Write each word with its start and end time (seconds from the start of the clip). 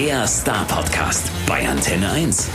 Der 0.00 0.26
Star-Podcast 0.26 1.30
bei 1.46 1.68
Antenne 1.68 2.10
1. 2.10 2.50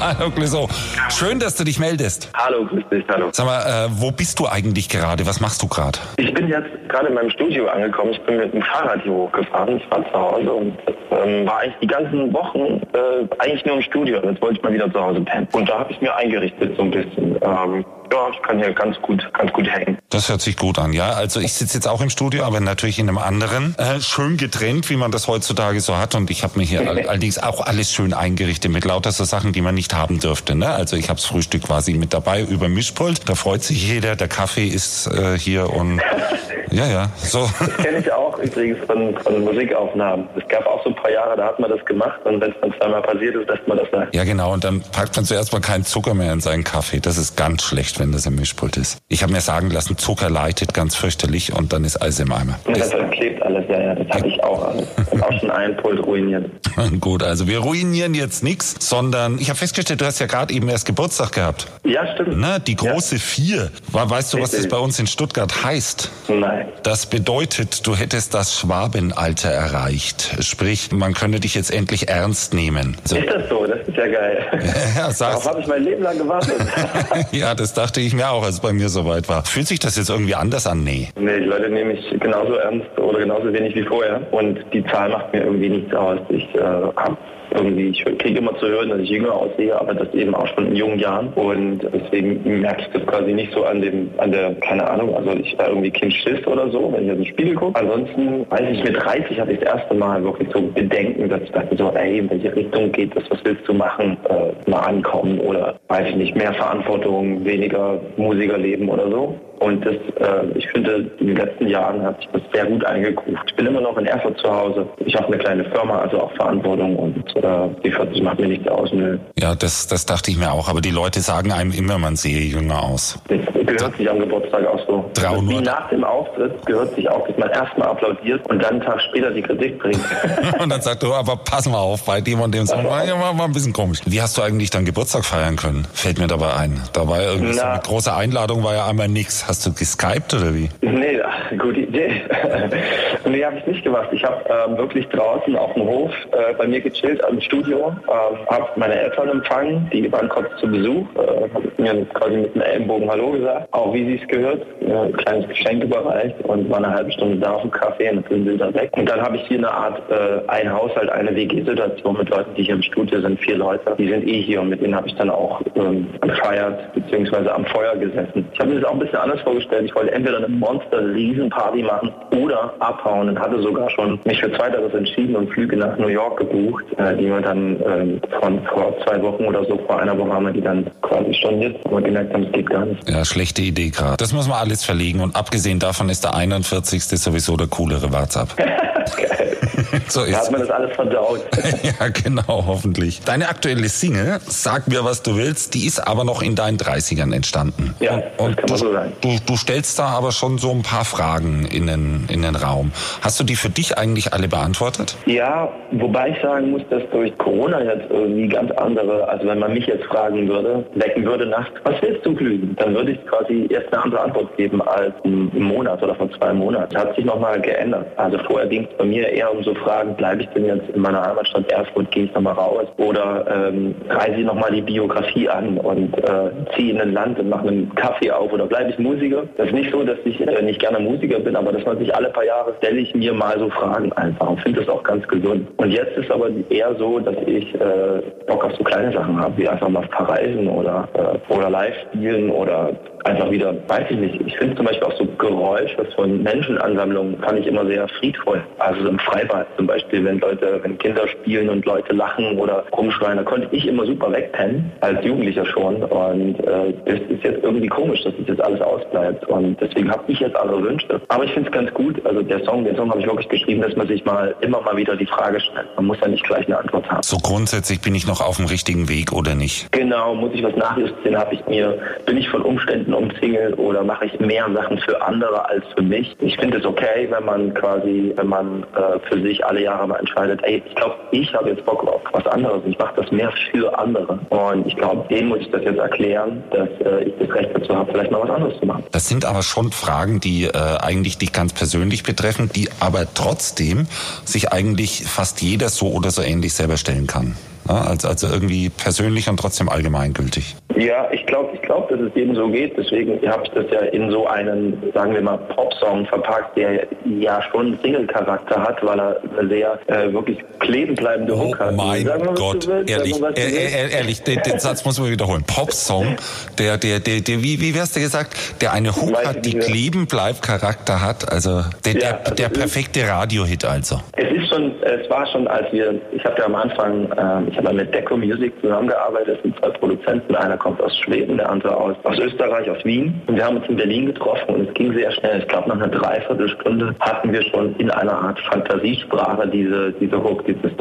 Hallo 0.00 0.28
Clouseau. 0.28 0.68
Schön, 1.08 1.38
dass 1.38 1.54
du 1.54 1.62
dich 1.62 1.78
meldest. 1.78 2.32
Hallo, 2.34 2.66
grüß 2.66 2.82
dich, 2.90 3.04
hallo. 3.08 3.28
Sag 3.30 3.46
mal, 3.46 3.60
äh, 3.60 3.88
wo 3.92 4.10
bist 4.10 4.40
du 4.40 4.48
eigentlich 4.48 4.88
gerade? 4.88 5.24
Was 5.24 5.40
machst 5.40 5.62
du 5.62 5.68
gerade? 5.68 6.00
Ich 6.16 6.34
bin 6.34 6.48
jetzt 6.48 6.66
gerade 6.88 7.06
in 7.06 7.14
meinem 7.14 7.30
Studio 7.30 7.68
angekommen. 7.68 8.10
Ich 8.10 8.20
bin 8.22 8.38
mit 8.38 8.52
dem 8.52 8.60
Fahrrad 8.60 9.04
hier 9.04 9.12
hochgefahren. 9.12 9.76
Ich 9.76 9.88
war 9.88 10.04
zu 10.04 10.18
Hause 10.18 10.52
und 10.52 10.76
ähm, 11.12 11.46
war 11.46 11.60
eigentlich 11.60 11.78
die 11.80 11.86
ganzen 11.86 12.32
Wochen 12.32 12.82
äh, 12.92 13.28
eigentlich 13.38 13.64
nur 13.64 13.76
im 13.76 13.82
Studio. 13.82 14.18
Jetzt 14.24 14.42
wollte 14.42 14.56
ich 14.56 14.62
mal 14.64 14.72
wieder 14.72 14.92
zu 14.92 15.00
Hause 15.00 15.20
pennen. 15.20 15.46
Und 15.52 15.68
da 15.68 15.78
habe 15.78 15.92
ich 15.92 16.00
mir 16.00 16.12
eingerichtet 16.16 16.76
so 16.76 16.82
ein 16.82 16.90
bisschen. 16.90 17.38
Ähm, 17.40 17.84
ja, 18.10 18.28
ich 18.30 18.42
kann 18.42 18.58
hier 18.58 18.72
ganz 18.72 19.00
gut, 19.02 19.22
ganz 19.32 19.52
gut 19.52 19.68
hängen. 19.68 19.98
Das 20.10 20.28
hört 20.28 20.40
sich 20.40 20.56
gut 20.56 20.78
an, 20.78 20.92
ja. 20.92 21.10
Also 21.10 21.40
ich 21.40 21.54
sitze 21.54 21.78
jetzt 21.78 21.88
auch 21.88 22.00
im 22.00 22.10
Studio, 22.10 22.44
aber 22.44 22.60
natürlich 22.60 22.98
in 22.98 23.08
einem 23.08 23.18
anderen. 23.18 23.74
Äh, 23.78 24.00
schön 24.00 24.36
getrennt, 24.36 24.90
wie 24.90 24.96
man 24.96 25.10
das 25.10 25.28
heutzutage 25.28 25.80
so 25.80 25.96
hat. 25.96 26.14
Und 26.14 26.30
ich 26.30 26.42
habe 26.42 26.58
mir 26.58 26.64
hier 26.64 26.80
all, 26.88 27.08
allerdings 27.08 27.38
auch 27.38 27.64
alles 27.64 27.92
schön 27.92 28.12
eingerichtet 28.12 28.70
mit 28.70 28.84
lauter 28.84 29.12
so 29.12 29.24
Sachen, 29.24 29.52
die 29.52 29.60
man 29.60 29.74
nicht 29.74 29.94
haben 29.94 30.20
dürfte. 30.20 30.54
Ne? 30.54 30.68
Also 30.68 30.96
ich 30.96 31.08
habe 31.08 31.16
das 31.20 31.26
Frühstück 31.26 31.62
quasi 31.64 31.94
mit 31.94 32.12
dabei 32.12 32.42
über 32.42 32.68
Mischpult. 32.68 33.28
Da 33.28 33.34
freut 33.34 33.62
sich 33.62 33.88
jeder. 33.88 34.16
Der 34.16 34.28
Kaffee 34.28 34.66
ist 34.66 35.06
äh, 35.06 35.38
hier 35.38 35.70
und 35.70 36.00
ja, 36.72 36.86
ja, 36.86 37.08
so. 37.16 37.48
Das 37.58 37.76
kenne 37.76 37.98
ich 37.98 38.12
auch 38.12 38.38
übrigens 38.38 38.78
von, 38.86 39.16
von 39.18 39.44
Musikaufnahmen. 39.44 40.28
Es 40.36 40.46
gab 40.48 40.66
auch 40.66 40.82
so 40.82 40.90
ein 40.90 40.96
paar 40.96 41.10
Jahre, 41.10 41.36
da 41.36 41.46
hat 41.46 41.60
man 41.60 41.70
das 41.70 41.84
gemacht 41.84 42.20
und 42.24 42.40
wenn 42.40 42.50
es 42.50 42.56
dann 42.60 42.74
zweimal 42.78 43.02
passiert 43.02 43.36
ist, 43.36 43.48
lässt 43.48 43.68
man 43.68 43.78
das 43.78 43.88
sein. 43.90 44.08
Ja, 44.12 44.24
genau. 44.24 44.52
Und 44.52 44.64
dann 44.64 44.82
packt 44.92 45.16
man 45.16 45.24
zuerst 45.24 45.52
mal 45.52 45.60
keinen 45.60 45.84
Zucker 45.84 46.14
mehr 46.14 46.32
in 46.32 46.40
seinen 46.40 46.64
Kaffee. 46.64 47.00
Das 47.00 47.18
ist 47.18 47.36
ganz 47.36 47.62
schlecht, 47.62 48.00
wenn 48.02 48.10
das 48.10 48.26
im 48.26 48.34
Mischpult 48.34 48.76
ist. 48.78 48.98
Ich 49.08 49.22
habe 49.22 49.32
mir 49.32 49.40
sagen 49.40 49.70
lassen, 49.70 49.96
Zucker 49.96 50.28
leitet 50.28 50.74
ganz 50.74 50.96
fürchterlich 50.96 51.52
und 51.54 51.72
dann 51.72 51.84
ist 51.84 51.96
alles 51.96 52.18
im 52.18 52.32
Eimer. 52.32 52.58
Und 52.64 52.76
das 52.76 52.90
klebt 53.12 53.40
alles, 53.42 53.64
ja, 53.68 53.80
ja, 53.80 53.94
das 53.94 54.08
hatte 54.08 54.26
ich 54.26 54.42
auch 54.42 54.64
alles. 54.64 54.88
Hat 54.96 55.22
auch 55.22 55.40
schon 55.40 55.50
einen 55.52 55.76
Pult 55.76 56.04
ruiniert. 56.04 56.50
Gut, 57.00 57.22
also 57.22 57.46
wir 57.46 57.60
ruinieren 57.60 58.14
jetzt 58.14 58.42
nichts, 58.42 58.74
sondern 58.80 59.38
ich 59.38 59.50
habe 59.50 59.58
festgestellt, 59.58 60.00
du 60.00 60.04
hast 60.04 60.18
ja 60.18 60.26
gerade 60.26 60.52
eben 60.52 60.68
erst 60.68 60.84
Geburtstag 60.84 61.30
gehabt. 61.30 61.68
Ja, 61.84 62.12
stimmt. 62.14 62.38
Ne, 62.38 62.60
die 62.66 62.74
große 62.74 63.20
Vier. 63.20 63.70
Weißt 63.92 64.34
du, 64.34 64.40
was 64.40 64.50
das 64.50 64.66
bei 64.66 64.78
uns 64.78 64.98
in 64.98 65.06
Stuttgart 65.06 65.62
heißt? 65.62 66.10
Nein. 66.26 66.66
Das 66.82 67.06
bedeutet, 67.06 67.86
du 67.86 67.94
hättest 67.94 68.34
das 68.34 68.58
Schwabenalter 68.58 69.50
erreicht. 69.50 70.38
Sprich, 70.40 70.90
man 70.90 71.14
könne 71.14 71.38
dich 71.38 71.54
jetzt 71.54 71.72
endlich 71.72 72.08
ernst 72.08 72.52
nehmen. 72.52 72.96
So. 73.04 73.16
Ist 73.16 73.28
das 73.28 73.48
so? 73.48 73.64
Das 73.64 73.86
ist 73.86 73.96
ja 73.96 74.08
geil. 74.08 74.38
Ja, 74.96 75.12
Darauf 75.12 75.46
habe 75.46 75.60
ich 75.60 75.66
mein 75.66 75.84
Leben 75.84 76.02
lang 76.02 76.18
gewartet. 76.18 76.56
ja, 77.32 77.54
das 77.54 77.72
dachte 77.82 78.00
ich 78.00 78.14
mir 78.14 78.30
auch, 78.30 78.44
als 78.44 78.56
es 78.56 78.60
bei 78.60 78.72
mir 78.72 78.88
soweit 78.88 79.28
war. 79.28 79.44
Fühlt 79.44 79.66
sich 79.66 79.80
das 79.80 79.96
jetzt 79.96 80.08
irgendwie 80.08 80.36
anders 80.36 80.66
an? 80.68 80.84
Nee. 80.84 81.08
Nee, 81.18 81.40
die 81.40 81.46
Leute 81.46 81.68
nehmen 81.68 81.88
mich 81.88 82.20
genauso 82.20 82.54
ernst 82.54 82.86
oder 82.96 83.18
genauso 83.18 83.52
wenig 83.52 83.74
wie 83.74 83.82
vorher. 83.82 84.20
Und 84.32 84.60
die 84.72 84.84
Zahl 84.84 85.10
macht 85.10 85.32
mir 85.32 85.42
irgendwie 85.42 85.68
nichts 85.68 85.92
aus. 85.92 86.20
Ich 86.28 86.54
äh, 86.54 86.60
hab 86.60 87.18
irgendwie, 87.54 87.88
ich 87.88 88.04
kriege 88.18 88.38
immer 88.38 88.56
zu 88.58 88.66
hören, 88.66 88.90
dass 88.90 89.00
ich 89.00 89.10
jünger 89.10 89.32
aussehe, 89.32 89.78
aber 89.78 89.94
das 89.94 90.12
eben 90.14 90.34
auch 90.34 90.46
schon 90.48 90.68
in 90.68 90.76
jungen 90.76 90.98
Jahren. 90.98 91.32
Und 91.34 91.80
deswegen 91.92 92.60
merke 92.60 92.82
ich 92.82 92.88
das 92.88 93.06
quasi 93.06 93.32
nicht 93.32 93.52
so 93.52 93.64
an 93.64 93.80
dem, 93.80 94.10
an 94.18 94.32
der, 94.32 94.54
keine 94.56 94.88
Ahnung, 94.88 95.14
also 95.16 95.30
ich 95.32 95.54
da 95.56 95.68
irgendwie 95.68 95.90
Kind 95.90 96.12
Schiss 96.14 96.46
oder 96.46 96.70
so, 96.70 96.92
wenn 96.92 97.04
ich 97.04 97.10
in 97.10 97.16
den 97.16 97.26
Spiegel 97.26 97.54
gucke. 97.54 97.78
Ansonsten, 97.78 98.46
weiß 98.50 98.62
ich, 98.70 98.84
mit 98.84 98.96
30 98.96 99.40
hatte 99.40 99.52
ich 99.52 99.60
das 99.60 99.74
erste 99.74 99.94
Mal 99.94 100.22
wirklich 100.22 100.48
so 100.52 100.62
Bedenken, 100.62 101.28
dass 101.28 101.42
ich 101.42 101.50
dachte 101.50 101.76
so, 101.76 101.90
ey, 101.90 102.18
in 102.18 102.30
welche 102.30 102.54
Richtung 102.54 102.92
geht 102.92 103.14
das, 103.16 103.24
was 103.30 103.38
willst 103.44 103.66
du 103.66 103.74
machen, 103.74 104.16
äh, 104.28 104.70
mal 104.70 104.80
ankommen 104.80 105.38
oder, 105.40 105.78
weiß 105.88 106.08
ich 106.10 106.16
nicht, 106.16 106.36
mehr 106.36 106.52
Verantwortung, 106.54 107.44
weniger 107.44 108.00
Musikerleben 108.16 108.88
oder 108.88 109.10
so. 109.10 109.38
Und 109.62 109.86
das, 109.86 109.94
äh, 109.94 110.58
ich 110.58 110.66
finde, 110.68 111.08
in 111.20 111.28
den 111.28 111.36
letzten 111.36 111.68
Jahren 111.68 112.02
hat 112.02 112.16
sich 112.18 112.28
das 112.32 112.42
sehr 112.52 112.66
gut 112.66 112.84
eingekruft. 112.84 113.44
Ich 113.46 113.54
bin 113.54 113.66
immer 113.66 113.80
noch 113.80 113.96
in 113.96 114.06
Erfurt 114.06 114.36
zu 114.38 114.50
Hause. 114.50 114.88
Ich 115.06 115.14
habe 115.14 115.28
eine 115.28 115.38
kleine 115.38 115.64
Firma, 115.66 116.00
also 116.00 116.20
auch 116.20 116.32
Verantwortung 116.32 116.96
und 116.96 117.36
äh, 117.36 117.68
die 117.84 117.92
40 117.92 118.22
macht 118.22 118.40
mir 118.40 118.48
nichts 118.48 118.66
aus. 118.66 118.90
Nö. 118.92 119.18
Ja, 119.38 119.54
das, 119.54 119.86
das 119.86 120.04
dachte 120.04 120.32
ich 120.32 120.36
mir 120.36 120.50
auch. 120.50 120.68
Aber 120.68 120.80
die 120.80 120.90
Leute 120.90 121.20
sagen 121.20 121.52
einem 121.52 121.70
immer, 121.70 121.96
man 121.98 122.16
sehe 122.16 122.40
jünger 122.40 122.82
aus. 122.82 123.20
Das 123.28 123.38
gehört 123.66 123.96
sich 123.96 124.10
am 124.10 124.18
Geburtstag 124.18 124.66
auch 124.66 124.80
so. 124.86 125.04
Wie 125.48 125.60
nach 125.60 125.88
dem 125.90 126.02
Auftritt 126.02 126.66
gehört 126.66 126.94
sich 126.96 127.08
auch, 127.08 127.24
dass 127.28 127.38
man 127.38 127.50
erstmal 127.50 127.88
applaudiert 127.88 128.44
und 128.50 128.60
dann 128.60 128.72
einen 128.72 128.80
Tag 128.82 129.00
später 129.00 129.30
die 129.30 129.42
Kritik 129.42 129.78
bringt. 129.78 130.00
Und 130.58 130.70
dann 130.70 130.80
sagt 130.80 131.02
du, 131.02 131.12
aber 131.12 131.36
pass 131.36 131.68
mal 131.68 131.78
auf, 131.78 132.04
bei 132.04 132.20
dem 132.20 132.40
und 132.40 132.54
dem 132.54 132.66
Song 132.66 132.84
war, 132.84 133.04
ja, 133.04 133.18
war, 133.18 133.36
war 133.36 133.44
ein 133.46 133.52
bisschen 133.52 133.72
komisch. 133.72 134.00
Wie 134.04 134.20
hast 134.20 134.36
du 134.36 134.42
eigentlich 134.42 134.70
deinen 134.70 134.84
Geburtstag 134.84 135.24
feiern 135.24 135.56
können? 135.56 135.86
Fällt 135.92 136.18
mir 136.18 136.26
dabei 136.26 136.54
ein. 136.54 136.80
Da 136.92 137.08
war 137.08 137.22
ja 137.22 137.32
irgendwie 137.32 137.54
so 137.54 137.62
eine 137.62 137.80
große 137.80 138.14
Einladung, 138.14 138.62
war 138.62 138.74
ja 138.74 138.86
einmal 138.86 139.08
nix. 139.08 139.46
Hast 139.52 139.66
du 139.66 139.74
geskypt 139.74 140.32
oder 140.32 140.54
wie? 140.54 140.70
Nee, 140.80 141.20
gute 141.58 141.80
Idee. 141.80 142.22
nee, 143.26 143.44
habe 143.44 143.58
ich 143.58 143.66
nicht 143.66 143.84
gemacht. 143.84 144.08
Ich 144.10 144.24
habe 144.24 144.42
ähm, 144.48 144.78
wirklich 144.78 145.06
draußen 145.08 145.54
auf 145.56 145.74
dem 145.74 145.82
Hof 145.82 146.10
äh, 146.32 146.54
bei 146.54 146.66
mir 146.66 146.80
gechillt 146.80 147.22
am 147.22 147.38
Studio, 147.38 147.88
ähm, 148.08 148.38
habe 148.48 148.68
meine 148.76 148.98
Eltern 148.98 149.28
empfangen, 149.28 149.90
die 149.92 150.10
waren 150.10 150.30
kurz 150.30 150.48
zu 150.58 150.66
Besuch, 150.68 151.06
äh, 151.16 151.82
mir 151.82 152.06
quasi 152.14 152.36
mit 152.38 152.54
einem 152.54 152.62
Ellenbogen 152.62 153.10
Hallo 153.10 153.32
gesagt, 153.32 153.68
auch 153.72 153.92
wie 153.92 154.06
sie 154.06 154.22
es 154.22 154.28
gehört, 154.28 154.62
äh, 154.80 154.90
ein 154.90 155.12
kleines 155.18 155.46
Geschenk 155.50 155.84
überreicht 155.84 156.40
und 156.44 156.70
war 156.70 156.78
eine 156.78 156.94
halbe 156.94 157.12
Stunde 157.12 157.36
da 157.36 157.50
auf 157.50 157.60
dem 157.60 157.72
Kaffee 157.72 158.08
und 158.08 158.24
dann 158.30 158.46
sind 158.46 158.58
sie 158.58 158.74
weg. 158.74 158.88
Und 158.96 159.06
dann 159.06 159.20
habe 159.20 159.36
ich 159.36 159.42
hier 159.48 159.58
eine 159.58 159.70
Art, 159.70 160.00
äh, 160.10 160.48
ein 160.48 160.72
Haushalt, 160.72 161.10
eine 161.10 161.36
WG-Situation 161.36 162.16
mit 162.16 162.30
Leuten, 162.30 162.54
die 162.54 162.62
hier 162.62 162.76
im 162.76 162.82
Studio 162.82 163.20
sind, 163.20 163.38
vier 163.38 163.58
Leute, 163.58 163.94
die 163.98 164.08
sind 164.08 164.26
eh 164.26 164.40
hier 164.40 164.62
und 164.62 164.70
mit 164.70 164.80
denen 164.80 164.94
habe 164.94 165.08
ich 165.08 165.14
dann 165.16 165.28
auch 165.28 165.60
ähm, 165.74 166.06
gefeiert, 166.22 166.94
beziehungsweise 166.94 167.54
am 167.54 167.66
Feuer 167.66 167.94
gesessen. 167.96 168.48
Ich 168.54 168.58
habe 168.58 168.70
mir 168.70 168.80
das 168.80 168.88
auch 168.88 168.94
ein 168.94 169.00
bisschen 169.00 169.18
anders 169.18 169.41
vorgestellt. 169.42 169.84
Ich 169.86 169.94
wollte 169.94 170.12
entweder 170.12 170.38
eine 170.38 170.48
Monster-Riesenparty 170.48 171.82
machen 171.82 172.12
oder 172.36 172.74
abhauen 172.78 173.28
und 173.28 173.38
hatte 173.38 173.60
sogar 173.62 173.90
schon 173.90 174.18
mich 174.24 174.40
für 174.40 174.52
Zweiteres 174.52 174.92
entschieden 174.94 175.36
und 175.36 175.50
Flüge 175.50 175.76
nach 175.76 175.96
New 175.98 176.08
York 176.08 176.38
gebucht, 176.38 176.84
äh, 176.96 177.16
die 177.16 177.26
wir 177.26 177.40
dann 177.40 177.80
ähm, 177.86 178.20
von 178.40 178.62
vor 178.66 178.94
zwei 179.04 179.20
Wochen 179.22 179.44
oder 179.44 179.64
so, 179.64 179.78
vor 179.86 180.00
einer 180.00 180.16
Woche 180.18 180.32
haben 180.32 180.46
wir 180.46 180.52
die 180.52 180.60
dann 180.60 180.90
quasi 181.02 181.34
storniert, 181.34 181.76
aber 181.86 182.02
gemerkt 182.02 182.32
haben, 182.32 182.44
es 182.44 182.52
geht 182.52 182.70
gar 182.70 182.86
nicht. 182.86 183.08
Ja, 183.08 183.24
schlechte 183.24 183.62
Idee 183.62 183.90
gerade. 183.90 184.16
Das 184.16 184.32
muss 184.32 184.48
man 184.48 184.58
alles 184.58 184.84
verlegen. 184.84 185.20
Und 185.20 185.36
abgesehen 185.36 185.78
davon 185.78 186.08
ist 186.08 186.24
der 186.24 186.34
41. 186.34 187.04
sowieso 187.04 187.56
der 187.56 187.66
coolere 187.68 188.12
WhatsApp. 188.12 188.48
so 190.08 190.20
Da 190.20 190.26
ist 190.26 190.36
hat 190.36 190.50
man 190.52 190.60
das 190.60 190.70
alles 190.70 190.94
verdaut. 190.94 191.40
Ja, 191.82 192.08
genau, 192.08 192.64
hoffentlich. 192.66 193.22
Deine 193.24 193.48
aktuelle 193.48 193.88
Single, 193.88 194.40
Sag 194.46 194.88
mir, 194.88 195.04
was 195.04 195.22
du 195.22 195.36
willst, 195.36 195.74
die 195.74 195.86
ist 195.86 195.98
aber 196.06 196.24
noch 196.24 196.42
in 196.42 196.54
deinen 196.54 196.78
30ern 196.78 197.34
entstanden. 197.34 197.94
Ja, 198.00 198.14
und, 198.14 198.22
das 198.22 198.46
und 198.46 198.56
kann 198.56 198.66
du, 198.66 198.72
man 198.72 198.78
so 198.78 198.92
sagen. 198.92 199.12
Du, 199.22 199.38
du 199.46 199.56
stellst 199.56 199.98
da 199.98 200.06
aber 200.06 200.32
schon 200.32 200.58
so 200.58 200.70
ein 200.70 200.82
paar 200.82 201.04
Fragen 201.04 201.64
in 201.64 201.86
den, 201.86 202.26
in 202.28 202.42
den 202.42 202.56
Raum. 202.56 202.92
Hast 203.22 203.40
du 203.40 203.44
die 203.44 203.56
für 203.56 203.70
dich 203.70 203.96
eigentlich 203.96 204.32
alle 204.32 204.48
beantwortet? 204.48 205.16
Ja, 205.26 205.68
wobei 205.92 206.30
ich 206.30 206.42
sagen 206.42 206.70
muss, 206.70 206.82
dass 206.90 207.02
durch 207.10 207.36
Corona 207.38 207.82
jetzt 207.82 208.10
irgendwie 208.10 208.48
ganz 208.48 208.70
andere, 208.72 209.28
also 209.28 209.46
wenn 209.46 209.58
man 209.58 209.72
mich 209.72 209.86
jetzt 209.86 210.04
fragen 210.04 210.48
würde, 210.48 210.84
wecken 210.94 211.24
würde 211.24 211.46
nachts, 211.46 211.72
was 211.84 211.94
willst 212.02 212.26
du 212.26 212.34
glühen? 212.34 212.76
Dann 212.78 212.94
würde 212.94 213.12
ich 213.12 213.26
quasi 213.26 213.66
jetzt 213.70 213.92
eine 213.92 214.02
andere 214.02 214.20
Antwort 214.22 214.56
geben 214.56 214.82
als 214.82 215.14
im 215.24 215.50
Monat 215.54 216.02
oder 216.02 216.14
vor 216.14 216.30
zwei 216.32 216.52
Monaten. 216.52 216.96
Hat 216.96 217.14
sich 217.16 217.24
nochmal 217.24 217.60
geändert. 217.60 218.06
Also 218.16 218.38
vorher 218.46 218.68
ging 218.68 218.88
es 218.90 218.96
bei 218.98 219.04
mir 219.04 219.28
eher 219.28 219.52
um 219.54 219.62
so 219.62 219.74
Fragen, 219.74 220.14
bleibe 220.16 220.42
ich 220.42 220.48
denn 220.50 220.66
jetzt 220.66 220.88
in 220.94 221.00
meiner 221.00 221.22
Heimatstadt 221.22 221.70
Erfurt, 221.70 222.10
gehe 222.10 222.24
ich 222.24 222.34
nochmal 222.34 222.54
raus 222.54 222.86
oder 222.98 223.44
ähm, 223.48 223.94
reise 224.08 224.40
ich 224.40 224.44
nochmal 224.44 224.72
die 224.72 224.82
Biografie 224.82 225.48
an 225.48 225.78
und 225.78 226.16
äh, 226.18 226.50
ziehe 226.74 226.92
in 226.92 227.00
ein 227.00 227.12
Land 227.12 227.38
und 227.38 227.48
mache 227.48 227.68
einen 227.68 227.94
Kaffee 227.94 228.30
auf 228.30 228.52
oder 228.52 228.66
bleibe 228.66 228.90
ich 228.90 228.98
Musiker? 228.98 229.11
Das 229.56 229.66
ist 229.66 229.74
nicht 229.74 229.90
so, 229.90 230.02
dass 230.02 230.18
ich 230.24 230.40
äh, 230.40 230.62
nicht 230.62 230.80
gerne 230.80 230.98
Musiker 230.98 231.38
bin, 231.40 231.56
aber 231.56 231.72
dass 231.72 231.84
man 231.84 231.98
sich 231.98 232.14
alle 232.14 232.30
paar 232.30 232.44
Jahre 232.44 232.74
stelle 232.78 233.00
ich 233.00 233.14
mir 233.14 233.32
mal 233.32 233.58
so 233.58 233.68
Fragen 233.70 234.12
einfach 234.14 234.50
und 234.50 234.60
finde 234.60 234.80
das 234.80 234.88
auch 234.88 235.02
ganz 235.02 235.26
gesund. 235.28 235.68
Und 235.76 235.90
jetzt 235.90 236.16
ist 236.16 236.30
aber 236.30 236.48
eher 236.70 236.94
so, 236.96 237.18
dass 237.18 237.36
ich 237.46 237.74
äh, 237.74 238.22
Bock 238.46 238.64
auf 238.64 238.72
so 238.76 238.84
kleine 238.84 239.12
Sachen 239.12 239.38
habe, 239.38 239.56
wie 239.56 239.68
einfach 239.68 239.88
mal 239.88 240.06
verreisen 240.08 240.68
oder, 240.68 241.08
äh, 241.14 241.52
oder 241.52 241.70
live 241.70 241.94
spielen 242.08 242.50
oder 242.50 242.92
einfach 243.24 243.50
wieder, 243.50 243.74
weiß 243.88 244.06
ich 244.10 244.16
nicht. 244.16 244.40
Ich 244.46 244.56
finde 244.58 244.76
zum 244.76 244.86
Beispiel 244.86 245.04
auch 245.04 245.16
so 245.16 245.26
Geräusche 245.38 246.04
von 246.14 246.42
Menschenansammlungen 246.42 247.38
fand 247.38 247.60
ich 247.60 247.66
immer 247.66 247.86
sehr 247.86 248.08
friedvoll. 248.08 248.62
Also 248.78 249.02
so 249.02 249.08
im 249.08 249.18
Freibad 249.18 249.66
zum 249.76 249.86
Beispiel, 249.86 250.24
wenn 250.24 250.40
Leute, 250.40 250.80
wenn 250.82 250.98
Kinder 250.98 251.26
spielen 251.28 251.68
und 251.68 251.84
Leute 251.84 252.12
lachen 252.12 252.58
oder 252.58 252.84
rumschreien, 252.96 253.36
da 253.36 253.42
konnte 253.42 253.68
ich 253.70 253.86
immer 253.86 254.06
super 254.06 254.30
wegpennen, 254.32 254.92
als 255.00 255.24
Jugendlicher 255.24 255.64
schon. 255.66 256.02
Und 256.02 256.58
äh, 256.60 256.94
das 257.06 257.20
ist 257.28 257.44
jetzt 257.44 257.62
irgendwie 257.62 257.88
komisch, 257.88 258.22
dass 258.24 258.34
das 258.38 258.48
jetzt 258.48 258.62
alles 258.62 258.80
ausbleibt. 258.80 259.46
Und 259.48 259.80
deswegen 259.80 260.10
habe 260.10 260.24
ich 260.28 260.40
jetzt 260.40 260.56
andere 260.56 260.82
Wünsche. 260.82 261.20
Aber 261.28 261.44
ich 261.44 261.52
finde 261.52 261.68
es 261.68 261.74
ganz 261.74 261.92
gut. 261.94 262.24
Also 262.24 262.42
der 262.42 262.64
Song, 262.64 262.84
den 262.84 262.96
Song 262.96 263.10
habe 263.10 263.20
ich 263.20 263.26
wirklich 263.26 263.48
geschrieben, 263.48 263.82
dass 263.82 263.94
man 263.96 264.06
sich 264.08 264.24
mal 264.24 264.54
immer 264.60 264.80
mal 264.80 264.96
wieder 264.96 265.16
die 265.16 265.26
Frage 265.26 265.60
stellt. 265.60 265.86
Man 265.96 266.06
muss 266.06 266.18
ja 266.20 266.28
nicht 266.28 266.44
gleich 266.44 266.66
eine 266.66 266.78
Antwort 266.78 267.08
haben. 267.10 267.22
So 267.22 267.38
grundsätzlich 267.38 268.00
bin 268.00 268.14
ich 268.14 268.26
noch 268.26 268.40
auf 268.40 268.56
dem 268.56 268.66
richtigen 268.66 269.08
Weg 269.08 269.32
oder 269.32 269.54
nicht? 269.54 269.90
Genau, 269.92 270.34
muss 270.34 270.50
ich 270.54 270.62
was 270.62 270.74
nachjustieren? 270.76 271.36
Habe 271.36 271.54
ich 271.54 271.66
mir, 271.66 271.98
bin 272.26 272.36
ich 272.36 272.48
von 272.48 272.62
Umständen 272.62 273.11
umzingelt 273.14 273.78
oder 273.78 274.04
mache 274.04 274.26
ich 274.26 274.40
mehr 274.40 274.68
Sachen 274.74 274.98
für 274.98 275.20
andere 275.22 275.68
als 275.68 275.84
für 275.96 276.02
mich? 276.02 276.34
Ich 276.40 276.56
finde 276.56 276.78
es 276.78 276.84
okay, 276.84 277.28
wenn 277.30 277.44
man 277.44 277.74
quasi, 277.74 278.32
wenn 278.36 278.48
man 278.48 278.84
äh, 278.94 279.18
für 279.28 279.40
sich 279.40 279.64
alle 279.64 279.82
Jahre 279.82 280.06
mal 280.08 280.18
entscheidet, 280.18 280.60
ey, 280.64 280.82
ich 280.86 280.94
glaube, 280.94 281.16
ich 281.30 281.52
habe 281.54 281.70
jetzt 281.70 281.84
Bock 281.84 282.06
auf 282.06 282.22
was 282.32 282.46
anderes. 282.46 282.82
Ich 282.86 282.98
mache 282.98 283.14
das 283.16 283.30
mehr 283.30 283.52
für 283.70 283.98
andere. 283.98 284.38
Und 284.50 284.86
ich 284.86 284.96
glaube, 284.96 285.26
denen 285.28 285.48
muss 285.48 285.60
ich 285.60 285.70
das 285.70 285.82
jetzt 285.82 285.98
erklären, 285.98 286.62
dass 286.70 286.88
äh, 287.04 287.24
ich 287.24 287.34
das 287.38 287.54
Recht 287.54 287.70
dazu 287.74 287.94
habe, 287.94 288.12
vielleicht 288.12 288.30
mal 288.30 288.42
was 288.42 288.50
anderes 288.50 288.78
zu 288.78 288.86
machen. 288.86 289.04
Das 289.12 289.28
sind 289.28 289.44
aber 289.44 289.62
schon 289.62 289.92
Fragen, 289.92 290.40
die 290.40 290.64
äh, 290.64 290.70
eigentlich 291.00 291.38
dich 291.38 291.52
ganz 291.52 291.72
persönlich 291.72 292.22
betreffen, 292.22 292.70
die 292.74 292.88
aber 293.00 293.26
trotzdem 293.34 294.06
sich 294.44 294.72
eigentlich 294.72 295.24
fast 295.24 295.62
jeder 295.62 295.88
so 295.88 296.12
oder 296.12 296.30
so 296.30 296.42
ähnlich 296.42 296.74
selber 296.74 296.96
stellen 296.96 297.26
kann. 297.26 297.56
Also, 297.88 298.28
also 298.28 298.46
irgendwie 298.48 298.90
persönlich 298.90 299.48
und 299.48 299.58
trotzdem 299.58 299.88
allgemeingültig. 299.88 300.76
Ja, 300.96 301.28
ich 301.32 301.46
glaube, 301.46 301.70
ich 301.74 301.82
glaube, 301.82 302.14
dass 302.16 302.26
es 302.28 302.34
jedem 302.34 302.54
so 302.54 302.68
geht. 302.68 302.96
Deswegen 302.96 303.40
habe 303.48 303.62
ich 303.64 303.70
das 303.70 303.86
ja 303.90 304.00
in 304.00 304.30
so 304.30 304.46
einen, 304.46 305.02
sagen 305.14 305.34
wir 305.34 305.40
mal, 305.40 305.56
Popsong 305.56 306.26
verpackt, 306.26 306.76
der 306.76 307.06
ja 307.24 307.62
schon 307.70 307.98
Single-Charakter 308.02 308.80
hat, 308.82 309.04
weil 309.04 309.18
er 309.18 309.36
eine 309.58 309.68
sehr 309.68 309.98
äh, 310.06 310.32
wirklich 310.32 310.58
klebenbleibende 310.80 311.58
Hook 311.58 311.76
oh 311.78 311.84
hat. 311.84 311.96
Mein 311.96 312.24
mal, 312.24 312.38
Gott, 312.54 312.86
willst, 312.86 313.10
ehrlich, 313.10 313.40
mal, 313.40 313.52
äh, 313.56 313.62
äh, 313.62 314.12
ehrlich, 314.12 314.42
den, 314.42 314.60
den 314.62 314.78
Satz 314.78 315.04
muss 315.04 315.18
man 315.18 315.30
wiederholen. 315.30 315.64
Popsong, 315.66 316.36
der, 316.78 316.98
der, 316.98 317.20
der, 317.20 317.40
der, 317.40 317.62
wie, 317.62 317.80
wie 317.80 317.94
wär's 317.94 318.12
dir 318.12 318.20
gesagt, 318.20 318.54
der 318.80 318.92
eine 318.92 319.14
Hook 319.14 319.32
Weiß 319.32 319.46
hat, 319.46 319.66
die. 319.66 319.72
Klebenbleib-Charakter 319.82 321.20
hat, 321.20 321.50
also 321.50 321.82
der, 322.04 322.12
Ja, 322.12 322.18
der, 322.18 322.38
also 322.40 322.54
der 322.54 322.68
perfekte 322.68 323.26
Radiohit 323.26 323.84
also. 323.84 324.20
Es 324.36 324.50
ist 324.50 324.68
schon, 324.68 324.94
es 325.02 325.28
war 325.28 325.46
schon, 325.46 325.66
als 325.66 325.92
wir, 325.92 326.20
ich 326.32 326.44
habe 326.44 326.58
ja 326.58 326.66
am 326.66 326.74
Anfang, 326.74 327.28
ähm, 327.36 327.71
ich 327.72 327.78
habe 327.78 327.94
mit 327.94 328.14
Deco 328.14 328.36
Music 328.36 328.72
zusammengearbeitet, 328.82 329.60
sind 329.62 329.78
zwei 329.78 329.88
Produzenten, 329.90 330.54
einer 330.54 330.76
kommt 330.76 331.00
aus 331.02 331.16
Schweden, 331.16 331.56
der 331.56 331.70
andere 331.70 331.96
aus, 331.96 332.16
aus 332.24 332.38
Österreich, 332.38 332.88
aus 332.90 333.02
Wien. 333.04 333.40
Und 333.46 333.56
wir 333.56 333.64
haben 333.64 333.78
uns 333.78 333.88
in 333.88 333.96
Berlin 333.96 334.26
getroffen 334.26 334.74
und 334.74 334.88
es 334.88 334.94
ging 334.94 335.14
sehr 335.14 335.32
schnell. 335.32 335.60
Ich 335.60 335.68
glaube, 335.68 335.88
nach 335.88 335.96
einer 335.96 336.08
Dreiviertelstunde 336.08 337.14
hatten 337.20 337.50
wir 337.50 337.62
schon 337.62 337.96
in 337.96 338.10
einer 338.10 338.34
Art 338.34 338.60
Fantasiesprache 338.60 339.68
diese, 339.68 340.12
diese 340.12 340.42
Hook, 340.42 340.66
dieses 340.66 340.92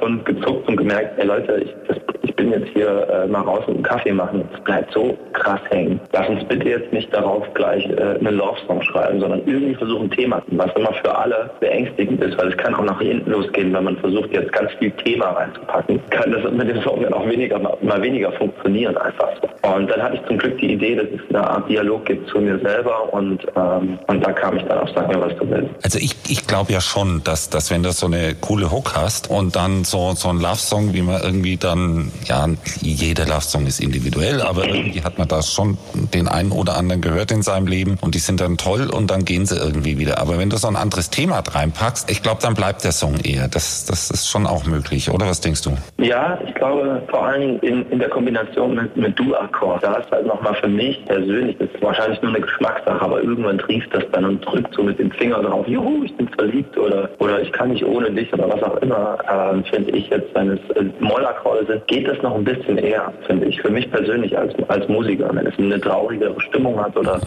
und 0.00 0.24
gezuckt 0.24 0.68
und 0.68 0.76
gemerkt, 0.76 1.18
ey 1.18 1.26
Leute, 1.26 1.62
ich, 1.64 1.74
das, 1.86 1.98
ich 2.22 2.34
bin 2.34 2.50
jetzt 2.50 2.68
hier 2.72 3.08
äh, 3.08 3.26
mal 3.28 3.42
raus 3.42 3.62
und 3.66 3.74
einen 3.74 3.82
Kaffee 3.82 4.12
machen. 4.12 4.48
Es 4.54 4.60
bleibt 4.64 4.92
so 4.92 5.16
krass 5.32 5.60
hängen. 5.70 6.00
Lass 6.12 6.28
uns 6.28 6.44
bitte 6.44 6.68
jetzt 6.68 6.92
nicht 6.92 7.14
darauf 7.14 7.46
gleich 7.54 7.84
äh, 7.90 8.18
einen 8.18 8.36
Love-Song 8.36 8.82
schreiben, 8.82 9.20
sondern 9.20 9.42
irgendwie 9.46 9.74
versuchen, 9.74 10.04
ein 10.04 10.10
Thema, 10.10 10.42
was 10.48 10.70
immer 10.74 10.92
für 10.94 11.16
alle 11.16 11.50
beängstigend 11.60 12.22
ist, 12.24 12.38
weil 12.38 12.48
es 12.48 12.56
kann 12.56 12.74
auch 12.74 12.84
nach 12.84 13.00
hinten 13.00 13.30
losgehen, 13.30 13.72
wenn 13.72 13.84
man 13.84 13.96
versucht, 13.98 14.32
jetzt 14.32 14.52
ganz 14.52 14.72
viel 14.80 14.90
Thema 14.92 15.26
reinzupacken, 15.30 16.00
kann 16.10 16.32
das 16.32 16.50
mit 16.50 16.68
dem 16.68 16.82
Song 16.82 17.02
dann 17.02 17.12
auch 17.12 17.26
weniger, 17.26 17.58
mal 17.58 18.02
weniger 18.02 18.32
funktionieren 18.32 18.96
einfach. 18.96 19.28
Und 19.62 19.90
dann 19.90 20.02
hatte 20.02 20.16
ich 20.16 20.26
zum 20.26 20.38
Glück 20.38 20.58
die 20.58 20.72
Idee, 20.72 20.96
dass 20.96 21.06
es 21.06 21.20
eine 21.28 21.46
Art 21.46 21.68
Dialog 21.68 22.06
gibt 22.06 22.28
zu 22.30 22.38
mir 22.38 22.58
selber 22.60 23.12
und, 23.12 23.46
ähm, 23.56 23.98
und 24.06 24.26
da 24.26 24.32
kam 24.32 24.56
ich 24.56 24.62
dann 24.64 24.78
auf, 24.78 24.88
sag 24.94 25.08
mir, 25.08 25.20
was 25.20 25.36
du 25.36 25.48
willst. 25.48 25.70
Also 25.82 25.98
ich, 25.98 26.16
ich 26.28 26.46
glaube 26.46 26.72
ja 26.72 26.80
schon, 26.80 27.22
dass, 27.24 27.50
dass 27.50 27.70
wenn 27.70 27.82
du 27.82 27.92
so 27.92 28.06
eine 28.06 28.34
coole 28.40 28.70
Hook 28.70 28.96
hast 28.96 29.28
und 29.28 29.54
dann 29.56 29.84
so, 29.84 30.12
so 30.14 30.30
ein 30.30 30.40
Love-Song, 30.40 30.94
wie 30.94 31.02
man 31.02 31.22
irgendwie 31.22 31.58
dann, 31.58 32.10
ja, 32.24 32.48
jeder 32.80 33.26
Love-Song 33.26 33.66
ist 33.66 33.80
individuell, 33.80 34.40
aber 34.40 34.66
irgendwie 34.66 35.02
hat 35.02 35.18
man 35.18 35.28
da 35.28 35.42
schon 35.42 35.76
den 36.14 36.26
einen 36.26 36.52
oder 36.52 36.76
anderen 36.76 37.02
gehört 37.02 37.30
in 37.30 37.42
seinem 37.42 37.66
Leben 37.66 37.98
und 38.00 38.14
die 38.14 38.18
sind 38.18 38.40
dann 38.40 38.56
toll 38.56 38.88
und 38.88 39.10
dann 39.10 39.26
gehen 39.26 39.44
sie 39.44 39.56
irgendwie 39.56 39.98
wieder. 39.98 40.18
Aber 40.18 40.38
wenn 40.38 40.48
du 40.48 40.56
so 40.56 40.68
ein 40.68 40.76
anderes 40.76 41.10
Thema 41.10 41.42
reinpackst, 41.46 42.10
ich 42.10 42.22
glaube, 42.22 42.40
dann 42.40 42.54
bleibt 42.54 42.82
der 42.84 42.92
Song 42.92 43.20
eher. 43.20 43.48
Das, 43.48 43.84
das 43.84 44.10
ist 44.10 44.28
schon 44.28 44.46
auch 44.46 44.64
möglich, 44.70 45.10
oder 45.10 45.26
was 45.26 45.40
denkst 45.40 45.62
du? 45.62 45.70
Ja, 45.98 46.38
ich 46.46 46.54
glaube 46.54 47.02
vor 47.08 47.26
allen 47.26 47.40
Dingen 47.40 47.58
in, 47.60 47.90
in 47.90 47.98
der 47.98 48.08
Kombination 48.08 48.74
mit, 48.74 48.96
mit 48.96 49.18
Du-Akkord. 49.18 49.82
Da 49.82 49.94
ist 49.96 50.10
halt 50.10 50.26
nochmal 50.26 50.54
für 50.54 50.68
mich 50.68 51.04
persönlich, 51.06 51.56
das 51.58 51.68
ist 51.74 51.82
wahrscheinlich 51.82 52.20
nur 52.22 52.30
eine 52.30 52.40
Geschmackssache, 52.40 53.02
aber 53.02 53.22
irgendwann 53.22 53.58
trieft 53.58 53.94
das 53.94 54.04
dann 54.12 54.24
und 54.24 54.40
drückt 54.46 54.74
so 54.74 54.82
mit 54.82 54.98
dem 54.98 55.10
Finger 55.12 55.42
drauf, 55.42 55.66
juhu, 55.66 56.04
ich 56.04 56.16
bin 56.16 56.28
verliebt 56.28 56.76
oder, 56.78 57.10
oder 57.18 57.40
ich 57.40 57.52
kann 57.52 57.70
nicht 57.70 57.84
ohne 57.84 58.10
dich 58.10 58.32
oder 58.32 58.48
was 58.48 58.62
auch 58.62 58.76
immer, 58.78 59.18
ähm, 59.30 59.64
finde 59.64 59.90
ich 59.92 60.08
jetzt, 60.08 60.34
wenn 60.34 60.50
es 60.50 60.76
äh, 60.76 60.84
Mollakkorde 61.00 61.66
sind, 61.66 61.86
geht 61.88 62.08
das 62.08 62.20
noch 62.22 62.34
ein 62.34 62.44
bisschen 62.44 62.78
eher, 62.78 63.12
finde 63.26 63.46
ich, 63.46 63.60
für 63.60 63.70
mich 63.70 63.90
persönlich 63.90 64.36
als, 64.36 64.54
als 64.68 64.88
Musiker. 64.88 65.30
Wenn 65.32 65.46
es 65.46 65.58
eine 65.58 65.80
traurigere 65.80 66.40
Stimmung 66.40 66.82
hat 66.82 66.96
oder 66.96 67.20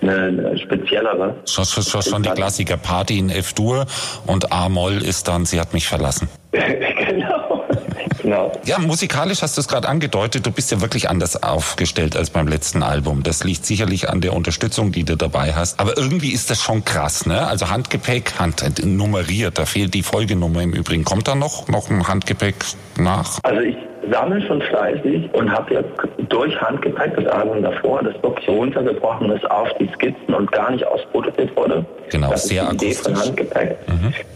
eine, 0.00 0.14
eine 0.14 0.58
speziellere. 0.58 1.34
Schon, 1.46 1.64
schon, 1.64 2.02
schon 2.02 2.22
die 2.22 2.30
Klassiker 2.30 2.76
Party 2.76 3.18
in 3.18 3.30
F-Dur 3.30 3.86
und 4.26 4.52
A-Moll 4.52 5.02
ist 5.02 5.28
dann, 5.28 5.44
sie 5.44 5.60
hat 5.60 5.72
mich 5.72 5.86
verlassen. 5.86 6.28
genau. 7.06 7.64
genau. 8.22 8.52
Ja, 8.64 8.78
musikalisch 8.78 9.42
hast 9.42 9.56
du 9.56 9.60
es 9.60 9.68
gerade 9.68 9.88
angedeutet, 9.88 10.46
du 10.46 10.50
bist 10.50 10.70
ja 10.70 10.80
wirklich 10.80 11.08
anders 11.08 11.42
aufgestellt 11.42 12.16
als 12.16 12.30
beim 12.30 12.48
letzten 12.48 12.82
Album. 12.82 13.22
Das 13.22 13.44
liegt 13.44 13.66
sicherlich 13.66 14.08
an 14.08 14.20
der 14.20 14.34
Unterstützung, 14.34 14.92
die 14.92 15.04
du 15.04 15.16
dabei 15.16 15.54
hast. 15.54 15.80
Aber 15.80 15.96
irgendwie 15.96 16.30
ist 16.30 16.50
das 16.50 16.62
schon 16.62 16.84
krass, 16.84 17.26
ne? 17.26 17.46
Also 17.46 17.70
Handgepäck, 17.70 18.38
Hand 18.38 18.84
nummeriert, 18.84 19.58
da 19.58 19.66
fehlt 19.66 19.94
die 19.94 20.02
Folgenummer 20.02 20.62
im 20.62 20.72
Übrigen. 20.72 21.04
Kommt 21.04 21.28
da 21.28 21.34
noch, 21.34 21.68
noch 21.68 21.90
ein 21.90 22.06
Handgepäck 22.06 22.56
nach? 22.96 23.38
Also 23.42 23.60
ich 23.60 23.76
sammle 24.10 24.40
schon 24.42 24.62
fleißig 24.62 25.28
und 25.32 25.50
habe 25.50 25.74
jetzt 25.74 25.90
durch 26.28 26.60
Handgepäck 26.60 27.16
das 27.16 27.26
Album 27.26 27.62
davor, 27.62 28.02
das 28.02 28.14
wirklich 28.22 28.48
runtergebrochen 28.48 29.30
ist 29.30 29.50
auf 29.50 29.68
die 29.78 29.88
Skizzen 29.94 30.34
und 30.34 30.50
gar 30.52 30.70
nicht 30.70 30.86
ausproduziert 30.86 31.54
wurde. 31.56 31.84
Genau, 32.10 32.30
das 32.30 32.48
sehr 32.48 32.62
ist 32.62 32.80
die 32.80 32.86
Idee 32.86 32.94
von 32.94 33.12
akustisch. 33.12 33.28
Handgepäck. 33.28 33.76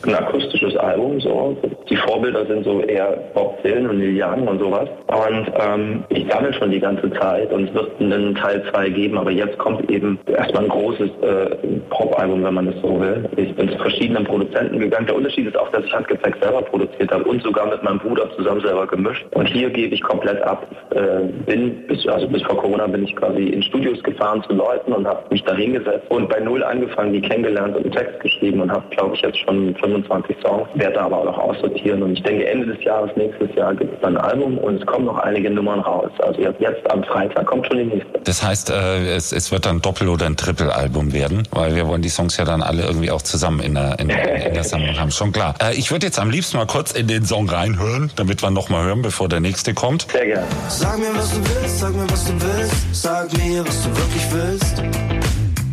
Ein 0.07 0.15
akustisches 0.15 0.77
Album, 0.77 1.21
so. 1.21 1.57
Die 1.89 1.97
Vorbilder 1.97 2.47
sind 2.47 2.65
so 2.65 2.81
eher 2.83 3.19
Bob 3.35 3.63
Dylan 3.63 3.91
und 3.91 3.99
Neil 3.99 4.15
Young 4.15 4.47
und 4.47 4.59
sowas. 4.61 4.89
Und 5.09 5.53
ähm, 5.59 6.05
ich 6.09 6.27
sammle 6.31 6.53
schon 6.55 6.71
die 6.71 6.81
ganze 6.81 7.11
Zeit 7.13 7.53
und 7.53 7.69
es 7.69 7.75
wird 7.75 8.01
einen 8.01 8.35
Teil 8.35 8.63
2 8.71 8.91
geben, 8.91 9.19
aber 9.19 9.31
jetzt 9.31 9.59
kommt 9.59 9.91
eben 9.91 10.19
erstmal 10.27 10.65
ein 10.65 10.69
großes 10.69 11.11
äh, 11.23 11.57
Pop-Album, 11.91 12.45
wenn 12.45 12.55
man 12.55 12.67
das 12.67 12.81
so 12.81 13.01
will. 13.01 13.29
Ich 13.37 13.55
bin 13.55 13.69
zu 13.71 13.79
verschiedenen 13.79 14.25
Produzenten 14.25 14.79
gegangen. 14.79 15.07
Der 15.07 15.17
Unterschied 15.17 15.47
ist 15.47 15.57
auch, 15.57 15.71
dass 15.71 15.85
ich 15.85 15.93
Handgepäck 15.93 16.37
selber 16.41 16.63
produziert 16.63 17.11
habe 17.11 17.25
und 17.25 17.43
sogar 17.43 17.67
mit 17.67 17.83
meinem 17.83 17.99
Bruder 17.99 18.29
zusammen 18.37 18.61
selber 18.61 18.87
gemischt. 18.87 19.25
Und 19.33 19.49
hier 19.55 19.71
gebe 19.71 19.95
ich 19.95 20.03
komplett 20.03 20.43
ab. 20.43 20.67
Äh, 20.91 21.27
bin 21.47 21.87
bis, 21.87 22.07
also 22.07 22.29
bis 22.29 22.43
vor 22.43 22.57
Corona 22.57 22.87
bin 22.87 23.05
ich 23.05 23.17
quasi 23.17 23.45
in 23.45 23.63
Studios 23.63 24.03
gefahren 24.03 24.43
zu 24.47 24.55
Leuten 24.55 24.93
und 24.93 25.07
habe 25.07 25.23
mich 25.31 25.43
da 25.45 25.55
hingesetzt 25.55 26.11
und 26.11 26.29
bei 26.29 26.41
Null 26.41 26.63
angefangen, 26.63 27.13
die 27.13 27.21
kennengelernt 27.21 27.77
und 27.77 27.85
einen 27.85 27.93
Text 27.93 28.21
geschrieben 28.21 28.61
und 28.61 28.71
habe, 28.71 28.85
glaube 28.91 29.15
ich, 29.15 29.23
jetzt 29.23 29.39
schon 29.39 29.75
25 29.77 30.37
Songs, 30.43 30.69
werde 30.75 31.01
aber 31.01 31.19
auch 31.19 31.25
noch 31.25 31.39
aussortieren. 31.39 32.03
Und 32.03 32.13
ich 32.15 32.23
denke, 32.23 32.47
Ende 32.47 32.67
des 32.67 32.83
Jahres, 32.85 33.11
nächstes 33.17 33.55
Jahr 33.55 33.75
gibt 33.75 33.95
es 33.95 34.01
dann 34.01 34.17
ein 34.17 34.25
Album 34.25 34.59
und 34.59 34.81
es 34.81 34.87
kommen 34.87 35.07
noch 35.07 35.19
einige 35.19 35.51
Nummern 35.51 35.81
raus. 35.81 36.11
Also 36.19 36.41
jetzt, 36.41 36.91
am 36.91 37.05
Freitag 37.05 37.47
kommt 37.47 37.67
schon 37.67 37.79
die 37.79 37.85
nächste. 37.85 38.21
Das 38.25 38.43
heißt, 38.43 38.71
äh, 38.71 39.15
es, 39.15 39.33
es 39.33 39.53
wird 39.53 39.67
dann 39.67 39.81
Doppel- 39.81 40.09
oder 40.09 40.27
ein 40.27 40.37
Triple-Album 40.37 41.13
werden, 41.13 41.45
weil 41.53 41.77
wir 41.77 41.87
wollen 41.87 42.03
die 42.03 42.09
Songs 42.09 42.37
ja 42.37 42.45
dann 42.45 42.63
alle 42.63 42.83
irgendwie 42.83 43.11
auch 43.11 43.23
zusammen 43.23 43.61
in 43.61 43.75
der, 43.75 43.99
in 43.99 44.11
in 44.11 44.55
der 44.55 44.65
Sammlung 44.65 44.99
haben. 44.99 45.11
Schon 45.11 45.33
klar. 45.33 45.55
Äh, 45.61 45.75
ich 45.75 45.91
würde 45.91 46.07
jetzt 46.07 46.19
am 46.19 46.31
liebsten 46.31 46.57
mal 46.57 46.67
kurz 46.67 46.93
in 46.93 47.07
den 47.07 47.25
Song 47.25 47.49
reinhören, 47.49 48.11
damit 48.17 48.43
wir 48.43 48.51
noch 48.51 48.69
mal 48.69 48.85
hören, 48.85 49.03
bevor 49.03 49.29
der 49.29 49.41
nächste 49.45 49.75
kommt. 49.75 50.07
Sehr 50.11 50.27
gerne. 50.27 50.47
Sag 50.69 50.99
mir, 50.99 51.15
was 51.15 51.31
du 51.31 51.37
willst, 51.37 51.79
sag 51.79 51.95
mir, 51.95 52.11
was 52.11 52.25
du 52.25 52.33
willst. 52.33 52.75
Sag 52.93 53.33
mir, 53.37 53.65
was 53.65 53.83
du 53.85 53.89
wirklich 54.01 54.27
willst. 54.33 54.83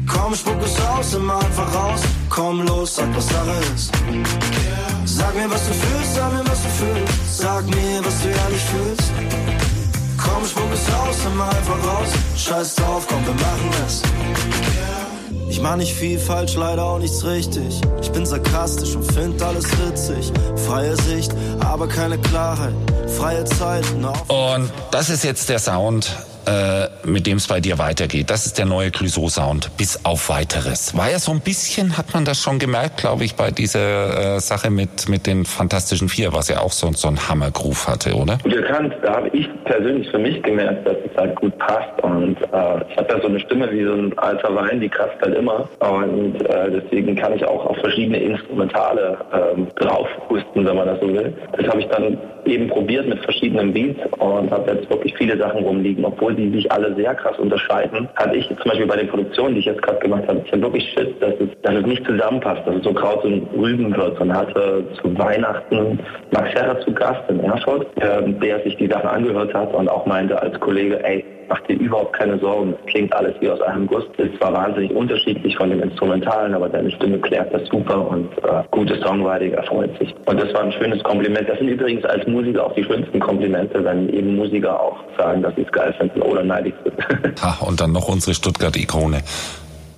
Komm, 0.05 0.35
spuck 0.35 0.61
es 0.63 0.75
aus, 0.81 1.13
immer 1.13 1.37
einfach 1.39 1.73
raus. 1.73 2.01
Komm 2.29 2.65
los, 2.67 2.95
sag, 2.95 3.15
was 3.15 3.27
Sache 3.27 3.57
ist. 3.73 3.91
Sag 5.05 5.33
mir, 5.35 5.49
was 5.49 5.63
du 5.67 5.73
fühlst, 5.73 6.15
sag 6.15 6.31
mir, 6.33 6.45
was 6.51 6.61
du 6.63 6.69
fühlst. 6.79 7.37
Sag 7.37 7.65
mir, 7.65 8.05
was 8.05 8.21
du 8.21 8.27
ehrlich 8.27 8.63
fühlst. 8.71 9.11
Komm, 10.17 10.45
spuck 10.45 10.71
es 10.73 10.85
aus, 10.93 11.17
immer 11.25 11.45
einfach 11.45 11.79
raus. 11.89 12.09
Scheiß 12.35 12.75
drauf, 12.75 13.07
komm, 13.07 13.25
wir 13.25 13.33
machen 13.33 13.69
es. 13.87 14.01
Ich 15.51 15.59
mach 15.59 15.75
nicht 15.75 15.93
viel 15.93 16.17
falsch, 16.17 16.55
leider 16.55 16.85
auch 16.85 16.97
nichts 16.97 17.25
richtig. 17.25 17.81
Ich 18.01 18.09
bin 18.13 18.25
sarkastisch 18.25 18.95
und 18.95 19.03
find 19.11 19.41
alles 19.43 19.65
witzig. 19.85 20.31
Freie 20.55 20.95
Sicht, 20.95 21.33
aber 21.59 21.89
keine 21.89 22.17
Klarheit. 22.17 22.73
Freie 23.17 23.43
Zeit, 23.43 23.83
no. 23.99 24.13
Und 24.29 24.71
das 24.91 25.09
ist 25.09 25.25
jetzt 25.25 25.49
der 25.49 25.59
Sound, 25.59 26.15
äh, 26.45 26.87
mit 27.07 27.27
dem 27.27 27.37
es 27.37 27.47
bei 27.47 27.59
dir 27.59 27.77
weitergeht. 27.77 28.29
Das 28.29 28.45
ist 28.45 28.57
der 28.57 28.65
neue 28.65 28.91
Clouseau-Sound, 28.91 29.77
bis 29.77 30.05
auf 30.05 30.29
weiteres. 30.29 30.95
War 30.95 31.09
ja 31.11 31.19
so 31.19 31.31
ein 31.31 31.41
bisschen, 31.41 31.97
hat 31.97 32.13
man 32.13 32.25
das 32.25 32.41
schon 32.41 32.59
gemerkt, 32.59 32.97
glaube 32.97 33.23
ich, 33.23 33.35
bei 33.35 33.51
dieser 33.51 34.35
äh, 34.35 34.39
Sache 34.39 34.69
mit, 34.69 35.09
mit 35.09 35.27
den 35.27 35.45
Fantastischen 35.45 36.09
Vier, 36.09 36.33
was 36.33 36.47
ja 36.47 36.59
auch 36.61 36.71
so, 36.71 36.91
so 36.93 37.07
einen 37.07 37.27
Hammergroove 37.27 37.87
hatte, 37.87 38.13
oder? 38.13 38.37
Bekannt, 38.43 38.95
da 39.03 39.15
habe 39.15 39.29
ich 39.29 39.47
persönlich 39.65 40.09
für 40.09 40.19
mich 40.19 40.41
gemerkt, 40.43 40.87
dass 40.87 40.97
es 41.09 41.17
halt 41.17 41.35
gut 41.35 41.57
passt 41.57 42.01
und 42.01 42.37
äh, 42.41 42.45
ich 42.89 42.97
habe 42.97 43.07
ja 43.09 43.21
so 43.21 43.27
eine 43.27 43.39
Stimme 43.39 43.71
wie 43.71 43.83
so 43.83 43.93
ein 43.93 44.17
alter 44.17 44.53
Wein, 44.55 44.79
die 44.79 44.89
kratzt 44.89 45.21
halt 45.21 45.35
immer 45.35 45.67
und 45.79 46.41
äh, 46.41 46.71
deswegen 46.71 47.15
kann 47.15 47.33
ich 47.33 47.45
auch 47.45 47.65
auf 47.65 47.77
verschiedene 47.77 48.19
Instrumentale 48.19 49.17
ähm, 49.33 49.67
draufhusten, 49.75 50.65
wenn 50.65 50.75
man 50.75 50.87
das 50.87 50.99
so 50.99 51.07
will. 51.07 51.33
Das 51.57 51.67
habe 51.67 51.81
ich 51.81 51.87
dann 51.87 52.17
eben 52.45 52.67
probiert 52.67 53.07
mit 53.07 53.19
verschiedenen 53.23 53.73
Beats 53.73 53.99
und 54.17 54.51
habe 54.51 54.71
jetzt 54.71 54.89
wirklich 54.89 55.15
viele 55.17 55.37
Sachen 55.37 55.63
rumliegen, 55.63 56.05
obwohl 56.05 56.30
die 56.33 56.51
sich 56.51 56.71
alle 56.71 56.93
sehr 56.95 57.15
krass 57.15 57.37
unterscheiden. 57.37 58.07
Hatte 58.15 58.35
ich 58.35 58.47
zum 58.47 58.57
Beispiel 58.57 58.87
bei 58.87 58.97
den 58.97 59.07
Produktionen, 59.07 59.55
die 59.55 59.59
ich 59.59 59.65
jetzt 59.65 59.81
gerade 59.81 59.99
gemacht 59.99 60.23
habe, 60.27 60.41
ich 60.45 60.51
hatte 60.51 60.61
wirklich 60.61 60.89
Shit, 60.93 61.21
dass 61.21 61.33
es, 61.39 61.49
dass 61.61 61.75
es 61.75 61.85
nicht 61.85 62.05
zusammenpasst, 62.05 62.61
dass 62.65 62.75
es 62.75 62.83
so 62.83 62.93
Kraut 62.93 63.23
und 63.23 63.47
Rüben 63.57 63.95
wird 63.95 64.19
und 64.19 64.33
hatte 64.33 64.83
zu 65.01 65.17
Weihnachten 65.17 65.99
Max 66.31 66.49
Herrer 66.53 66.79
zu 66.81 66.91
Gast 66.93 67.29
in 67.29 67.39
Erfurt, 67.39 67.87
ähm, 68.01 68.39
der 68.39 68.61
sich 68.63 68.75
die 68.77 68.87
Sachen 68.87 69.09
angehört 69.09 69.53
hat 69.53 69.73
und 69.73 69.89
auch 69.89 70.05
meinte 70.05 70.41
als 70.41 70.59
Kollege, 70.59 71.03
ey, 71.03 71.23
mach 71.51 71.59
dir 71.67 71.77
überhaupt 71.77 72.13
keine 72.13 72.39
Sorgen. 72.39 72.73
Es 72.79 72.91
klingt 72.91 73.13
alles 73.13 73.35
wie 73.41 73.49
aus 73.49 73.59
einem 73.61 73.85
Guss. 73.87 74.05
Ist 74.17 74.37
zwar 74.37 74.53
wahnsinnig 74.53 74.91
unterschiedlich 74.91 75.55
von 75.57 75.69
dem 75.69 75.81
Instrumentalen, 75.81 76.53
aber 76.53 76.69
deine 76.69 76.89
Stimme 76.91 77.19
klärt 77.19 77.53
das 77.53 77.67
super 77.67 78.07
und 78.07 78.29
äh, 78.37 78.63
gutes 78.71 79.01
Songwriting 79.01 79.51
erfreut 79.53 79.91
sich. 79.99 80.15
Und 80.25 80.39
das 80.39 80.53
war 80.53 80.63
ein 80.63 80.71
schönes 80.71 81.03
Kompliment. 81.03 81.49
Das 81.49 81.57
sind 81.57 81.67
übrigens 81.67 82.05
als 82.05 82.25
Musiker 82.25 82.65
auch 82.65 82.73
die 82.73 82.83
schönsten 82.83 83.19
Komplimente, 83.19 83.83
wenn 83.83 84.07
eben 84.09 84.37
Musiker 84.37 84.79
auch 84.79 84.97
sagen, 85.17 85.41
dass 85.41 85.53
sie 85.55 85.63
es 85.63 85.71
geil 85.71 85.93
finden 85.97 86.21
oder 86.21 86.43
neidig 86.43 86.73
sind. 86.83 87.43
Ha, 87.43 87.65
und 87.65 87.81
dann 87.81 87.91
noch 87.91 88.07
unsere 88.07 88.33
Stuttgart-Ikone 88.33 89.21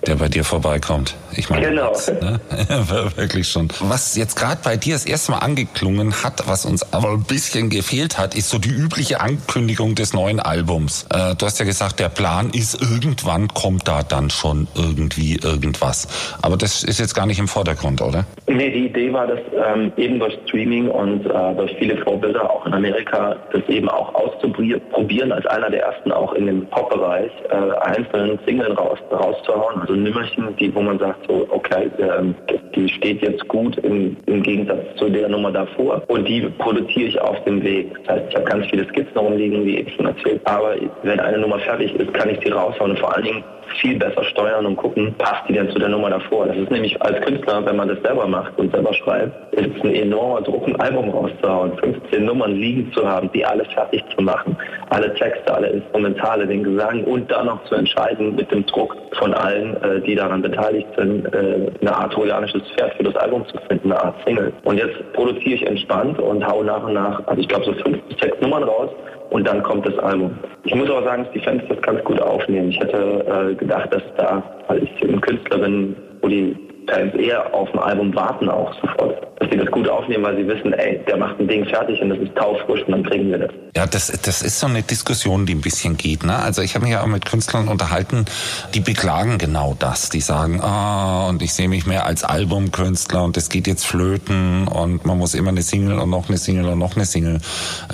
der 0.08 0.16
bei 0.16 0.28
dir 0.28 0.44
vorbeikommt. 0.44 1.16
Ich 1.36 1.50
meine, 1.50 1.68
Genau. 1.70 1.90
das, 1.90 2.12
ne? 2.12 2.40
wirklich 3.16 3.48
schon. 3.48 3.70
Was 3.80 4.16
jetzt 4.16 4.36
gerade 4.36 4.60
bei 4.64 4.78
dir 4.78 4.94
das 4.94 5.06
erste 5.06 5.32
Mal 5.32 5.40
angeklungen 5.40 6.14
hat, 6.24 6.48
was 6.48 6.66
uns 6.66 6.94
aber 6.94 7.10
ein 7.10 7.24
bisschen 7.24 7.70
gefehlt 7.70 8.18
hat, 8.18 8.36
ist 8.36 8.50
so 8.50 8.60
die 8.60 8.70
übliche 8.70 9.22
Ankündigung 9.22 9.96
des 9.96 10.14
neuen 10.14 10.40
Albums. 10.40 11.06
Äh, 11.10 11.36
du 11.36 11.46
hast 11.46 11.60
ja 11.60 11.66
gesagt, 11.66 12.00
der 12.00 12.10
Plan 12.10 12.50
ist, 12.52 12.82
irgendwann 12.82 13.48
kommt 13.48 13.88
da 13.88 14.04
dann 14.04 14.30
schon 14.30 14.68
irgendwie 14.76 15.38
irgendwas. 15.42 16.08
Aber 16.42 16.58
das 16.58 16.84
ist 16.84 17.00
jetzt 17.00 17.16
gar 17.16 17.26
nicht 17.26 17.40
im 17.40 17.48
Vordergrund, 17.48 18.02
oder? 18.02 18.26
Nee, 18.48 18.70
die 18.72 18.86
Idee 18.88 19.12
war, 19.14 19.28
dass 19.28 19.40
ähm, 19.74 19.92
eben 19.98 20.20
durch 20.20 20.38
Streaming 20.48 20.90
und 20.90 21.26
äh, 21.26 21.56
durch 21.56 21.74
viele 21.80 21.98
Vorbilder 22.04 22.50
auch 22.50 22.66
in 22.66 22.74
Amerika 22.74 23.36
das 23.52 23.62
eben 23.70 23.90
auch 23.90 24.14
auszuprobieren, 24.14 25.32
als 25.32 25.46
einer 25.48 25.70
der 25.70 25.84
ersten 25.84 26.12
auch 26.12 26.34
in 26.34 26.46
dem 26.48 26.66
Pop-Bereich 26.68 27.32
äh, 27.50 27.72
einzelnen 27.88 28.40
Singles 28.46 28.78
raus, 28.78 29.00
rauszuhauen. 29.12 29.82
Also 29.82 29.93
Nimmerchen, 29.96 30.56
die, 30.58 30.74
wo 30.74 30.82
man 30.82 31.00
sagt, 31.00 31.28
so, 31.28 31.48
okay, 31.50 31.90
ähm, 32.00 32.36
die 32.76 32.90
steht 32.90 33.22
jetzt 33.22 33.48
gut 33.48 33.78
im, 33.78 34.18
im 34.26 34.44
Gegensatz 34.44 34.96
zu 34.98 35.10
der 35.10 35.30
Nummer 35.30 35.52
davor. 35.52 36.02
Und 36.08 36.28
die 36.28 36.42
produziere 36.58 37.10
ich 37.10 37.22
auf 37.22 37.44
dem 37.44 37.64
Weg. 37.64 37.92
Das 38.06 38.16
heißt, 38.16 38.26
ich 38.30 38.36
habe 38.36 38.46
ganz 38.46 38.66
viele 38.68 38.86
Skizzen 38.90 39.18
rumliegen, 39.18 39.66
wie 39.66 39.78
eben 39.78 39.92
schon 39.92 40.06
erzählt. 40.06 40.42
Aber 40.46 40.76
wenn 41.04 41.20
eine 41.20 41.38
Nummer 41.38 41.60
fertig 41.60 41.94
ist, 41.96 42.14
kann 42.14 42.30
ich 42.30 42.40
sie 42.44 42.52
raushauen 42.52 42.92
und 42.92 43.00
vor 43.00 43.16
allen 43.16 43.26
Dingen 43.26 43.44
viel 43.82 43.98
besser 43.98 44.24
steuern 44.24 44.66
und 44.66 44.76
gucken, 44.76 45.14
passt 45.18 45.48
die 45.48 45.54
denn 45.54 45.70
zu 45.72 45.80
der 45.80 45.90
Nummer 45.90 46.10
davor. 46.10 46.48
Das 46.48 46.58
ist 46.58 46.72
nämlich 46.72 47.02
als 47.02 47.20
Künstler, 47.26 47.66
wenn 47.66 47.76
man 47.76 47.88
das 47.88 48.02
selber 48.02 48.28
macht 48.28 48.58
und 48.58 48.72
selber 48.74 48.94
schreibt, 48.94 49.54
ist 49.54 49.76
es 49.76 49.84
ein 49.84 49.96
enormer 49.96 50.42
Druck, 50.42 50.68
ein 50.68 50.80
Album 50.80 51.10
rauszuhauen, 51.10 51.78
15 51.78 52.26
Nummern 52.26 52.54
liegen 52.56 52.92
zu 52.94 53.08
haben, 53.08 53.32
die 53.34 53.46
alle 53.46 53.66
fertig 53.66 54.04
zu 54.16 54.24
machen, 54.24 54.56
alle 54.90 55.14
Texte, 55.16 55.54
alle 55.54 55.68
Instrumentale, 55.68 56.48
den 56.48 56.64
Gesang 56.64 57.04
und 57.04 57.30
dann 57.32 57.48
noch 57.48 57.64
zu 57.66 57.76
entscheiden 57.76 58.36
mit 58.36 58.52
dem 58.52 58.66
Druck 58.66 58.96
von 59.18 59.34
allen, 59.34 59.76
äh, 59.84 60.02
die 60.02 60.16
daran 60.16 60.42
beteiligt 60.42 60.88
sind, 60.98 61.26
äh, 61.34 61.72
eine 61.82 61.96
Art 61.96 62.14
trojanisches 62.14 62.62
Pferd 62.72 62.94
für 62.96 63.04
das 63.04 63.16
Album 63.16 63.46
zu 63.48 63.58
finden, 63.68 63.92
eine 63.92 64.02
Art 64.04 64.16
Single. 64.26 64.54
Und 64.64 64.78
jetzt 64.78 65.14
produziere 65.14 65.56
ich 65.56 65.68
entspannt 65.68 66.20
und 66.20 66.46
hau 66.46 66.64
nach 66.64 66.84
und 66.84 66.94
nach, 66.94 67.26
also 67.28 67.42
ich 67.42 67.48
glaube 67.48 67.66
so 67.66 67.74
fünf 67.74 68.00
sechs 68.20 68.40
Nummern 68.42 68.64
raus 68.64 68.90
und 69.34 69.48
dann 69.48 69.64
kommt 69.64 69.86
das 69.88 69.98
Album. 69.98 70.32
Ich 70.64 70.76
muss 70.76 70.90
aber 70.90 71.04
sagen, 71.04 71.24
dass 71.24 71.34
die 71.34 71.40
Fans 71.40 71.64
das 71.68 71.82
ganz 71.82 72.04
gut 72.04 72.22
aufnehmen. 72.22 72.70
Ich 72.70 72.80
hätte 72.80 73.26
äh, 73.52 73.56
gedacht, 73.56 73.92
dass 73.92 74.04
da, 74.16 74.44
weil 74.68 74.84
ich 74.84 75.04
ein 75.04 75.20
Künstler 75.22 75.58
bin, 75.58 75.96
wo 76.22 76.28
die 76.28 76.56
Fans 76.88 77.14
eher 77.16 77.54
auf 77.54 77.72
ein 77.74 77.80
Album 77.80 78.14
warten 78.16 78.50
auch 78.50 78.74
sofort, 78.82 79.28
dass 79.40 79.50
die 79.50 79.58
das 79.58 79.70
gut 79.72 79.88
aufnehmen, 79.88 80.24
weil 80.24 80.38
sie 80.38 80.48
wissen, 80.48 80.74
ey, 80.74 81.00
der 81.08 81.18
macht 81.18 81.40
ein 81.40 81.48
Ding 81.48 81.66
fertig 81.66 82.02
und 82.02 82.10
das 82.10 82.20
ist 82.20 82.36
taufrisch 82.36 82.82
und 82.86 82.92
dann 82.92 83.04
kriegen 83.04 83.30
wir 83.30 83.40
das. 83.40 83.52
Ja, 83.76 83.88
das, 83.88 84.08
das 84.08 84.42
ist 84.42 84.60
so 84.60 84.68
eine 84.68 84.84
Diskussion, 84.84 85.46
die 85.46 85.56
ein 85.56 85.62
bisschen 85.62 85.98
geht. 85.98 86.24
Ne? 86.24 86.36
Also 86.36 86.62
ich 86.62 86.76
habe 86.76 86.86
mich 86.86 86.94
ja 86.94 87.02
auch 87.02 87.08
mit 87.08 87.26
Künstlern 87.26 87.68
unterhalten, 87.68 88.26
die 88.74 88.82
beklagen 88.82 89.38
genau 89.38 89.76
das. 89.78 90.10
Die 90.10 90.22
sagen, 90.22 90.62
ah, 90.62 91.28
und 91.30 91.42
ich 91.42 91.54
sehe 91.54 91.68
mich 91.68 91.86
mehr 91.86 92.06
als 92.06 92.24
Albumkünstler 92.24 93.24
und 93.24 93.36
es 93.38 93.50
geht 93.50 93.68
jetzt 93.68 93.86
flöten 93.86 94.68
und 94.68 95.06
man 95.06 95.18
muss 95.18 95.34
immer 95.34 95.50
eine 95.50 95.64
Single 95.64 95.98
und 96.00 96.10
noch 96.10 96.30
eine 96.30 96.38
Single 96.38 96.68
und 96.68 96.80
noch 96.80 96.96
eine 96.96 97.06
Single 97.06 97.40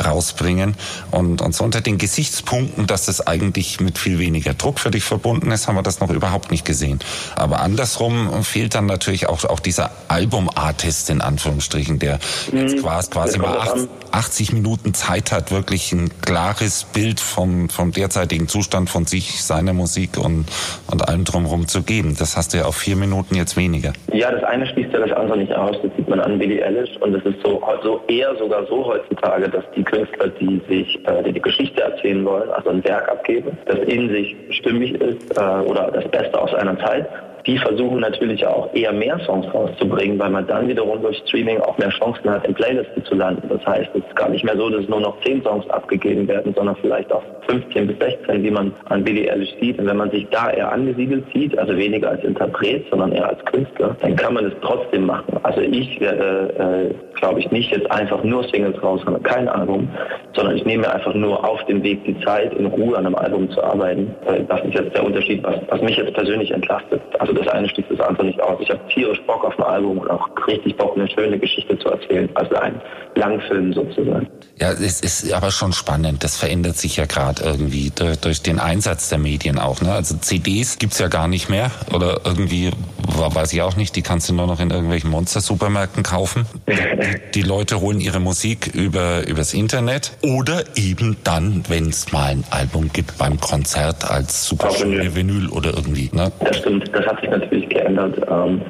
rausbringen. 0.03 0.75
Und, 1.11 1.41
und 1.41 1.55
so 1.55 1.63
unter 1.63 1.81
den 1.81 1.97
Gesichtspunkten, 1.97 2.87
dass 2.87 3.07
es 3.07 3.25
eigentlich 3.25 3.79
mit 3.79 3.97
viel 3.97 4.19
weniger 4.19 4.53
Druck 4.53 4.79
für 4.79 4.91
dich 4.91 5.03
verbunden 5.03 5.51
ist, 5.51 5.67
haben 5.67 5.75
wir 5.75 5.83
das 5.83 5.99
noch 5.99 6.09
überhaupt 6.09 6.51
nicht 6.51 6.65
gesehen. 6.65 6.99
Aber 7.35 7.61
andersrum 7.61 8.43
fehlt 8.43 8.75
dann 8.79 8.85
natürlich 8.85 9.27
auch, 9.27 9.43
auch 9.45 9.59
dieser 9.59 9.91
Albumartist 10.07 11.09
in 11.09 11.21
Anführungsstrichen, 11.21 11.99
der 11.99 12.19
jetzt 12.51 12.81
quasi, 12.81 13.09
quasi 13.11 13.37
mal 13.39 13.47
kommt 13.47 13.59
acht, 13.59 13.73
an. 13.73 13.89
80 14.11 14.53
Minuten 14.53 14.93
Zeit 14.93 15.31
hat, 15.31 15.51
wirklich 15.51 15.91
ein 15.91 16.09
klares 16.21 16.85
Bild 16.85 17.19
vom, 17.19 17.69
vom 17.69 17.91
derzeitigen 17.91 18.47
Zustand 18.47 18.89
von 18.89 19.05
sich, 19.05 19.43
seiner 19.43 19.73
Musik 19.73 20.17
und, 20.17 20.45
und 20.89 21.07
allem 21.07 21.25
drumherum 21.25 21.67
zu 21.67 21.83
geben. 21.83 22.15
Das 22.17 22.37
hast 22.37 22.53
du 22.53 22.59
ja 22.59 22.65
auf 22.65 22.77
vier 22.77 22.95
Minuten 22.95 23.35
jetzt 23.35 23.57
weniger. 23.57 23.93
Ja, 24.13 24.31
das 24.31 24.43
eine 24.43 24.65
schließt 24.67 24.93
ja 24.93 24.99
das 24.99 25.11
andere 25.11 25.37
nicht 25.37 25.53
aus. 25.53 25.75
Das 25.83 25.91
sieht 25.97 26.07
man 26.07 26.21
an 26.21 26.39
Billie 26.39 26.63
Eilish 26.63 26.95
und 27.01 27.13
es 27.15 27.25
ist 27.25 27.41
so, 27.43 27.61
so 27.83 28.01
eher 28.07 28.35
sogar 28.37 28.65
so 28.67 28.85
heutzutage, 28.85 29.49
dass 29.49 29.65
die 29.75 29.83
Künstler, 29.83 30.29
die 30.29 30.61
sich 30.69 30.99
äh, 31.05 31.23
die, 31.23 31.33
die 31.33 31.41
Geschichte 31.41 31.81
erzählen 31.81 32.23
wollen, 32.25 32.49
also 32.51 32.69
ein 32.69 32.83
Werk 32.83 33.09
abgeben, 33.09 33.57
das 33.65 33.79
in 33.79 34.09
sich 34.09 34.35
stimmig 34.51 34.93
ist 34.93 35.37
äh, 35.37 35.41
oder 35.41 35.91
das 35.91 36.09
Beste 36.09 36.39
aus 36.39 36.53
einer 36.53 36.79
Zeit, 36.79 37.07
die 37.49 37.57
versuchen 37.57 37.99
natürlich 37.99 38.45
auch 38.45 38.71
eher 38.75 38.93
mehr 38.93 39.19
Songs 39.25 39.47
rauszubringen, 39.51 40.19
weil 40.19 40.29
man 40.29 40.45
dann 40.45 40.67
wiederum 40.67 41.01
durch 41.01 41.17
Streaming 41.25 41.59
auch 41.61 41.75
mehr 41.79 41.89
Chancen 41.89 42.29
hat, 42.29 42.47
in 42.47 42.53
Playlisten 42.53 43.03
zu 43.05 43.15
landen. 43.15 43.49
Das 43.49 43.65
heißt, 43.65 43.89
es 43.95 44.03
ist 44.05 44.15
gar 44.15 44.29
nicht 44.29 44.45
mehr 44.45 44.55
so, 44.55 44.69
dass 44.69 44.87
nur 44.87 44.99
noch 45.01 45.19
10 45.21 45.41
Songs 45.41 45.67
abgegeben 45.71 46.27
werden, 46.27 46.53
sondern 46.55 46.75
vielleicht 46.75 47.11
auch 47.11 47.23
15 47.47 47.87
bis 47.87 47.97
16, 47.97 48.43
wie 48.43 48.51
man 48.51 48.71
an 48.89 49.03
Billie 49.03 49.31
Eilish 49.31 49.49
sieht. 49.59 49.79
Und 49.79 49.87
wenn 49.87 49.97
man 49.97 50.11
sich 50.11 50.27
da 50.29 50.51
eher 50.51 50.71
angesiedelt 50.71 51.25
sieht, 51.33 51.57
also 51.57 51.75
weniger 51.75 52.11
als 52.11 52.23
Interpret, 52.23 52.85
sondern 52.91 53.13
eher 53.13 53.29
als 53.29 53.43
Künstler, 53.45 53.95
dann 54.01 54.15
kann 54.15 54.35
man 54.35 54.45
es 54.45 54.53
trotzdem 54.61 55.07
machen. 55.07 55.39
Also 55.41 55.61
ich 55.61 55.99
werde, 55.99 56.91
äh, 56.93 57.17
glaube 57.19 57.39
ich, 57.39 57.49
nicht 57.49 57.71
jetzt 57.75 57.89
einfach 57.89 58.23
nur 58.23 58.43
Singles 58.43 58.81
raushauen, 58.83 59.23
kein 59.23 59.49
Album, 59.49 59.89
sondern 60.33 60.55
ich 60.55 60.65
nehme 60.65 60.87
einfach 60.93 61.15
nur 61.15 61.43
auf 61.43 61.65
dem 61.65 61.81
Weg 61.81 62.03
die 62.05 62.19
Zeit, 62.19 62.53
in 62.53 62.67
Ruhe 62.67 62.95
an 62.95 63.07
einem 63.07 63.15
Album 63.15 63.49
zu 63.49 63.63
arbeiten. 63.63 64.13
Äh, 64.27 64.43
Das 64.47 64.63
ist 64.65 64.75
jetzt 64.75 64.95
der 64.95 65.03
Unterschied, 65.03 65.43
was, 65.43 65.55
was 65.69 65.81
mich 65.81 65.97
jetzt 65.97 66.13
persönlich 66.13 66.51
entlastet. 66.51 67.01
Also 67.17 67.38
das 67.39 67.47
eine 67.47 67.69
schließt 67.69 67.89
das 67.91 67.99
andere 67.99 68.25
nicht 68.25 68.41
aus. 68.41 68.57
Ich 68.61 68.69
habe 68.69 68.81
tierisch 68.93 69.21
Bock 69.25 69.43
auf 69.43 69.57
ein 69.57 69.63
Album 69.63 69.99
und 69.99 70.09
auch 70.09 70.29
richtig 70.47 70.75
Bock, 70.77 70.95
eine 70.95 71.09
schöne 71.09 71.39
Geschichte 71.39 71.77
zu 71.79 71.89
erzählen. 71.89 72.29
Also 72.35 72.55
ein 72.55 72.81
Langfilm 73.15 73.73
sozusagen. 73.73 74.27
Ja, 74.59 74.71
es 74.71 74.99
ist 74.99 75.31
aber 75.31 75.51
schon 75.51 75.71
spannend. 75.71 76.23
Das 76.23 76.37
verändert 76.37 76.75
sich 76.77 76.97
ja 76.97 77.05
gerade 77.05 77.43
irgendwie 77.43 77.91
durch, 77.95 78.19
durch 78.19 78.41
den 78.41 78.59
Einsatz 78.59 79.09
der 79.09 79.17
Medien 79.17 79.57
auch. 79.57 79.81
Ne? 79.81 79.93
Also 79.93 80.17
CDs 80.17 80.77
gibt's 80.79 80.99
ja 80.99 81.07
gar 81.07 81.27
nicht 81.27 81.49
mehr 81.49 81.71
oder 81.93 82.21
irgendwie, 82.25 82.71
weiß 83.07 83.53
ich 83.53 83.61
auch 83.61 83.77
nicht, 83.77 83.95
die 83.95 84.01
kannst 84.01 84.29
du 84.29 84.33
nur 84.33 84.47
noch 84.47 84.59
in 84.59 84.69
irgendwelchen 84.69 85.09
Monster-Supermärkten 85.11 86.03
kaufen. 86.03 86.45
Die 87.35 87.41
Leute 87.41 87.79
holen 87.79 88.01
ihre 88.01 88.19
Musik 88.19 88.67
über 88.73 89.25
übers 89.27 89.53
Internet 89.53 90.11
oder 90.23 90.63
eben 90.75 91.15
dann, 91.23 91.63
wenn 91.69 91.89
es 91.89 92.11
mal 92.11 92.31
ein 92.31 92.43
Album 92.49 92.91
gibt 92.91 93.17
beim 93.17 93.39
Konzert 93.39 94.09
als 94.09 94.45
super 94.45 94.71
schöne 94.71 95.15
Vinyl 95.15 95.47
oder 95.49 95.73
irgendwie. 95.73 96.09
Ne? 96.11 96.31
Das 96.39 96.57
stimmt, 96.57 96.89
das 96.93 97.05
hat 97.05 97.18
sich 97.21 97.29
natürlich 97.29 97.69
geändert. 97.69 98.17
Ähm, 98.29 98.61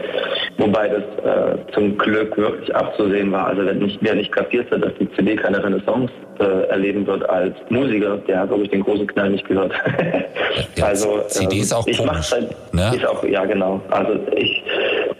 wobei 0.57 0.89
das 0.89 1.03
äh, 1.23 1.57
zum 1.73 1.97
Glück 1.97 2.37
wirklich 2.37 2.75
abzusehen 2.75 3.31
war. 3.31 3.47
Also 3.47 3.65
wenn 3.65 3.79
nicht, 3.79 3.97
wer 4.01 4.15
nicht 4.15 4.31
kapiert 4.31 4.69
hat, 4.71 4.83
dass 4.83 4.93
die 4.99 5.09
CD 5.13 5.35
keine 5.35 5.63
Renaissance 5.63 6.11
äh, 6.39 6.67
erleben 6.69 7.05
wird 7.07 7.27
als 7.29 7.55
Musiker, 7.69 8.17
der 8.17 8.41
hat, 8.41 8.49
glaube 8.49 8.63
ich, 8.63 8.69
den 8.69 8.83
großen 8.83 9.07
Knall 9.07 9.31
nicht 9.31 9.47
gehört. 9.47 9.73
Ja, 10.75 10.85
also 10.87 11.21
CD 11.27 11.57
ähm, 11.57 11.61
ist 11.61 11.73
auch 11.73 11.87
ich 11.87 11.97
komisch, 11.97 12.31
halt, 12.31 12.55
ne? 12.73 12.91
ist 12.95 13.05
auch, 13.05 13.23
ja 13.23 13.45
genau. 13.45 13.81
Also 13.89 14.19
ich 14.35 14.63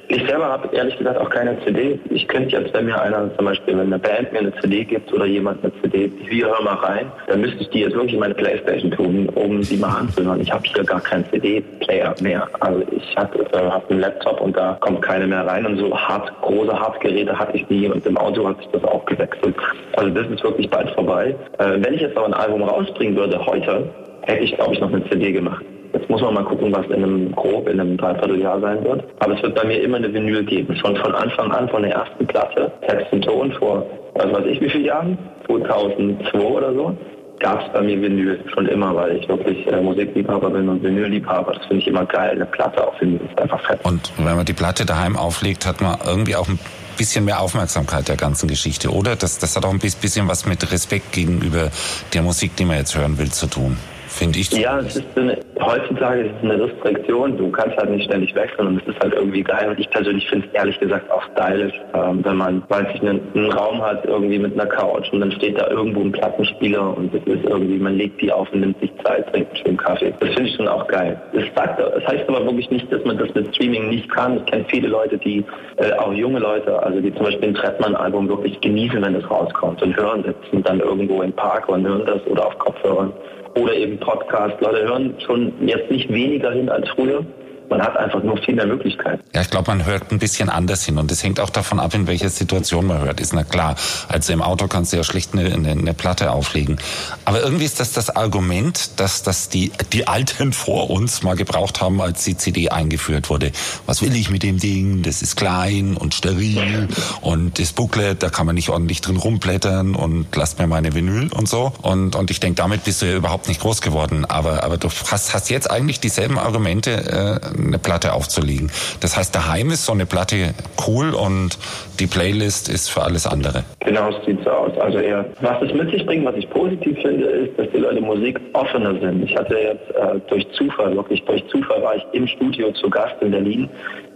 ich 0.09 0.27
selber 0.27 0.45
habe 0.45 0.75
ehrlich 0.75 0.97
gesagt 0.97 1.19
auch 1.19 1.29
keine 1.29 1.55
CD. 1.63 1.99
Ich 2.09 2.27
könnte 2.27 2.57
jetzt, 2.57 2.73
wenn 2.73 2.85
mir 2.85 2.99
einer 2.99 3.29
zum 3.35 3.45
Beispiel, 3.45 3.77
wenn 3.77 3.87
eine 3.93 3.99
Band 3.99 4.33
mir 4.33 4.39
eine 4.39 4.53
CD 4.59 4.83
gibt 4.83 5.13
oder 5.13 5.25
jemand 5.25 5.63
eine 5.63 5.71
CD, 5.81 6.11
wir 6.27 6.47
hör 6.47 6.61
mal 6.63 6.73
rein, 6.75 7.11
dann 7.27 7.41
müsste 7.41 7.61
ich 7.61 7.69
die 7.69 7.81
jetzt 7.81 7.93
wirklich 7.93 8.15
in 8.15 8.19
meine 8.19 8.33
Playstation 8.33 8.89
tun, 8.89 9.29
um 9.35 9.61
die 9.61 9.77
mal 9.77 9.99
anzuhören. 9.99 10.41
Ich 10.41 10.51
habe 10.51 10.63
hier 10.65 10.83
gar 10.83 10.99
keinen 10.99 11.25
CD-Player 11.29 12.15
mehr. 12.21 12.47
Also 12.59 12.83
ich 12.91 13.15
habe 13.17 13.39
äh, 13.53 13.57
hab 13.57 13.89
einen 13.91 13.99
Laptop 13.99 14.41
und 14.41 14.57
da 14.57 14.77
kommt 14.79 15.03
keine 15.03 15.27
mehr 15.27 15.45
rein. 15.45 15.67
Und 15.67 15.77
so 15.77 15.95
hart, 15.95 16.33
große 16.41 16.73
Hardgeräte 16.73 17.37
hatte 17.37 17.55
ich 17.55 17.69
nie 17.69 17.87
und 17.87 18.03
im 18.03 18.17
Auto 18.17 18.47
hat 18.47 18.57
sich 18.57 18.67
das 18.71 18.83
auch 18.85 19.05
gewechselt. 19.05 19.55
Also 19.95 20.09
das 20.09 20.27
ist 20.27 20.43
wirklich 20.43 20.71
bald 20.71 20.89
vorbei. 20.91 21.35
Äh, 21.59 21.77
wenn 21.81 21.93
ich 21.93 22.01
jetzt 22.01 22.17
aber 22.17 22.25
ein 22.25 22.33
Album 22.33 22.63
rausbringen 22.63 23.15
würde 23.15 23.45
heute, 23.45 23.87
hätte 24.21 24.43
ich 24.43 24.55
glaube 24.55 24.73
ich 24.73 24.79
noch 24.79 24.91
eine 24.91 25.07
CD 25.07 25.31
gemacht. 25.33 25.63
Jetzt 25.93 26.09
muss 26.09 26.21
man 26.21 26.35
mal 26.35 26.43
gucken, 26.43 26.71
was 26.71 26.85
in 26.87 27.03
einem 27.03 27.31
grob 27.33 27.67
in 27.67 27.79
einem 27.79 27.97
Dreivierteljahr 27.97 28.59
sein 28.59 28.83
wird. 28.83 29.03
Aber 29.19 29.35
es 29.35 29.41
wird 29.41 29.55
bei 29.55 29.65
mir 29.65 29.81
immer 29.81 29.97
eine 29.97 30.13
Vinyl 30.13 30.43
geben. 30.43 30.75
Schon 30.75 30.95
von 30.97 31.15
Anfang 31.15 31.51
an, 31.51 31.67
von 31.69 31.81
der 31.81 31.93
ersten 31.93 32.27
Platte, 32.27 32.71
Text 32.87 33.11
und 33.11 33.23
Ton 33.23 33.51
vor, 33.53 33.85
was 34.15 34.31
weiß 34.31 34.45
ich 34.45 34.61
wie 34.61 34.69
viele 34.69 34.85
Jahren, 34.85 35.17
2002 35.47 36.39
oder 36.39 36.73
so, 36.73 36.95
gab 37.39 37.65
es 37.65 37.73
bei 37.73 37.81
mir 37.81 38.01
Vinyl 38.01 38.39
schon 38.53 38.67
immer, 38.67 38.95
weil 38.95 39.17
ich 39.17 39.27
wirklich 39.27 39.65
äh, 39.67 39.81
Musikliebhaber 39.81 40.49
bin 40.49 40.69
und 40.69 40.83
Vinylliebhaber. 40.83 41.53
Das 41.53 41.65
finde 41.65 41.81
ich 41.81 41.87
immer 41.87 42.05
geil. 42.05 42.31
Eine 42.31 42.45
Platte 42.45 42.85
auf 42.85 42.99
Vinyl 42.99 43.21
ist 43.27 43.39
einfach 43.39 43.65
fett. 43.65 43.79
Und 43.83 44.11
wenn 44.17 44.35
man 44.35 44.45
die 44.45 44.53
Platte 44.53 44.85
daheim 44.85 45.15
auflegt, 45.15 45.65
hat 45.65 45.81
man 45.81 45.97
irgendwie 46.05 46.35
auch 46.35 46.47
ein 46.47 46.59
bisschen 46.97 47.25
mehr 47.25 47.39
Aufmerksamkeit 47.39 48.09
der 48.09 48.17
ganzen 48.17 48.47
Geschichte, 48.47 48.89
oder? 48.89 49.15
Das, 49.15 49.39
das 49.39 49.55
hat 49.55 49.65
auch 49.65 49.71
ein 49.71 49.79
bisschen 49.79 50.27
was 50.27 50.45
mit 50.45 50.71
Respekt 50.71 51.13
gegenüber 51.13 51.71
der 52.13 52.21
Musik, 52.21 52.55
die 52.57 52.65
man 52.65 52.77
jetzt 52.77 52.95
hören 52.95 53.17
will, 53.17 53.31
zu 53.31 53.47
tun. 53.47 53.77
Finde 54.09 54.39
ich. 54.39 54.51
Ja, 54.51 54.79
es 54.79 54.97
ist 54.97 55.05
eine, 55.15 55.37
heutzutage 55.61 56.21
ist 56.21 56.33
es 56.37 56.43
eine 56.43 56.63
Restriktion. 56.63 57.37
Du 57.37 57.49
kannst 57.51 57.77
halt 57.77 57.91
nicht 57.91 58.05
ständig 58.05 58.33
wechseln 58.35 58.67
und 58.67 58.81
es 58.81 58.87
ist 58.87 58.99
halt 59.01 59.13
irgendwie 59.13 59.43
geil. 59.43 59.69
Und 59.69 59.79
ich 59.79 59.89
persönlich 59.89 60.27
finde 60.27 60.47
es 60.47 60.53
ehrlich 60.53 60.79
gesagt 60.79 61.09
auch 61.11 61.23
stylisch, 61.31 61.73
ähm, 61.93 62.23
wenn 62.23 62.37
man, 62.37 62.63
weiß 62.67 62.87
ich, 62.93 63.01
einen, 63.01 63.21
einen, 63.33 63.51
Raum 63.51 63.81
hat 63.81 64.05
irgendwie 64.05 64.39
mit 64.39 64.53
einer 64.53 64.69
Couch 64.69 65.11
und 65.11 65.21
dann 65.21 65.31
steht 65.31 65.59
da 65.59 65.69
irgendwo 65.69 66.01
ein 66.01 66.11
Plattenspieler 66.11 66.97
und 66.97 67.13
es 67.13 67.23
ist 67.25 67.43
irgendwie, 67.45 67.77
man 67.77 67.95
legt 67.95 68.21
die 68.21 68.31
auf 68.31 68.51
und 68.51 68.61
nimmt 68.61 68.79
sich 68.79 68.91
Zeit, 69.03 69.31
trinkt 69.31 69.49
einen 69.49 69.65
schönen 69.65 69.77
Kaffee. 69.77 70.13
Das 70.19 70.29
finde 70.29 70.49
ich 70.49 70.55
schon 70.55 70.67
auch 70.67 70.87
geil. 70.87 71.19
Das, 71.33 71.43
das 71.55 72.07
heißt 72.07 72.27
aber 72.27 72.45
wirklich 72.45 72.69
nicht, 72.69 72.91
dass 72.91 73.03
man 73.05 73.17
das 73.17 73.33
mit 73.33 73.53
Streaming 73.55 73.89
nicht 73.89 74.09
kann. 74.09 74.37
Ich 74.37 74.45
kenne 74.45 74.65
viele 74.69 74.87
Leute, 74.87 75.17
die, 75.17 75.43
äh, 75.77 75.91
auch 75.93 76.13
junge 76.13 76.39
Leute, 76.39 76.81
also 76.81 76.99
die 76.99 77.13
zum 77.13 77.25
Beispiel 77.25 77.49
ein 77.49 77.55
Trettmann-Album 77.55 78.29
wirklich 78.29 78.59
genießen, 78.61 79.01
wenn 79.01 79.13
das 79.13 79.29
rauskommt 79.29 79.81
und 79.81 79.95
hören, 79.95 80.23
sitzen 80.23 80.63
dann 80.63 80.79
irgendwo 80.79 81.21
im 81.21 81.33
Park 81.33 81.69
und 81.69 81.85
hören 81.87 82.05
das 82.05 82.25
oder 82.27 82.47
auf 82.47 82.57
Kopfhörern 82.59 83.13
oder 83.59 83.73
eben 83.75 83.99
Podcast. 83.99 84.59
Leute 84.61 84.83
hören 84.83 85.15
schon 85.25 85.53
jetzt 85.67 85.91
nicht 85.91 86.09
weniger 86.09 86.51
hin 86.51 86.69
als 86.69 86.89
früher 86.89 87.25
man 87.69 87.81
hat 87.81 87.97
einfach 87.97 88.23
nur 88.23 88.37
viel 88.37 88.55
mehr 88.55 88.65
Möglichkeiten. 88.65 89.23
Ja, 89.33 89.41
ich 89.41 89.49
glaube, 89.49 89.71
man 89.71 89.85
hört 89.85 90.11
ein 90.11 90.19
bisschen 90.19 90.49
anders 90.49 90.83
hin 90.83 90.97
und 90.97 91.11
es 91.11 91.23
hängt 91.23 91.39
auch 91.39 91.49
davon 91.49 91.79
ab, 91.79 91.93
in 91.93 92.07
welcher 92.07 92.29
Situation 92.29 92.87
man 92.87 93.01
hört. 93.01 93.19
Ist 93.19 93.33
na 93.33 93.43
klar. 93.43 93.75
Also 94.07 94.33
im 94.33 94.41
Auto 94.41 94.67
kannst 94.67 94.93
du 94.93 94.97
ja 94.97 95.03
schlicht 95.03 95.33
eine, 95.33 95.53
eine, 95.53 95.71
eine 95.71 95.93
Platte 95.93 96.31
auflegen. 96.31 96.77
Aber 97.25 97.41
irgendwie 97.41 97.65
ist 97.65 97.79
das 97.79 97.93
das 97.93 98.15
Argument, 98.15 98.99
dass 98.99 99.23
das 99.23 99.49
die, 99.49 99.71
die 99.93 100.07
Alten 100.07 100.53
vor 100.53 100.89
uns 100.89 101.23
mal 101.23 101.35
gebraucht 101.35 101.81
haben, 101.81 102.01
als 102.01 102.23
die 102.23 102.37
CD 102.37 102.69
eingeführt 102.69 103.29
wurde. 103.29 103.51
Was 103.85 104.01
will 104.01 104.15
ich 104.15 104.29
mit 104.29 104.43
dem 104.43 104.57
Ding? 104.57 105.03
Das 105.03 105.21
ist 105.21 105.35
klein 105.35 105.95
und 105.95 106.13
steril 106.13 106.87
und 107.21 107.59
das 107.59 107.73
Booklet, 107.73 108.23
da 108.23 108.29
kann 108.29 108.45
man 108.45 108.55
nicht 108.55 108.69
ordentlich 108.69 109.01
drin 109.01 109.17
rumblättern 109.17 109.95
und 109.95 110.27
lasst 110.35 110.59
mir 110.59 110.67
meine 110.67 110.93
Vinyl 110.93 111.31
und 111.33 111.47
so. 111.47 111.71
Und, 111.81 112.15
und 112.15 112.31
ich 112.31 112.39
denke, 112.39 112.55
damit 112.55 112.83
bist 112.83 113.01
du 113.01 113.05
ja 113.05 113.15
überhaupt 113.15 113.47
nicht 113.47 113.61
groß 113.61 113.81
geworden. 113.81 114.25
Aber, 114.25 114.63
aber 114.63 114.77
du 114.77 114.89
hast, 115.11 115.33
hast 115.33 115.49
jetzt 115.49 115.69
eigentlich 115.69 115.99
dieselben 115.99 116.39
Argumente, 116.39 116.91
äh, 116.91 117.58
eine 117.67 117.79
Platte 117.79 118.13
aufzulegen. 118.13 118.71
Das 118.99 119.17
heißt, 119.17 119.33
daheim 119.33 119.71
ist 119.71 119.85
so 119.85 119.93
eine 119.93 120.05
Platte 120.05 120.53
cool 120.87 121.13
und 121.13 121.57
die 121.99 122.07
Playlist 122.07 122.69
ist 122.69 122.89
für 122.89 123.03
alles 123.03 123.27
andere. 123.27 123.63
Genau, 123.81 124.09
es 124.09 124.25
sieht 124.25 124.43
so 124.43 124.49
aus. 124.49 124.77
Also 124.79 124.99
eher, 124.99 125.25
was 125.41 125.61
es 125.61 125.73
mit 125.73 125.91
sich 125.91 126.05
bringt, 126.05 126.25
was 126.25 126.35
ich 126.35 126.49
positiv 126.49 126.97
finde, 127.01 127.25
ist, 127.25 127.59
dass 127.59 127.67
die 127.71 127.77
Leute 127.77 128.01
Musik 128.01 128.39
offener 128.53 128.99
sind. 128.99 129.23
Ich 129.23 129.35
hatte 129.35 129.55
jetzt 129.55 129.89
äh, 129.95 130.19
durch 130.29 130.47
Zufall, 130.51 130.95
wirklich 130.95 131.23
durch 131.25 131.45
Zufall 131.47 131.81
war 131.81 131.95
ich 131.95 132.05
im 132.13 132.27
Studio 132.27 132.71
zu 132.73 132.89
Gast 132.89 133.15
in 133.21 133.31
Berlin 133.31 133.69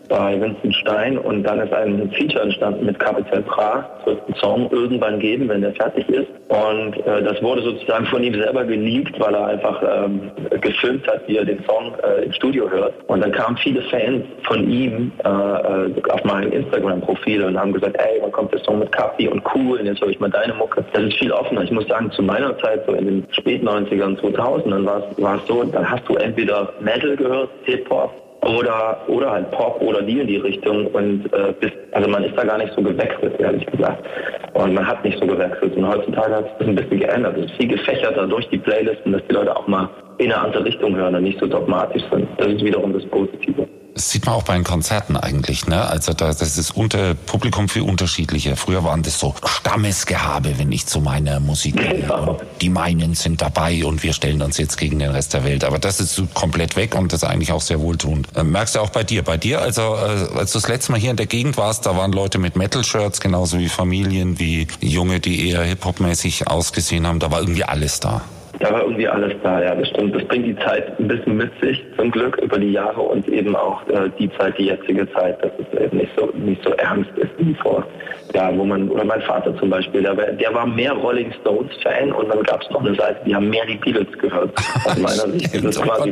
bei 0.09 0.39
Vincent 0.39 0.75
Stein 0.75 1.17
und 1.17 1.43
dann 1.43 1.59
ist 1.59 1.73
ein 1.73 2.11
Feature 2.11 2.43
entstanden 2.43 2.85
mit 2.85 2.99
Capital 2.99 3.41
Bra. 3.41 3.89
Wird 4.05 4.25
einen 4.25 4.35
Song 4.35 4.71
irgendwann 4.71 5.19
geben, 5.19 5.49
wenn 5.49 5.61
der 5.61 5.73
fertig 5.73 6.07
ist. 6.09 6.27
Und 6.49 6.97
äh, 7.07 7.23
das 7.23 7.41
wurde 7.41 7.61
sozusagen 7.61 8.05
von 8.07 8.23
ihm 8.23 8.35
selber 8.35 8.63
geleakt, 8.63 9.19
weil 9.19 9.33
er 9.33 9.47
einfach 9.47 9.81
ähm, 9.81 10.31
gefilmt 10.61 11.07
hat, 11.07 11.27
wie 11.27 11.37
er 11.37 11.45
den 11.45 11.63
Song 11.63 11.93
äh, 12.03 12.25
im 12.25 12.33
Studio 12.33 12.69
hört. 12.69 12.93
Und 13.07 13.21
dann 13.21 13.31
kamen 13.31 13.57
viele 13.57 13.81
Fans 13.83 14.23
von 14.43 14.69
ihm 14.69 15.11
äh, 15.23 15.27
äh 15.27 15.93
auf 16.09 16.23
mein 16.25 16.51
Instagram-Profil 16.51 17.43
und 17.43 17.57
haben 17.57 17.73
gesagt, 17.73 17.95
ey, 17.97 18.19
wann 18.21 18.31
kommt 18.31 18.53
der 18.53 18.59
Song 18.63 18.79
mit 18.79 18.91
Capi 18.91 19.27
und 19.27 19.41
cool, 19.55 19.79
und 19.79 19.85
jetzt 19.85 20.01
höre 20.01 20.09
ich 20.09 20.19
mal 20.19 20.29
deine 20.29 20.53
Mucke. 20.53 20.83
Das 20.93 21.03
ist 21.03 21.17
viel 21.17 21.31
offener. 21.31 21.63
Ich 21.63 21.71
muss 21.71 21.87
sagen, 21.87 22.11
zu 22.11 22.21
meiner 22.21 22.57
Zeit, 22.59 22.85
so 22.85 22.93
in 22.93 23.05
den 23.05 23.27
spät 23.31 23.63
90ern, 23.63 24.19
2000ern, 24.19 24.85
war 24.85 25.35
es 25.35 25.47
so, 25.47 25.63
dann 25.63 25.89
hast 25.89 26.07
du 26.07 26.15
entweder 26.15 26.73
Metal 26.81 27.15
gehört, 27.15 27.49
Hip-Hop, 27.63 28.22
oder, 28.45 29.01
oder 29.07 29.31
halt 29.31 29.51
Pop 29.51 29.81
oder 29.81 30.01
die 30.01 30.19
in 30.19 30.27
die 30.27 30.37
Richtung 30.37 30.87
und 30.87 31.31
äh, 31.33 31.53
bis, 31.59 31.71
also 31.91 32.09
man 32.09 32.23
ist 32.23 32.37
da 32.37 32.43
gar 32.43 32.57
nicht 32.57 32.73
so 32.73 32.81
gewechselt, 32.81 33.39
ehrlich 33.39 33.65
gesagt. 33.67 34.05
Und 34.53 34.73
man 34.73 34.85
hat 34.85 35.03
nicht 35.03 35.19
so 35.19 35.25
gewechselt. 35.25 35.75
Und 35.75 35.87
heutzutage 35.87 36.35
hat 36.35 36.59
das 36.59 36.67
ein 36.67 36.75
bisschen 36.75 36.99
geändert. 36.99 37.37
Es 37.37 37.45
ist 37.45 37.55
viel 37.55 37.69
gefächerter 37.69 38.27
durch 38.27 38.47
die 38.49 38.57
Playlisten, 38.57 39.13
dass 39.13 39.21
die 39.27 39.33
Leute 39.33 39.55
auch 39.55 39.67
mal 39.67 39.89
in 40.17 40.31
eine 40.31 40.41
andere 40.41 40.65
Richtung 40.65 40.95
hören 40.95 41.15
und 41.15 41.23
nicht 41.23 41.39
so 41.39 41.47
dogmatisch 41.47 42.03
sind. 42.11 42.27
Das 42.37 42.47
ist 42.47 42.63
wiederum 42.63 42.93
das 42.93 43.05
Positive. 43.07 43.67
Das 43.95 44.09
sieht 44.09 44.25
man 44.25 44.35
auch 44.35 44.43
bei 44.43 44.55
den 44.55 44.63
Konzerten 44.63 45.17
eigentlich, 45.17 45.67
ne? 45.67 45.85
Also 45.85 46.13
da, 46.13 46.33
das 46.33 46.57
ist 46.57 46.75
unter 46.75 47.13
Publikum 47.13 47.69
viel 47.69 47.83
unterschiedlicher. 47.83 48.55
Früher 48.55 48.83
waren 48.83 49.03
das 49.03 49.19
so 49.19 49.35
Stammesgehabe, 49.45 50.57
wenn 50.57 50.71
ich 50.71 50.87
zu 50.87 50.99
meiner 50.99 51.39
Musik 51.39 51.75
genau. 51.77 52.39
Die 52.61 52.69
meinen 52.69 53.13
sind 53.13 53.41
dabei 53.41 53.85
und 53.85 54.01
wir 54.01 54.13
stellen 54.13 54.41
uns 54.41 54.57
jetzt 54.57 54.77
gegen 54.77 54.97
den 54.97 55.11
Rest 55.11 55.33
der 55.33 55.43
Welt. 55.43 55.63
Aber 55.63 55.77
das 55.77 55.99
ist 55.99 56.21
komplett 56.33 56.75
weg 56.75 56.95
und 56.95 57.13
das 57.13 57.21
ist 57.21 57.29
eigentlich 57.29 57.51
auch 57.51 57.61
sehr 57.61 57.79
wohltuend. 57.79 58.27
Ähm, 58.35 58.51
merkst 58.51 58.75
du 58.75 58.79
auch 58.79 58.89
bei 58.89 59.03
dir? 59.03 59.23
Bei 59.23 59.37
dir, 59.37 59.61
also 59.61 59.81
äh, 59.81 60.39
als 60.39 60.53
du 60.53 60.59
das 60.59 60.67
letzte 60.67 60.91
Mal 60.91 60.99
hier 60.99 61.11
in 61.11 61.17
der 61.17 61.27
Gegend 61.27 61.57
warst, 61.57 61.85
da 61.85 61.95
waren 61.95 62.11
Leute 62.11 62.39
mit 62.39 62.55
Metal-Shirts, 62.55 63.21
genauso 63.21 63.59
wie 63.59 63.69
Familien, 63.69 64.39
wie 64.39 64.67
Junge, 64.81 65.19
die 65.19 65.49
eher 65.49 65.61
Hip-Hop-mäßig 65.63 66.47
ausgesehen 66.47 67.05
haben. 67.05 67.19
Da 67.19 67.29
war 67.29 67.41
irgendwie 67.41 67.63
alles 67.63 67.99
da. 67.99 68.21
Da 68.63 68.71
war 68.71 68.83
irgendwie 68.83 69.09
alles 69.09 69.33
da, 69.43 69.61
ja, 69.61 69.75
das 69.75 69.89
stimmt. 69.89 70.15
Das 70.15 70.23
bringt 70.23 70.45
die 70.45 70.55
Zeit 70.55 70.97
ein 70.97 71.09
bisschen 71.09 71.35
mit 71.35 71.51
sich, 71.61 71.83
zum 71.97 72.09
Glück, 72.11 72.37
über 72.41 72.57
die 72.57 72.71
Jahre 72.71 73.01
und 73.01 73.27
eben 73.27 73.57
auch 73.57 73.85
äh, 73.89 74.09
die 74.17 74.31
Zeit, 74.37 74.57
die 74.57 74.67
jetzige 74.67 75.11
Zeit, 75.11 75.43
dass 75.43 75.51
es 75.59 75.81
eben 75.81 75.97
nicht 75.97 76.11
so, 76.17 76.27
nicht 76.33 76.63
so 76.63 76.69
ernst 76.75 77.11
ist 77.17 77.31
wie 77.39 77.53
vor. 77.55 77.85
Ja, 78.33 78.57
wo 78.57 78.63
man, 78.63 78.87
oder 78.87 79.03
mein 79.03 79.21
Vater 79.23 79.53
zum 79.57 79.69
Beispiel, 79.69 80.03
der, 80.03 80.15
der 80.15 80.53
war 80.53 80.65
mehr 80.65 80.93
Rolling 80.93 81.33
Stones 81.41 81.73
Fan 81.83 82.13
und 82.13 82.29
dann 82.29 82.41
gab 82.43 82.61
es 82.61 82.69
noch 82.69 82.79
eine 82.85 82.95
Seite, 82.95 83.19
die 83.25 83.35
haben 83.35 83.49
mehr 83.49 83.65
die 83.65 83.75
Beatles 83.75 84.17
gehört. 84.17 84.57
Aus 84.85 84.97
meiner 84.97 85.33
Sicht. 85.33 85.53
Das 85.63 85.81
quasi 85.81 86.11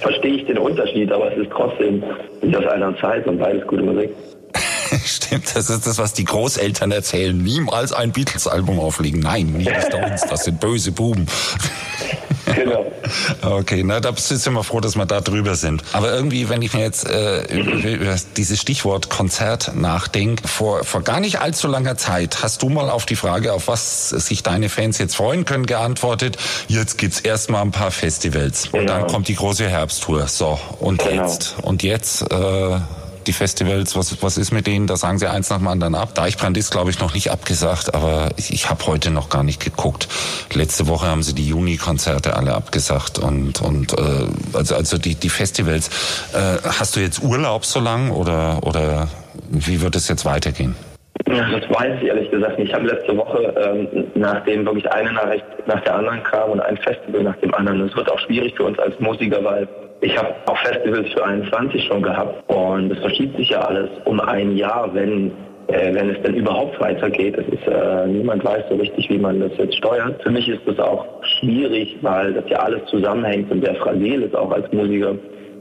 verstehe 0.00 0.36
ich 0.36 0.46
den 0.46 0.58
Unterschied, 0.58 1.12
aber 1.12 1.30
es 1.30 1.38
ist 1.38 1.50
trotzdem 1.50 2.02
nicht 2.40 2.56
aus 2.56 2.66
einer 2.66 2.96
Zeit 2.98 3.26
und 3.26 3.38
beides 3.38 3.66
gute 3.66 3.82
Musik. 3.82 4.10
Stimmt, 5.04 5.54
das 5.54 5.70
ist 5.70 5.86
das, 5.86 5.98
was 5.98 6.12
die 6.12 6.24
Großeltern 6.24 6.90
erzählen. 6.90 7.36
Niemals 7.36 7.92
ein 7.92 8.12
Beatles-Album 8.12 8.78
auflegen. 8.78 9.20
Nein, 9.20 9.46
nicht 9.52 9.70
die 9.70 9.86
Stones, 9.86 10.22
das 10.28 10.44
sind 10.44 10.60
böse 10.60 10.92
Buben. 10.92 11.26
Genau. 12.54 12.84
Okay, 13.40 13.82
na, 13.84 14.00
da 14.00 14.14
sind 14.14 14.52
wir 14.52 14.64
froh, 14.64 14.80
dass 14.80 14.96
wir 14.96 15.06
da 15.06 15.20
drüber 15.20 15.54
sind. 15.54 15.82
Aber 15.92 16.12
irgendwie, 16.12 16.48
wenn 16.48 16.62
ich 16.62 16.74
mir 16.74 16.82
jetzt 16.82 17.08
äh, 17.08 17.44
über 17.54 18.16
dieses 18.36 18.60
Stichwort 18.60 19.08
Konzert 19.08 19.72
nachdenke, 19.74 20.46
vor, 20.46 20.84
vor 20.84 21.02
gar 21.02 21.20
nicht 21.20 21.40
allzu 21.40 21.68
langer 21.68 21.96
Zeit 21.96 22.42
hast 22.42 22.62
du 22.62 22.68
mal 22.68 22.90
auf 22.90 23.06
die 23.06 23.16
Frage, 23.16 23.52
auf 23.52 23.66
was 23.66 24.10
sich 24.10 24.42
deine 24.42 24.68
Fans 24.68 24.98
jetzt 24.98 25.16
freuen 25.16 25.44
können, 25.46 25.66
geantwortet, 25.66 26.36
jetzt 26.68 26.98
gibt's 26.98 27.20
erstmal 27.20 27.62
ein 27.62 27.72
paar 27.72 27.90
Festivals. 27.90 28.68
Und 28.68 28.86
dann 28.86 29.02
genau. 29.02 29.12
kommt 29.12 29.28
die 29.28 29.36
große 29.36 29.68
Herbsttour. 29.68 30.28
So, 30.28 30.58
und 30.80 31.02
genau. 31.02 31.24
jetzt? 31.24 31.56
Und 31.62 31.82
jetzt 31.82 32.30
äh, 32.30 32.78
die 33.26 33.32
Festivals, 33.32 33.96
was, 33.96 34.22
was 34.22 34.38
ist 34.38 34.52
mit 34.52 34.66
denen? 34.66 34.86
Da 34.86 34.96
sagen 34.96 35.18
sie 35.18 35.26
eins 35.26 35.50
nach 35.50 35.58
dem 35.58 35.68
anderen 35.68 35.94
ab. 35.94 36.14
Deichbrand 36.14 36.56
ist, 36.56 36.70
glaube 36.70 36.90
ich, 36.90 37.00
noch 37.00 37.14
nicht 37.14 37.30
abgesagt, 37.30 37.94
aber 37.94 38.30
ich, 38.36 38.52
ich 38.52 38.70
habe 38.70 38.86
heute 38.86 39.10
noch 39.10 39.28
gar 39.28 39.42
nicht 39.42 39.62
geguckt. 39.62 40.08
Letzte 40.52 40.88
Woche 40.88 41.06
haben 41.06 41.22
sie 41.22 41.34
die 41.34 41.48
Juni-Konzerte 41.48 42.36
alle 42.36 42.54
abgesagt 42.54 43.18
und, 43.18 43.60
und 43.62 43.92
äh, 43.92 44.26
also, 44.52 44.74
also 44.76 44.98
die, 44.98 45.14
die 45.14 45.30
Festivals. 45.30 45.88
Äh, 46.32 46.68
hast 46.78 46.96
du 46.96 47.00
jetzt 47.00 47.22
Urlaub 47.22 47.64
so 47.64 47.80
lang 47.80 48.10
oder, 48.10 48.60
oder 48.62 49.08
wie 49.50 49.80
wird 49.80 49.96
es 49.96 50.08
jetzt 50.08 50.24
weitergehen? 50.24 50.74
Ja, 51.26 51.48
das 51.48 51.62
weiß 51.70 52.02
ich 52.02 52.08
ehrlich 52.08 52.30
gesagt 52.30 52.58
nicht. 52.58 52.68
Ich 52.68 52.74
habe 52.74 52.86
letzte 52.86 53.16
Woche, 53.16 53.54
ähm, 53.56 54.06
nachdem 54.14 54.66
wirklich 54.66 54.90
eine 54.90 55.12
Nachricht 55.12 55.44
nach 55.66 55.80
der 55.82 55.94
anderen 55.94 56.22
kam 56.22 56.50
und 56.50 56.60
ein 56.60 56.76
Festival 56.76 57.22
nach 57.22 57.36
dem 57.36 57.54
anderen, 57.54 57.80
es 57.82 57.96
wird 57.96 58.10
auch 58.10 58.18
schwierig 58.18 58.54
für 58.56 58.64
uns 58.64 58.78
als 58.78 58.98
Musiker, 59.00 59.42
weil 59.42 59.68
ich 60.04 60.16
habe 60.18 60.34
auch 60.46 60.58
Festivals 60.58 61.10
für 61.12 61.24
21 61.24 61.84
schon 61.84 62.02
gehabt 62.02 62.44
und 62.52 62.92
es 62.92 62.98
verschiebt 62.98 63.36
sich 63.36 63.50
ja 63.50 63.60
alles 63.60 63.88
um 64.04 64.20
ein 64.20 64.56
Jahr, 64.56 64.92
wenn 64.92 65.32
äh, 65.68 65.94
wenn 65.94 66.10
es 66.10 66.20
denn 66.22 66.34
überhaupt 66.34 66.78
weitergeht. 66.78 67.38
Es 67.38 67.48
ist, 67.48 67.66
äh, 67.66 68.06
niemand 68.06 68.44
weiß 68.44 68.64
so 68.68 68.76
richtig, 68.76 69.08
wie 69.08 69.16
man 69.16 69.40
das 69.40 69.52
jetzt 69.56 69.76
steuert. 69.76 70.22
Für 70.22 70.30
mich 70.30 70.46
ist 70.46 70.60
das 70.66 70.78
auch 70.78 71.06
schwierig, 71.40 71.96
weil 72.02 72.34
das 72.34 72.44
ja 72.50 72.58
alles 72.58 72.84
zusammenhängt 72.90 73.50
und 73.50 73.64
sehr 73.64 73.74
fragil 73.76 74.22
ist 74.22 74.36
auch 74.36 74.50
als 74.50 74.70
Musiker 74.72 75.14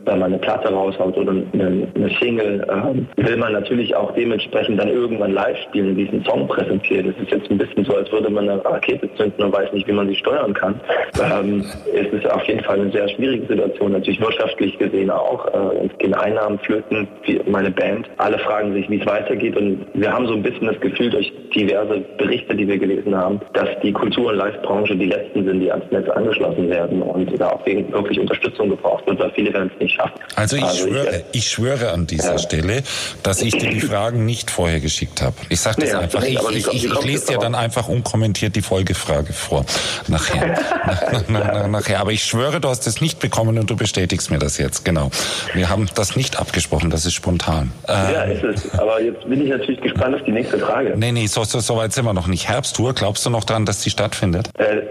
wenn 0.05 0.19
man 0.19 0.33
eine 0.33 0.39
Platte 0.39 0.69
raushaut 0.69 1.17
oder 1.17 1.31
eine, 1.31 2.09
Single, 2.19 2.65
äh, 2.67 3.25
will 3.25 3.37
man 3.37 3.53
natürlich 3.53 3.95
auch 3.95 4.13
dementsprechend 4.13 4.79
dann 4.79 4.89
irgendwann 4.89 5.33
live 5.33 5.57
spielen, 5.69 5.95
diesen 5.95 6.23
Song 6.25 6.47
präsentieren. 6.47 7.13
Es 7.15 7.23
ist 7.23 7.31
jetzt 7.31 7.49
ein 7.49 7.57
bisschen 7.57 7.85
so, 7.85 7.95
als 7.95 8.11
würde 8.11 8.29
man 8.29 8.49
eine 8.49 8.63
Rakete 8.63 9.09
zünden 9.15 9.45
und 9.45 9.53
weiß 9.53 9.71
nicht, 9.73 9.87
wie 9.87 9.93
man 9.93 10.07
sie 10.07 10.15
steuern 10.15 10.53
kann. 10.53 10.79
Ähm, 11.21 11.65
es 11.93 12.07
ist 12.13 12.29
auf 12.29 12.43
jeden 12.45 12.63
Fall 12.63 12.79
eine 12.79 12.91
sehr 12.91 13.07
schwierige 13.09 13.47
Situation, 13.47 13.93
natürlich 13.93 14.21
wirtschaftlich 14.21 14.77
gesehen 14.77 15.09
auch. 15.09 15.45
Äh, 15.47 15.87
es 15.87 15.97
gehen 15.97 16.13
Einnahmen 16.13 16.59
flöten, 16.59 17.07
wie 17.23 17.39
meine 17.49 17.71
Band. 17.71 18.09
Alle 18.17 18.37
fragen 18.39 18.73
sich, 18.73 18.89
wie 18.89 18.99
es 18.99 19.05
weitergeht 19.05 19.55
und 19.57 19.85
wir 19.93 20.11
haben 20.11 20.27
so 20.27 20.33
ein 20.33 20.43
bisschen 20.43 20.67
das 20.67 20.79
Gefühl 20.79 21.09
durch 21.09 21.31
diverse 21.55 21.99
Berichte, 22.17 22.55
die 22.55 22.67
wir 22.67 22.77
gelesen 22.77 23.15
haben, 23.15 23.39
dass 23.53 23.69
die 23.81 23.91
Kultur- 23.91 24.31
und 24.31 24.37
Live-Branche 24.37 24.95
die 24.95 25.05
letzten 25.05 25.45
sind, 25.45 25.59
die 25.59 25.71
ans 25.71 25.89
Netz 25.91 26.09
angeschlossen 26.09 26.69
werden 26.69 27.01
und 27.01 27.39
da 27.39 27.49
auch 27.49 27.65
wirklich 27.65 28.19
Unterstützung 28.19 28.69
gebraucht 28.69 29.05
wird, 29.07 29.19
weil 29.19 29.31
viele 29.31 29.53
werden 29.53 29.71
es 29.73 29.79
nicht 29.79 29.92
schaffen. 29.93 30.19
Also 30.35 30.55
ich, 30.55 30.63
also 30.63 30.87
schwöre, 30.87 31.23
ich, 31.31 31.39
ich, 31.39 31.49
schwöre 31.49 31.91
an 31.91 32.07
dieser 32.07 32.33
ja. 32.33 32.39
Stelle, 32.39 32.83
dass 33.21 33.41
ich 33.41 33.57
dir 33.57 33.69
die 33.69 33.81
Fragen 33.81 34.25
nicht 34.25 34.51
vorher 34.51 34.79
geschickt 34.79 35.21
habe. 35.21 35.35
Ich 35.49 35.61
sage 35.61 35.81
das 35.81 35.91
nee, 35.91 35.95
einfach. 35.95 36.23
Ich, 36.23 36.39
ich, 36.39 36.67
ich, 36.67 36.85
ich 36.85 37.05
lese 37.05 37.33
dir 37.33 37.37
dann 37.37 37.55
einfach 37.55 37.87
unkommentiert 37.87 38.55
die 38.55 38.61
Folgefrage 38.61 39.33
vor. 39.33 39.65
Nachher. 40.07 40.59
nach, 41.27 41.29
nach, 41.29 41.67
nachher. 41.67 41.99
Aber 41.99 42.11
ich 42.11 42.23
schwöre, 42.23 42.59
du 42.59 42.69
hast 42.69 42.87
es 42.87 43.01
nicht 43.01 43.19
bekommen 43.19 43.57
und 43.57 43.69
du 43.69 43.75
bestätigst 43.75 44.31
mir 44.31 44.39
das 44.39 44.57
jetzt. 44.57 44.85
Genau. 44.85 45.11
Wir 45.53 45.69
haben 45.69 45.87
das 45.95 46.15
nicht 46.15 46.39
abgesprochen, 46.39 46.89
das 46.89 47.05
ist 47.05 47.13
spontan. 47.13 47.71
Ja, 47.87 48.25
ähm, 48.25 48.31
ist 48.31 48.43
es. 48.43 48.79
Aber 48.79 49.01
jetzt 49.01 49.27
bin 49.27 49.41
ich 49.41 49.49
natürlich 49.49 49.81
gespannt 49.81 50.15
auf 50.15 50.23
die 50.23 50.31
nächste 50.31 50.57
Frage. 50.59 50.93
Nee, 50.95 51.11
nee, 51.11 51.27
so, 51.27 51.43
so, 51.43 51.59
so 51.59 51.77
weit 51.77 51.93
sind 51.93 52.05
wir 52.05 52.13
noch 52.13 52.27
nicht. 52.27 52.47
Herbsttour, 52.47 52.93
glaubst 52.93 53.25
du 53.25 53.29
noch 53.29 53.43
dran, 53.43 53.65
dass 53.65 53.81
die 53.81 53.89
stattfindet? 53.89 54.49
Äh, 54.57 54.81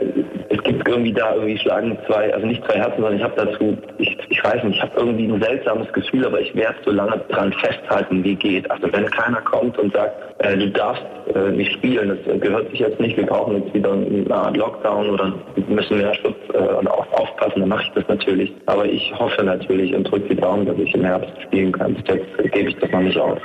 es 0.48 0.62
gibt 0.64 0.86
irgendwie 0.86 1.12
da 1.12 1.34
irgendwie 1.34 1.58
schlagen 1.58 1.98
zwei, 2.06 2.32
also 2.32 2.46
nicht 2.46 2.62
zwei 2.64 2.78
Herzen, 2.78 2.96
sondern 2.96 3.16
ich 3.16 3.22
habe 3.22 3.34
dazu, 3.36 3.78
ich, 3.98 4.11
ich 4.44 4.64
ich 4.64 4.82
habe 4.82 4.92
irgendwie 4.96 5.32
ein 5.32 5.40
seltsames 5.40 5.92
Gefühl, 5.92 6.26
aber 6.26 6.40
ich 6.40 6.54
werde 6.54 6.76
so 6.84 6.90
lange 6.90 7.18
dran 7.28 7.52
festhalten, 7.52 8.24
wie 8.24 8.34
geht. 8.34 8.70
Also 8.70 8.92
wenn 8.92 9.08
keiner 9.10 9.40
kommt 9.42 9.78
und 9.78 9.92
sagt, 9.92 10.12
äh, 10.38 10.56
du 10.56 10.70
darfst 10.70 11.02
äh, 11.34 11.50
nicht 11.50 11.72
spielen, 11.72 12.08
das 12.08 12.40
gehört 12.40 12.70
sich 12.70 12.80
jetzt 12.80 12.98
nicht, 13.00 13.16
wir 13.16 13.26
brauchen 13.26 13.62
jetzt 13.62 13.74
wieder 13.74 13.92
eine 13.92 14.34
Art 14.34 14.56
Lockdown 14.56 15.10
oder 15.10 15.32
müssen 15.68 15.98
mehr 15.98 16.14
Schutz 16.14 16.36
äh, 16.52 16.86
auch 16.88 17.12
aufpassen, 17.12 17.60
dann 17.60 17.68
mache 17.68 17.84
ich 17.84 17.90
das 17.94 18.04
natürlich. 18.08 18.52
Aber 18.66 18.84
ich 18.84 19.12
hoffe 19.18 19.42
natürlich 19.42 19.94
und 19.94 20.04
drücke 20.04 20.34
die 20.34 20.40
Daumen, 20.40 20.66
dass 20.66 20.76
ich 20.78 20.92
im 20.94 21.04
Herbst 21.04 21.30
spielen 21.42 21.72
kann. 21.72 21.96
Jetzt 22.06 22.52
gebe 22.52 22.70
ich 22.70 22.76
das 22.78 22.90
noch 22.90 23.00
nicht 23.00 23.18
auf. 23.18 23.38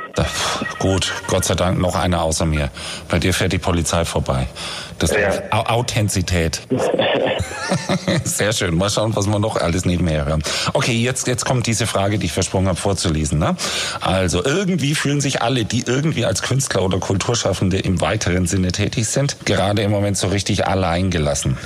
Gut, 0.79 1.13
Gott 1.27 1.45
sei 1.45 1.55
Dank 1.55 1.79
noch 1.79 1.95
einer 1.95 2.23
außer 2.23 2.45
mir. 2.45 2.69
Bei 3.09 3.19
dir 3.19 3.33
fährt 3.33 3.53
die 3.53 3.59
Polizei 3.59 4.03
vorbei. 4.05 4.47
Das 4.99 5.11
ja. 5.11 5.43
Authentizität. 5.51 6.61
Sehr 8.23 8.53
schön. 8.53 8.75
Mal 8.75 8.89
schauen, 8.89 9.15
was 9.15 9.27
wir 9.27 9.39
noch 9.39 9.57
alles 9.57 9.85
nebenher 9.85 10.25
hören. 10.25 10.43
Okay, 10.73 10.93
jetzt, 10.93 11.27
jetzt 11.27 11.45
kommt 11.45 11.67
diese 11.67 11.87
Frage, 11.87 12.17
die 12.17 12.25
ich 12.27 12.33
versprochen 12.33 12.67
habe 12.67 12.77
vorzulesen. 12.77 13.39
Ne? 13.39 13.55
Also, 14.01 14.43
irgendwie 14.43 14.95
fühlen 14.95 15.21
sich 15.21 15.41
alle, 15.41 15.65
die 15.65 15.83
irgendwie 15.85 16.25
als 16.25 16.41
Künstler 16.41 16.83
oder 16.83 16.99
Kulturschaffende 16.99 17.77
im 17.77 18.01
weiteren 18.01 18.47
Sinne 18.47 18.71
tätig 18.71 19.07
sind, 19.07 19.45
gerade 19.45 19.81
im 19.81 19.91
Moment 19.91 20.17
so 20.17 20.27
richtig 20.27 20.67
allein 20.67 21.11
gelassen. 21.11 21.57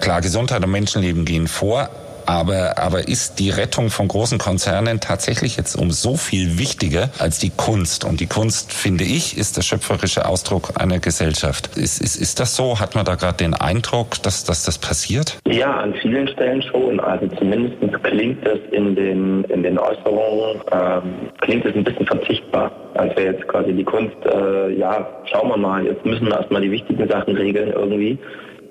Klar, 0.00 0.20
Gesundheit 0.20 0.64
und 0.64 0.70
Menschenleben 0.70 1.24
gehen 1.24 1.48
vor, 1.48 1.90
aber, 2.26 2.78
aber 2.78 3.08
ist 3.08 3.38
die 3.38 3.50
Rettung 3.50 3.90
von 3.90 4.08
großen 4.08 4.38
Konzernen 4.38 5.00
tatsächlich 5.00 5.56
jetzt 5.56 5.76
um 5.76 5.90
so 5.90 6.16
viel 6.16 6.58
wichtiger 6.58 7.10
als 7.18 7.38
die 7.38 7.50
Kunst? 7.50 8.04
Und 8.04 8.20
die 8.20 8.26
Kunst, 8.26 8.72
finde 8.72 9.04
ich, 9.04 9.36
ist 9.38 9.56
der 9.56 9.62
schöpferische 9.62 10.26
Ausdruck 10.26 10.72
einer 10.80 10.98
Gesellschaft. 10.98 11.76
Ist, 11.76 12.00
ist, 12.00 12.16
ist 12.16 12.40
das 12.40 12.56
so? 12.56 12.80
Hat 12.80 12.94
man 12.94 13.04
da 13.04 13.14
gerade 13.14 13.36
den 13.36 13.54
Eindruck, 13.54 14.22
dass, 14.22 14.44
dass 14.44 14.64
das 14.64 14.78
passiert? 14.78 15.38
Ja, 15.46 15.76
an 15.76 15.94
vielen 15.94 16.28
Stellen 16.28 16.62
schon. 16.62 17.00
Also 17.00 17.26
zumindest 17.36 17.76
klingt 18.02 18.46
es 18.46 18.60
in 18.72 18.94
den, 18.94 19.44
in 19.44 19.62
den 19.62 19.78
Äußerungen, 19.78 20.60
ähm, 20.72 21.30
klingt 21.40 21.64
es 21.64 21.74
ein 21.74 21.84
bisschen 21.84 22.06
verzichtbar. 22.06 22.70
Als 22.94 23.16
wäre 23.16 23.34
jetzt 23.34 23.48
quasi 23.48 23.72
die 23.72 23.84
Kunst, 23.84 24.16
äh, 24.24 24.72
ja, 24.74 25.06
schauen 25.30 25.48
wir 25.48 25.56
mal, 25.56 25.84
jetzt 25.84 26.04
müssen 26.04 26.26
wir 26.26 26.36
erstmal 26.36 26.62
die 26.62 26.70
wichtigen 26.70 27.08
Sachen 27.08 27.36
regeln 27.36 27.72
irgendwie 27.72 28.18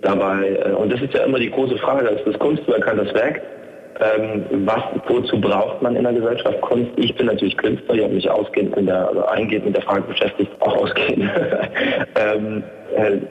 dabei. 0.03 0.59
Äh, 0.65 0.71
und 0.73 0.91
das 0.91 1.01
ist 1.01 1.13
ja 1.13 1.23
immer 1.23 1.39
die 1.39 1.51
große 1.51 1.77
Frage, 1.77 2.07
ist 2.09 2.27
das 2.27 2.37
Kunstwerk, 2.39 2.81
kann 2.81 2.97
das 2.97 3.13
Werk? 3.13 3.41
Ähm, 3.99 4.45
was, 4.65 4.81
wozu 5.07 5.39
braucht 5.39 5.81
man 5.81 5.95
in 5.95 6.03
der 6.03 6.13
Gesellschaft 6.13 6.59
Kunst? 6.61 6.91
Ich 6.95 7.15
bin 7.15 7.27
natürlich 7.27 7.55
Künstler, 7.57 7.95
ich 7.95 8.03
habe 8.03 8.13
mich 8.13 8.29
ausgehend 8.29 8.75
in 8.75 8.87
der, 8.87 9.07
also 9.07 9.25
eingehend 9.25 9.65
mit 9.65 9.75
der 9.75 9.83
Frage 9.83 10.01
beschäftigt, 10.01 10.51
auch 10.61 10.75
ausgehend. 10.75 11.29
ähm, 12.15 12.63
äh, 12.63 12.82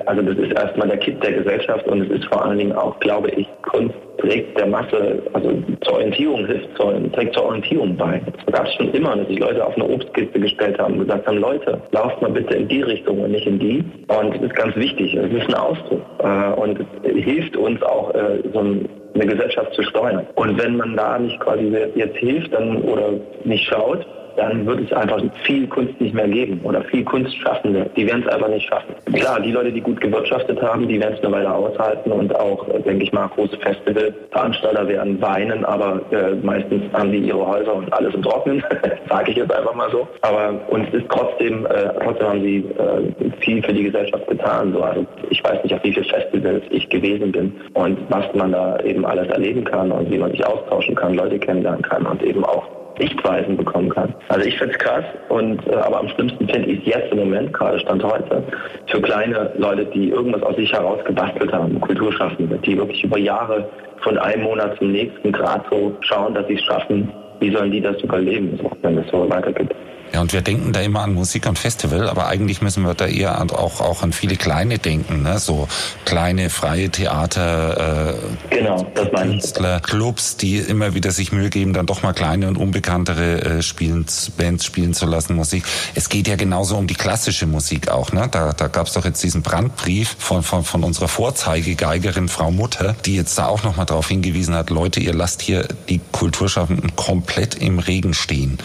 also 0.06 0.22
das 0.22 0.36
ist 0.36 0.52
erstmal 0.52 0.88
der 0.88 0.98
Kit 0.98 1.22
der 1.22 1.32
Gesellschaft 1.32 1.86
und 1.86 2.02
es 2.02 2.18
ist 2.18 2.24
vor 2.26 2.44
allen 2.44 2.58
Dingen 2.58 2.72
auch, 2.72 2.98
glaube 3.00 3.30
ich, 3.30 3.46
Kunst 3.62 3.94
trägt 4.18 4.58
der 4.58 4.66
Masse, 4.66 5.22
also 5.32 5.52
zur 5.82 5.94
Orientierung 5.94 6.46
hilft, 6.46 6.68
zur, 6.76 7.12
trägt 7.12 7.34
zur 7.34 7.46
Orientierung 7.46 7.96
bei. 7.96 8.20
Es 8.46 8.52
gab 8.52 8.66
es 8.66 8.74
schon 8.74 8.92
immer, 8.92 9.16
dass 9.16 9.26
sich 9.28 9.38
Leute 9.38 9.64
auf 9.64 9.74
eine 9.76 9.88
Obstkiste 9.88 10.38
gestellt 10.38 10.78
haben 10.78 10.94
und 10.94 11.00
gesagt 11.06 11.26
haben, 11.26 11.38
Leute, 11.38 11.80
lauft 11.90 12.22
mal 12.22 12.30
bitte 12.30 12.54
in 12.54 12.68
die 12.68 12.82
Richtung 12.82 13.20
und 13.20 13.32
nicht 13.32 13.46
in 13.46 13.58
die. 13.58 13.84
Und 14.08 14.34
das 14.34 14.42
ist 14.42 14.54
ganz 14.54 14.76
wichtig, 14.76 15.14
es 15.14 15.32
ist 15.32 15.48
ein 15.48 15.54
Ausdruck. 15.54 16.02
Äh, 16.18 16.60
und 16.60 16.78
es 17.02 17.24
hilft 17.24 17.56
uns 17.56 17.82
auch, 17.82 18.14
äh, 18.14 18.38
so 18.52 18.60
eine 18.60 19.26
Gesellschaft 19.26 19.74
zu 19.74 19.82
steuern. 19.82 20.26
Und 20.36 20.62
wenn 20.62 20.76
man 20.76 20.96
da 20.96 21.18
nicht 21.18 21.38
quasi 21.40 21.74
jetzt 21.94 22.16
hilft 22.16 22.52
dann, 22.52 22.82
oder 22.82 23.10
nicht 23.44 23.64
schaut, 23.64 24.06
dann 24.36 24.66
wird 24.66 24.80
es 24.80 24.92
einfach 24.92 25.22
viel 25.44 25.66
Kunst 25.66 26.00
nicht 26.00 26.14
mehr 26.14 26.28
geben 26.28 26.60
oder 26.64 26.82
viel 26.84 27.04
Kunstschaffende. 27.04 27.90
Die 27.96 28.06
werden 28.06 28.24
es 28.26 28.32
einfach 28.32 28.48
nicht 28.48 28.68
schaffen. 28.68 28.94
Klar, 29.12 29.40
die 29.40 29.52
Leute, 29.52 29.72
die 29.72 29.80
gut 29.80 30.00
gewirtschaftet 30.00 30.60
haben, 30.62 30.88
die 30.88 31.00
werden 31.00 31.14
es 31.18 31.24
eine 31.24 31.34
Weile 31.34 31.54
aushalten 31.54 32.12
und 32.12 32.34
auch, 32.36 32.68
äh, 32.68 32.80
denke 32.80 33.04
ich 33.04 33.12
mal, 33.12 33.28
große 33.28 33.56
Festivalveranstalter 33.58 34.88
werden 34.88 35.20
weinen, 35.20 35.64
aber 35.64 36.00
äh, 36.10 36.34
meistens 36.42 36.82
haben 36.92 37.12
die 37.12 37.18
ihre 37.18 37.46
Häuser 37.46 37.74
und 37.74 37.92
alles 37.92 38.14
im 38.14 38.22
Trocknen, 38.22 38.62
sage 39.08 39.30
ich 39.30 39.36
jetzt 39.36 39.52
einfach 39.52 39.74
mal 39.74 39.90
so. 39.90 40.06
Aber 40.22 40.60
uns 40.68 40.88
ist 40.92 41.06
trotzdem, 41.08 41.66
äh, 41.66 41.90
trotzdem 42.02 42.28
haben 42.28 42.42
sie 42.42 42.56
äh, 42.58 43.30
viel 43.40 43.62
für 43.62 43.72
die 43.72 43.84
Gesellschaft 43.84 44.26
getan. 44.28 44.72
So. 44.72 44.82
Also 44.82 45.06
ich 45.30 45.42
weiß 45.44 45.62
nicht, 45.62 45.74
auf 45.74 45.82
wie 45.84 45.92
viele 45.92 46.06
Festivals 46.06 46.62
ich 46.70 46.88
gewesen 46.88 47.32
bin 47.32 47.52
und 47.74 47.98
was 48.08 48.24
man 48.34 48.52
da 48.52 48.78
eben 48.80 49.04
alles 49.04 49.28
erleben 49.28 49.64
kann 49.64 49.90
und 49.92 50.10
wie 50.10 50.18
man 50.18 50.30
sich 50.30 50.44
austauschen 50.46 50.94
kann, 50.94 51.14
Leute 51.14 51.38
kennenlernen 51.38 51.82
kann 51.82 52.06
und 52.06 52.22
eben 52.22 52.44
auch 52.44 52.81
Sichtweisen 52.98 53.56
bekommen 53.56 53.88
kann. 53.88 54.14
Also 54.28 54.46
ich 54.46 54.56
finde 54.58 54.74
es 54.74 54.78
krass 54.78 55.04
und 55.28 55.66
äh, 55.66 55.74
aber 55.74 56.00
am 56.00 56.08
schlimmsten 56.08 56.48
finde 56.48 56.70
ich 56.70 56.80
es 56.80 56.94
jetzt 56.94 57.12
im 57.12 57.18
Moment, 57.18 57.52
gerade 57.52 57.78
Stand 57.80 58.02
heute, 58.04 58.42
für 58.86 59.00
kleine 59.00 59.52
Leute, 59.56 59.84
die 59.86 60.10
irgendwas 60.10 60.42
aus 60.42 60.56
sich 60.56 60.72
heraus 60.72 61.04
gebastelt 61.04 61.52
haben, 61.52 61.80
Kulturschaffende, 61.80 62.58
die 62.58 62.76
wirklich 62.76 63.04
über 63.04 63.18
Jahre 63.18 63.68
von 64.02 64.18
einem 64.18 64.42
Monat 64.42 64.76
zum 64.78 64.92
nächsten 64.92 65.32
Grad 65.32 65.64
so 65.70 65.96
schauen, 66.00 66.34
dass 66.34 66.46
sie 66.48 66.54
es 66.54 66.62
schaffen, 66.62 67.12
wie 67.40 67.50
sollen 67.50 67.70
die 67.70 67.80
das 67.80 68.00
überleben, 68.02 68.58
wenn 68.82 68.98
es 68.98 69.10
so 69.10 69.28
weitergeht. 69.28 69.70
Ja, 70.12 70.20
und 70.20 70.34
wir 70.34 70.42
denken 70.42 70.74
da 70.74 70.80
immer 70.80 71.00
an 71.00 71.14
Musik 71.14 71.46
und 71.46 71.58
Festival, 71.58 72.08
aber 72.08 72.26
eigentlich 72.26 72.60
müssen 72.60 72.84
wir 72.84 72.92
da 72.92 73.06
eher 73.06 73.38
an, 73.38 73.50
auch, 73.50 73.80
auch 73.80 74.02
an 74.02 74.12
viele 74.12 74.36
kleine 74.36 74.78
denken, 74.78 75.22
ne? 75.22 75.38
so 75.38 75.68
kleine 76.04 76.50
freie 76.50 76.90
Theater, 76.90 78.14
äh, 78.50 78.54
genau, 78.54 78.84
Künstler, 79.16 79.80
Clubs, 79.80 80.36
die 80.36 80.58
immer 80.58 80.94
wieder 80.94 81.12
sich 81.12 81.32
Mühe 81.32 81.48
geben, 81.48 81.72
dann 81.72 81.86
doch 81.86 82.02
mal 82.02 82.12
kleine 82.12 82.48
und 82.48 82.58
unbekanntere 82.58 83.40
äh, 83.42 83.62
spielen, 83.62 84.04
Bands 84.36 84.66
spielen 84.66 84.92
zu 84.92 85.06
lassen, 85.06 85.34
Musik. 85.34 85.64
Es 85.94 86.10
geht 86.10 86.28
ja 86.28 86.36
genauso 86.36 86.76
um 86.76 86.86
die 86.86 86.94
klassische 86.94 87.46
Musik 87.46 87.88
auch. 87.88 88.12
Ne? 88.12 88.28
Da, 88.30 88.52
da 88.52 88.68
gab 88.68 88.88
es 88.88 88.92
doch 88.92 89.06
jetzt 89.06 89.22
diesen 89.22 89.40
Brandbrief 89.40 90.14
von, 90.18 90.42
von, 90.42 90.62
von 90.64 90.84
unserer 90.84 91.08
Vorzeigegeigerin 91.08 92.28
Frau 92.28 92.50
Mutter, 92.50 92.94
die 93.06 93.16
jetzt 93.16 93.38
da 93.38 93.46
auch 93.46 93.62
nochmal 93.62 93.86
darauf 93.86 94.08
hingewiesen 94.08 94.54
hat, 94.54 94.68
Leute, 94.68 95.00
ihr 95.00 95.14
lasst 95.14 95.40
hier 95.40 95.66
die 95.88 96.00
Kulturschaffenden 96.12 96.96
komplett 96.96 97.54
im 97.54 97.78
Regen 97.78 98.12
stehen. 98.12 98.58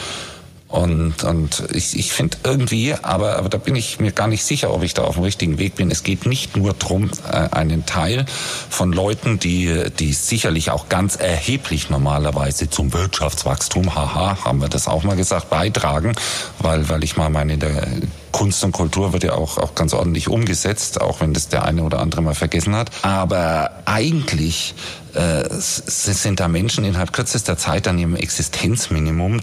Und, 0.70 1.24
und 1.24 1.64
ich, 1.72 1.98
ich 1.98 2.12
finde 2.12 2.38
irgendwie, 2.44 2.94
aber, 2.94 3.38
aber 3.38 3.48
da 3.48 3.58
bin 3.58 3.76
ich 3.76 4.00
mir 4.02 4.12
gar 4.12 4.28
nicht 4.28 4.44
sicher, 4.44 4.74
ob 4.74 4.84
ich 4.84 4.94
da 4.94 5.04
auf 5.04 5.16
dem 5.16 5.24
richtigen 5.24 5.60
Weg 5.60 5.76
bin. 5.76 5.90
Es 5.90 6.04
geht 6.04 6.26
nicht 6.26 6.58
nur 6.58 6.74
darum, 6.74 7.10
äh, 7.32 7.50
einen 7.52 7.86
Teil 7.86 8.26
von 8.70 8.92
Leuten, 8.92 9.40
die, 9.40 9.86
die 9.98 10.12
sicherlich 10.12 10.70
auch 10.72 10.90
ganz 10.90 11.16
erheblich 11.16 11.90
normalerweise 11.90 12.70
zum 12.70 12.92
Wirtschaftswachstum, 12.92 13.96
haha, 13.96 14.44
haben 14.44 14.60
wir 14.60 14.68
das 14.68 14.90
auch 14.90 15.04
mal 15.04 15.16
gesagt, 15.16 15.50
beitragen, 15.50 16.16
weil, 16.60 16.90
weil 16.90 17.04
ich 17.06 17.16
mal 17.16 17.30
meine, 17.30 17.58
der 17.58 17.88
Kunst 18.34 18.62
und 18.66 18.74
Kultur 18.74 19.14
wird 19.14 19.24
ja 19.24 19.36
auch, 19.36 19.58
auch 19.58 19.74
ganz 19.74 19.94
ordentlich 19.94 20.28
umgesetzt, 20.28 21.00
auch 21.00 21.22
wenn 21.22 21.34
das 21.34 21.48
der 21.48 21.64
eine 21.64 21.84
oder 21.84 22.00
andere 22.00 22.22
mal 22.22 22.36
vergessen 22.36 22.76
hat. 22.76 22.92
Aber 23.04 23.72
eigentlich 23.86 24.76
äh, 25.14 25.46
sind 25.50 26.42
da 26.42 26.50
Menschen 26.50 26.84
innerhalb 26.84 27.14
kürzester 27.14 27.58
Zeit 27.58 27.88
an 27.88 27.98
ihrem 27.98 28.16
Existenzminimum, 28.16 29.40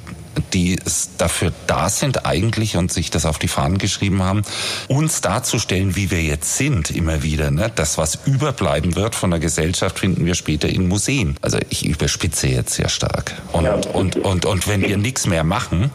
die 0.53 0.79
dafür 1.18 1.53
da 1.66 1.88
sind 1.88 2.27
eigentlich 2.27 2.77
und 2.77 2.92
sich 2.92 3.11
das 3.11 3.27
auf 3.27 3.38
die 3.38 3.49
Fahnen 3.49 3.79
geschrieben 3.79 4.23
haben, 4.23 4.42
uns 4.88 5.20
darzustellen, 5.20 5.97
wie 5.97 6.11
wir 6.11 6.23
jetzt 6.23 6.57
sind, 6.57 6.90
immer 6.90 7.23
wieder. 7.23 7.51
Ne? 7.51 7.70
Das, 7.75 7.99
was 7.99 8.18
überbleiben 8.27 8.97
wird 8.97 9.14
von 9.14 9.31
der 9.31 9.40
Gesellschaft, 9.40 9.99
finden 9.99 10.27
wir 10.27 10.35
später 10.35 10.68
in 10.68 10.88
Museen. 10.88 11.37
Also 11.40 11.59
ich 11.70 11.85
überspitze 11.85 12.49
jetzt 12.49 12.75
sehr 12.75 12.88
stark. 12.88 13.35
Und, 13.53 13.87
und, 13.87 14.16
und, 14.16 14.47
und 14.47 14.68
wenn 14.68 14.83
wir 14.83 14.97
nichts 14.97 15.27
mehr 15.27 15.44
machen 15.44 15.90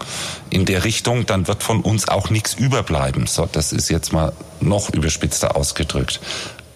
in 0.49 0.65
der 0.65 0.83
Richtung, 0.83 1.25
dann 1.25 1.47
wird 1.47 1.63
von 1.63 1.81
uns 1.81 2.07
auch 2.07 2.29
nichts 2.29 2.53
überbleiben. 2.53 3.27
So, 3.27 3.47
das 3.51 3.71
ist 3.71 3.89
jetzt 3.89 4.13
mal 4.13 4.33
noch 4.61 4.89
überspitzter 4.89 5.55
ausgedrückt. 5.55 6.19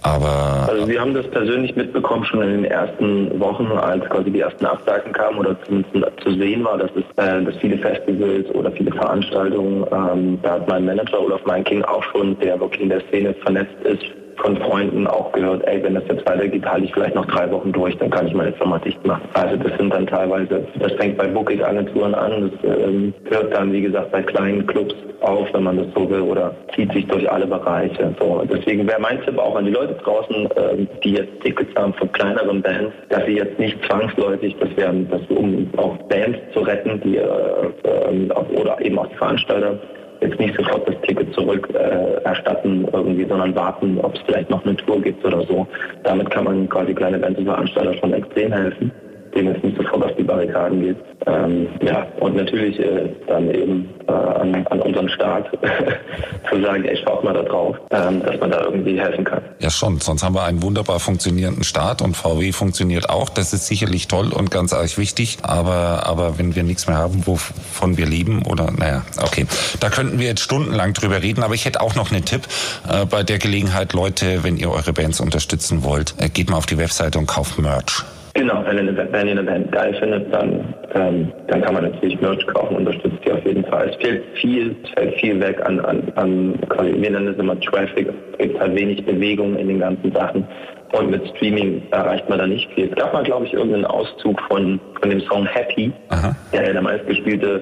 Aber 0.03 0.67
also 0.69 0.87
wir 0.87 0.99
haben 0.99 1.13
das 1.13 1.25
persönlich 1.29 1.75
mitbekommen 1.75 2.25
schon 2.25 2.41
in 2.41 2.49
den 2.49 2.65
ersten 2.65 3.39
Wochen, 3.39 3.67
als 3.67 4.03
quasi 4.09 4.31
die 4.31 4.41
ersten 4.41 4.65
Absagen 4.65 5.13
kamen 5.13 5.37
oder 5.39 5.55
zumindest 5.63 6.19
zu 6.21 6.33
sehen 6.33 6.63
war, 6.65 6.77
dass 6.77 6.91
es 6.91 7.03
äh, 7.23 7.41
dass 7.41 7.55
viele 7.57 7.77
Festivals 7.77 8.49
oder 8.53 8.71
viele 8.73 8.91
Veranstaltungen, 8.91 9.85
ähm, 9.91 10.39
da 10.41 10.53
hat 10.53 10.67
mein 10.67 10.85
Manager 10.85 11.21
Olaf 11.21 11.45
Meinking 11.45 11.83
auch 11.83 12.03
schon, 12.03 12.37
der 12.39 12.59
wirklich 12.59 12.81
in 12.81 12.89
der 12.89 12.99
Szene 13.07 13.33
vernetzt 13.33 13.81
ist, 13.83 14.03
von 14.43 14.57
Freunden 14.57 15.07
auch 15.07 15.31
gehört, 15.31 15.65
ey, 15.67 15.81
wenn 15.81 15.95
das 15.95 16.03
jetzt 16.09 16.27
weitergeht, 16.27 16.65
halte 16.65 16.85
ich 16.85 16.93
vielleicht 16.93 17.15
noch 17.15 17.25
drei 17.25 17.49
Wochen 17.49 17.71
durch, 17.71 17.97
dann 17.97 18.09
kann 18.09 18.27
ich 18.27 18.33
meine 18.33 18.51
Firma 18.53 18.77
dicht 18.79 19.03
machen. 19.05 19.23
Also 19.33 19.55
das 19.55 19.77
sind 19.77 19.91
dann 19.91 20.05
teilweise, 20.05 20.67
das 20.79 20.91
fängt 20.93 21.17
bei 21.17 21.27
Booking-Agenturen 21.27 22.13
an, 22.13 22.51
das 22.51 22.77
ähm, 22.77 23.13
hört 23.29 23.53
dann, 23.53 23.71
wie 23.71 23.81
gesagt, 23.81 24.11
bei 24.11 24.21
kleinen 24.21 24.67
Clubs 24.67 24.93
auf, 25.21 25.47
wenn 25.53 25.63
man 25.63 25.77
das 25.77 25.87
so 25.95 26.09
will, 26.09 26.21
oder 26.21 26.53
zieht 26.75 26.91
sich 26.91 27.07
durch 27.07 27.29
alle 27.31 27.47
Bereiche. 27.47 28.13
So, 28.19 28.43
deswegen 28.43 28.85
wäre 28.85 28.99
mein 28.99 29.21
Tipp 29.23 29.37
auch 29.39 29.55
an 29.55 29.65
die 29.65 29.71
Leute 29.71 29.93
draußen, 29.93 30.49
ähm, 30.57 30.87
die 31.03 31.13
jetzt 31.13 31.41
Tickets 31.41 31.73
haben 31.75 31.93
von 31.93 32.11
kleineren 32.11 32.61
Bands, 32.61 32.91
dass 33.09 33.25
sie 33.25 33.37
jetzt 33.37 33.57
nicht 33.57 33.77
zwangsläufig, 33.85 34.55
das 34.59 34.75
wären, 34.75 35.09
das, 35.09 35.21
um 35.29 35.69
auch 35.77 35.95
Bands 36.09 36.39
zu 36.53 36.59
retten, 36.59 36.99
die 37.01 37.17
äh, 37.17 37.23
äh, 37.23 38.59
oder 38.59 38.81
eben 38.81 38.99
auch 38.99 39.07
die 39.07 39.15
Veranstalter, 39.15 39.79
jetzt 40.23 40.39
nicht 40.39 40.55
sofort 40.55 40.87
das 40.87 40.99
Ticket 41.01 41.33
zurück 41.33 41.69
äh, 41.73 42.23
erstatten 42.23 42.87
irgendwie, 42.91 43.25
sondern 43.25 43.55
warten, 43.55 43.99
ob 43.99 44.15
es 44.15 44.21
vielleicht 44.25 44.49
noch 44.49 44.65
eine 44.65 44.75
Tour 44.77 45.01
gibt 45.01 45.23
oder 45.25 45.41
so. 45.43 45.67
Damit 46.03 46.29
kann 46.31 46.45
man 46.45 46.69
quasi 46.69 46.93
kleine 46.93 47.19
und 47.19 47.45
Veranstalter 47.45 47.93
schon 47.95 48.13
extrem 48.13 48.51
helfen. 48.51 48.91
Dem 49.35 49.47
jetzt 49.47 49.63
nicht 49.63 49.77
sofort 49.77 50.03
auf 50.03 50.15
die 50.17 50.23
Barrikaden 50.23 50.81
geht. 50.81 50.97
Ähm, 51.25 51.67
ja, 51.81 52.05
und 52.19 52.35
natürlich 52.35 52.79
äh, 52.79 53.09
dann 53.27 53.49
eben 53.53 53.89
äh, 54.07 54.11
an, 54.11 54.67
an 54.69 54.81
unseren 54.81 55.09
Staat 55.09 55.49
zu 56.51 56.61
sagen, 56.61 56.85
ey, 56.85 56.97
schaut 56.97 57.23
mal 57.23 57.33
da 57.33 57.43
drauf, 57.43 57.77
ähm, 57.91 58.21
dass 58.23 58.39
man 58.39 58.51
da 58.51 58.61
irgendwie 58.61 58.99
helfen 58.99 59.23
kann. 59.23 59.41
Ja 59.59 59.69
schon, 59.69 59.99
sonst 59.99 60.23
haben 60.23 60.35
wir 60.35 60.43
einen 60.43 60.61
wunderbar 60.61 60.99
funktionierenden 60.99 61.63
Staat 61.63 62.01
und 62.01 62.17
VW 62.17 62.51
funktioniert 62.51 63.09
auch. 63.09 63.29
Das 63.29 63.53
ist 63.53 63.67
sicherlich 63.67 64.07
toll 64.07 64.33
und 64.33 64.51
ganz 64.51 64.73
arg 64.73 64.97
wichtig, 64.97 65.37
aber, 65.43 66.05
aber 66.05 66.37
wenn 66.37 66.55
wir 66.55 66.63
nichts 66.63 66.87
mehr 66.87 66.97
haben, 66.97 67.25
wovon 67.25 67.97
wir 67.97 68.05
leben 68.05 68.43
oder, 68.45 68.71
naja, 68.71 69.03
okay. 69.21 69.45
Da 69.79 69.89
könnten 69.89 70.19
wir 70.19 70.27
jetzt 70.27 70.41
stundenlang 70.41 70.93
drüber 70.93 71.21
reden, 71.21 71.43
aber 71.43 71.53
ich 71.53 71.65
hätte 71.65 71.81
auch 71.81 71.95
noch 71.95 72.11
einen 72.11 72.25
Tipp 72.25 72.41
äh, 72.89 73.05
bei 73.05 73.23
der 73.23 73.39
Gelegenheit, 73.39 73.93
Leute, 73.93 74.43
wenn 74.43 74.57
ihr 74.57 74.71
eure 74.71 74.93
Bands 74.93 75.21
unterstützen 75.21 75.83
wollt, 75.83 76.15
äh, 76.17 76.29
geht 76.29 76.49
mal 76.49 76.57
auf 76.57 76.65
die 76.65 76.77
Webseite 76.77 77.17
und 77.17 77.27
kauft 77.27 77.57
Merch. 77.59 78.03
Genau, 78.35 78.63
wenn 78.65 78.87
ihr, 78.87 78.97
wenn 79.11 79.27
ihr 79.27 79.33
eine 79.33 79.43
Band 79.43 79.71
geil 79.71 79.93
findet, 79.99 80.33
dann, 80.33 80.73
ähm, 80.95 81.31
dann 81.47 81.61
kann 81.61 81.75
man 81.75 81.83
natürlich 81.83 82.19
Merch 82.19 82.45
kaufen, 82.47 82.77
unterstützt 82.77 83.19
die 83.23 83.31
auf 83.31 83.45
jeden 83.45 83.63
Fall. 83.65 83.89
Es 83.89 83.95
fehlt 83.97 84.23
viel, 84.41 84.75
es 84.83 84.89
fällt 84.89 85.15
viel 85.19 85.39
weg 85.39 85.63
an, 85.63 85.79
an, 85.81 86.11
an 86.15 86.59
wir 86.77 87.11
nennen 87.11 87.27
es 87.27 87.37
immer 87.37 87.59
Traffic. 87.59 88.09
Es 88.31 88.37
gibt 88.39 88.59
halt 88.59 88.75
wenig 88.75 89.05
Bewegung 89.05 89.55
in 89.55 89.67
den 89.67 89.79
ganzen 89.79 90.11
Sachen. 90.13 90.47
Und 90.93 91.11
mit 91.11 91.27
Streaming 91.35 91.83
erreicht 91.91 92.27
man 92.27 92.39
da 92.39 92.47
nicht 92.47 92.71
viel. 92.73 92.89
Es 92.89 92.95
gab 92.95 93.13
mal, 93.13 93.23
glaube 93.23 93.45
ich, 93.45 93.53
irgendeinen 93.53 93.85
Auszug 93.85 94.41
von, 94.47 94.79
von 94.99 95.09
dem 95.09 95.21
Song 95.21 95.45
Happy, 95.45 95.91
Aha. 96.09 96.35
der 96.51 96.73
der 96.73 96.81
meistgespielte 96.81 97.61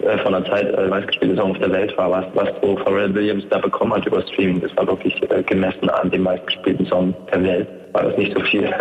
äh, 0.00 0.18
von 0.18 0.32
der 0.32 0.44
Zeit 0.44 0.72
äh, 0.72 0.86
meistgespielte 0.88 1.36
Song 1.36 1.52
auf 1.52 1.58
der 1.58 1.72
Welt 1.72 1.96
war, 1.98 2.10
was, 2.10 2.26
was 2.34 2.50
so 2.62 2.76
Pharrell 2.76 3.12
Williams 3.14 3.44
da 3.50 3.58
bekommen 3.58 3.94
hat 3.94 4.06
über 4.06 4.22
Streaming. 4.22 4.60
Das 4.60 4.76
war 4.76 4.86
wirklich 4.86 5.20
äh, 5.30 5.42
gemessen 5.42 5.90
an 5.90 6.10
dem 6.10 6.22
meistgespielten 6.22 6.86
Song 6.86 7.14
der 7.32 7.42
Welt 7.42 7.68
war 7.94 8.02
das 8.02 8.18
nicht 8.18 8.34
so 8.34 8.40
viel. 8.44 8.70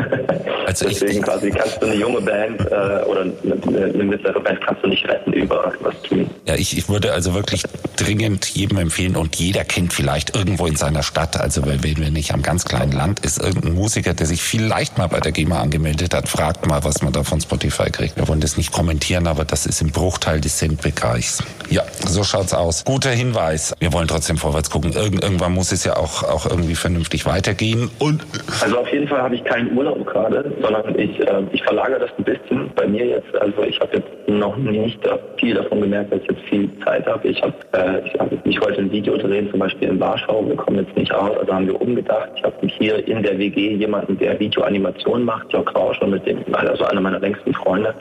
Also 0.65 0.87
Deswegen 0.87 1.21
quasi 1.21 1.51
kannst 1.51 1.81
du 1.81 1.87
eine 1.87 1.95
junge 1.95 2.21
Band 2.21 2.61
äh, 2.61 3.03
oder 3.05 3.21
eine, 3.21 3.91
eine, 3.93 4.03
mittlere 4.05 4.39
Band 4.39 4.65
kannst 4.65 4.81
du 4.81 4.87
nicht 4.87 5.05
retten 5.07 5.33
über, 5.33 5.73
über 5.77 5.91
Streaming. 5.91 6.29
Ja, 6.47 6.55
ich, 6.55 6.75
ich 6.77 6.87
würde 6.87 7.11
also 7.11 7.33
wirklich 7.33 7.63
dringend 7.97 8.45
jedem 8.45 8.77
empfehlen 8.77 9.17
und 9.17 9.35
jeder 9.35 9.65
kennt 9.65 9.93
vielleicht 9.93 10.35
irgendwo 10.35 10.65
in 10.65 10.77
seiner 10.77 11.03
Stadt, 11.03 11.39
also 11.39 11.65
wenn 11.65 11.83
wir 11.83 12.09
nicht 12.09 12.33
am 12.33 12.41
ganz 12.41 12.63
kleinen 12.63 12.93
Land 12.93 13.19
ist, 13.19 13.41
irgendein 13.41 13.73
Musiker, 13.73 14.13
der 14.13 14.25
sich 14.25 14.41
vielleicht 14.41 14.97
mal 14.97 15.07
bei 15.07 15.19
der 15.19 15.33
GEMA 15.33 15.61
angemeldet 15.61 16.13
hat, 16.13 16.29
fragt 16.29 16.65
mal, 16.65 16.83
was 16.85 17.03
man 17.03 17.11
da 17.11 17.23
von 17.23 17.41
Spotify 17.41 17.91
kriegt. 17.91 18.15
Wir 18.15 18.27
wollen 18.27 18.41
das 18.41 18.57
nicht 18.57 18.71
kommentieren, 18.71 19.27
aber 19.27 19.43
das 19.43 19.65
ist 19.65 19.81
im 19.81 19.91
Bruchteil 19.91 20.39
des 20.39 20.57
Centbereichs. 20.57 21.43
Ja, 21.69 21.83
so 22.07 22.23
schaut's 22.23 22.53
aus. 22.53 22.83
Guter 22.85 23.11
Hinweis. 23.11 23.73
Wir 23.79 23.91
wollen 23.93 24.07
trotzdem 24.07 24.37
vorwärts 24.37 24.69
gucken. 24.69 24.93
Irgend, 24.93 25.23
irgendwann 25.23 25.53
muss 25.53 25.71
es 25.71 25.83
ja 25.83 25.97
auch, 25.97 26.23
auch 26.23 26.45
irgendwie 26.45 26.75
vernünftig 26.75 27.25
weitergehen 27.25 27.91
und 27.99 28.23
also 28.61 28.79
auf 28.79 28.91
jeden 28.91 29.02
jeden 29.03 29.15
Fall 29.15 29.23
habe 29.23 29.35
ich 29.35 29.43
keinen 29.43 29.77
Urlaub 29.77 30.05
gerade, 30.05 30.49
sondern 30.61 30.97
ich, 30.97 31.19
äh, 31.19 31.43
ich 31.51 31.61
verlagere 31.63 31.99
das 31.99 32.11
ein 32.17 32.23
bisschen 32.23 32.71
bei 32.73 32.87
mir 32.87 33.05
jetzt. 33.05 33.35
Also 33.35 33.63
ich 33.63 33.77
habe 33.81 33.97
jetzt 33.97 34.07
noch 34.27 34.55
nicht 34.55 34.99
viel 35.37 35.55
davon 35.55 35.81
gemerkt, 35.81 36.13
dass 36.13 36.21
ich 36.21 36.27
jetzt 36.29 36.43
viel 36.43 36.69
Zeit 36.85 37.05
habe. 37.05 37.27
Ich 37.27 37.41
habe 37.41 37.53
äh, 37.73 38.17
hab 38.17 38.45
mich 38.45 38.59
heute 38.61 38.79
ein 38.79 38.91
Video 38.91 39.17
drehen, 39.17 39.49
zum 39.51 39.59
Beispiel 39.59 39.89
in 39.89 39.99
Warschau. 39.99 40.47
Wir 40.47 40.55
kommen 40.55 40.85
jetzt 40.85 40.95
nicht 40.95 41.13
raus, 41.13 41.31
also 41.37 41.53
haben 41.53 41.67
wir 41.67 41.81
umgedacht. 41.81 42.29
Ich 42.37 42.43
habe 42.43 42.55
hier 42.65 43.05
in 43.05 43.21
der 43.23 43.37
WG 43.37 43.73
jemanden, 43.73 44.17
der 44.17 44.39
Videoanimation 44.39 45.25
macht, 45.25 45.51
Jörg 45.51 45.75
Rauscher, 45.75 46.07
mit 46.07 46.25
dem, 46.25 46.39
also 46.53 46.85
einer 46.85 47.01
meiner 47.01 47.19
längsten 47.19 47.53
Freunde. 47.53 47.93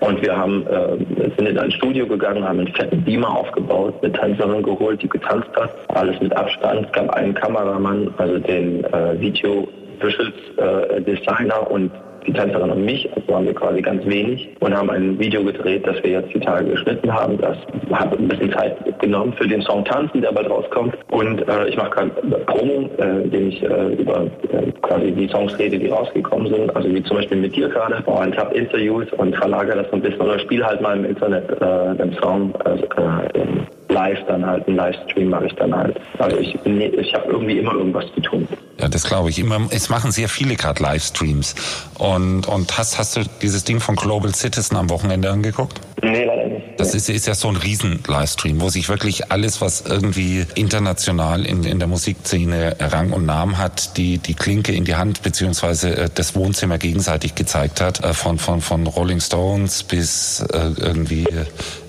Und 0.00 0.20
wir 0.20 0.36
haben, 0.36 0.66
äh, 0.66 1.30
sind 1.38 1.48
in 1.48 1.58
ein 1.58 1.70
Studio 1.70 2.06
gegangen, 2.06 2.46
haben 2.46 2.60
einen 2.60 2.74
fetten 2.74 3.02
Beamer 3.02 3.34
aufgebaut, 3.34 3.94
eine 4.02 4.12
Tänzerin 4.12 4.62
geholt, 4.62 5.02
die 5.02 5.08
getanzt 5.08 5.48
hat. 5.56 5.70
Alles 5.88 6.20
mit 6.20 6.36
Abstand. 6.36 6.84
Es 6.86 6.92
gab 6.92 7.08
einen 7.14 7.32
Kameramann, 7.32 8.12
also 8.18 8.38
den 8.38 8.84
äh, 8.84 9.18
Video 9.18 9.66
Visuals 10.00 10.34
äh, 10.56 11.00
Designer 11.02 11.70
und 11.70 11.90
die 12.26 12.32
Tänzerin 12.32 12.70
und 12.70 12.84
mich, 12.84 13.08
also 13.14 13.28
waren 13.28 13.44
wir 13.44 13.54
quasi 13.54 13.82
ganz 13.82 14.04
wenig 14.06 14.48
und 14.60 14.74
haben 14.74 14.90
ein 14.90 15.18
Video 15.18 15.44
gedreht, 15.44 15.86
das 15.86 16.02
wir 16.02 16.12
jetzt 16.12 16.34
die 16.34 16.40
Tage 16.40 16.70
geschnitten 16.70 17.12
haben. 17.12 17.38
Das 17.38 17.56
hat 17.92 18.18
ein 18.18 18.28
bisschen 18.28 18.52
Zeit 18.52 18.76
genommen 19.00 19.34
für 19.34 19.46
den 19.46 19.62
Song 19.62 19.84
Tanzen, 19.84 20.22
der 20.22 20.32
bald 20.32 20.48
rauskommt. 20.48 20.96
Und 21.10 21.46
äh, 21.46 21.68
ich 21.68 21.76
mache 21.76 21.90
gerade 21.90 22.10
Promo, 22.46 22.88
äh, 22.98 23.22
indem 23.24 23.48
ich 23.48 23.62
äh, 23.62 23.94
über 23.94 24.22
äh, 24.52 24.70
quasi 24.82 25.12
die 25.12 25.28
Songs 25.28 25.58
rede, 25.58 25.78
die 25.78 25.88
rausgekommen 25.88 26.52
sind. 26.52 26.74
Also 26.74 26.88
wie 26.88 27.02
zum 27.02 27.18
Beispiel 27.18 27.38
mit 27.38 27.54
dir 27.54 27.68
gerade. 27.68 28.02
Und 28.06 28.36
habe 28.36 28.54
Interviews 28.54 29.06
und 29.18 29.36
verlagere 29.36 29.82
das 29.82 29.90
so 29.90 29.96
ein 29.96 30.02
bisschen 30.02 30.20
oder 30.20 30.38
spiele 30.38 30.66
halt 30.66 30.80
mal 30.80 30.96
im 30.96 31.04
Internet 31.04 31.50
äh, 31.60 31.94
den 31.96 32.16
Song. 32.22 32.54
Also, 32.64 32.84
äh, 32.84 33.92
live 33.92 34.18
dann 34.26 34.44
halt, 34.44 34.66
einen 34.66 34.76
Livestream 34.76 35.30
mache 35.30 35.46
ich 35.46 35.54
dann 35.54 35.74
halt. 35.74 35.96
Also 36.18 36.38
ich, 36.38 36.54
ich 36.64 37.14
habe 37.14 37.30
irgendwie 37.30 37.58
immer 37.58 37.74
irgendwas 37.74 38.06
zu 38.14 38.20
tun. 38.20 38.48
Ja, 38.80 38.88
das 38.88 39.04
glaube 39.04 39.30
ich. 39.30 39.38
Immer, 39.38 39.68
es 39.70 39.88
machen 39.88 40.10
sehr 40.10 40.28
viele 40.28 40.56
gerade 40.56 40.82
Livestreams. 40.82 41.54
Und, 41.98 42.46
und 42.46 42.76
hast, 42.76 42.98
hast 42.98 43.16
du 43.16 43.22
dieses 43.40 43.64
Ding 43.64 43.80
von 43.80 43.94
Global 43.94 44.34
Citizen 44.34 44.76
am 44.76 44.90
Wochenende 44.90 45.30
angeguckt? 45.30 45.80
Nee, 46.02 46.24
leider 46.24 46.46
nicht. 46.46 46.80
Das 46.80 46.94
ist, 46.94 47.08
ist 47.08 47.26
ja 47.26 47.34
so 47.34 47.48
ein 47.48 47.56
Riesen-Livestream, 47.56 48.60
wo 48.60 48.68
sich 48.68 48.88
wirklich 48.88 49.30
alles, 49.30 49.60
was 49.60 49.82
irgendwie 49.82 50.44
international 50.56 51.46
in, 51.46 51.62
in 51.64 51.78
der 51.78 51.86
Musikszene 51.88 52.76
Rang 52.80 53.12
und 53.12 53.24
Namen 53.24 53.58
hat, 53.58 53.96
die, 53.96 54.18
die 54.18 54.34
Klinke 54.34 54.72
in 54.72 54.84
die 54.84 54.96
Hand 54.96 55.22
beziehungsweise 55.22 55.96
äh, 55.96 56.10
das 56.12 56.34
Wohnzimmer 56.34 56.78
gegenseitig 56.78 57.36
gezeigt 57.36 57.80
hat. 57.80 58.04
Äh, 58.04 58.12
von, 58.12 58.38
von, 58.38 58.60
von 58.60 58.86
Rolling 58.86 59.20
Stones 59.20 59.84
bis 59.84 60.40
äh, 60.52 60.72
irgendwie 60.78 61.26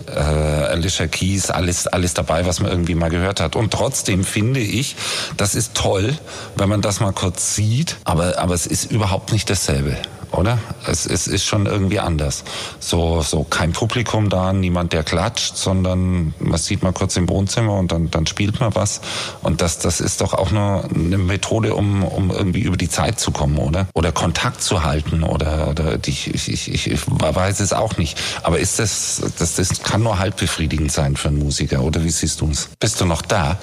äh, 0.08 0.20
Alicia 0.20 1.08
Keys, 1.08 1.50
alles, 1.50 1.88
alles 1.88 2.14
dabei, 2.14 2.46
was 2.46 2.60
man 2.60 2.72
irgendwie 2.72 2.96
mal 2.96 3.10
gehört 3.10 3.40
hat. 3.40 3.56
Und 3.56 3.72
trotzdem 3.72 4.24
finde 4.24 4.60
ich, 4.60 4.96
das 5.38 5.56
ist 5.56 5.76
toll, 5.76 6.18
wenn 6.56 6.70
man 6.70 6.82
das 6.82 7.00
mal 7.00 7.12
kurz 7.12 7.56
sieht, 7.56 7.98
aber, 8.04 8.38
aber 8.40 8.54
es 8.54 8.66
ist 8.66 8.92
überhaupt 8.92 9.32
nicht 9.32 9.50
dasselbe 9.50 9.98
oder? 10.32 10.58
Es, 10.88 11.06
es 11.06 11.28
ist 11.28 11.46
schon 11.46 11.66
irgendwie 11.66 12.00
anders. 12.00 12.44
So, 12.80 13.22
so 13.22 13.44
kein 13.44 13.72
Publikum 13.72 14.30
da, 14.30 14.54
niemand, 14.54 14.94
der 14.94 15.04
klatscht, 15.04 15.58
sondern 15.58 16.34
man 16.40 16.60
sieht 16.60 16.84
mal 16.84 16.94
kurz 16.94 17.16
im 17.18 17.30
Wohnzimmer 17.30 17.78
und 17.78 17.92
dann, 17.92 18.12
dann 18.12 18.28
spielt 18.28 18.60
man 18.60 18.76
was. 18.76 19.02
Und 19.42 19.62
das, 19.62 19.80
das 19.80 20.02
ist 20.02 20.22
doch 20.22 20.34
auch 20.34 20.52
nur 20.52 20.86
eine 20.94 21.18
Methode, 21.18 21.76
um, 21.76 22.04
um 22.04 22.32
irgendwie 22.32 22.62
über 22.62 22.78
die 22.78 22.90
Zeit 22.90 23.20
zu 23.20 23.32
kommen, 23.32 23.58
oder? 23.58 23.88
Oder 23.94 24.12
Kontakt 24.12 24.62
zu 24.62 24.84
halten 24.84 25.24
oder, 25.24 25.70
oder 25.70 25.98
ich, 26.06 26.34
ich, 26.34 26.50
ich, 26.72 26.92
ich 26.92 27.02
weiß 27.08 27.60
es 27.60 27.74
auch 27.74 27.98
nicht. 27.98 28.20
Aber 28.44 28.60
ist 28.60 28.80
das, 28.80 29.22
das, 29.38 29.56
das 29.56 29.84
kann 29.84 30.04
nur 30.04 30.20
halb 30.20 30.38
befriedigend 30.38 30.92
sein 30.92 31.16
für 31.16 31.30
einen 31.30 31.40
Musiker, 31.40 31.82
oder 31.82 32.04
wie 32.04 32.10
siehst 32.10 32.42
du 32.42 32.50
es? 32.50 32.70
Bist 32.80 33.00
du 33.02 33.06
noch 33.06 33.22
da? 33.22 33.58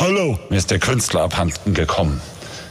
Hallo! 0.00 0.38
Mir 0.50 0.56
ist 0.56 0.70
der 0.70 0.78
Künstler 0.78 1.22
abhanden 1.22 1.74
gekommen. 1.74 2.20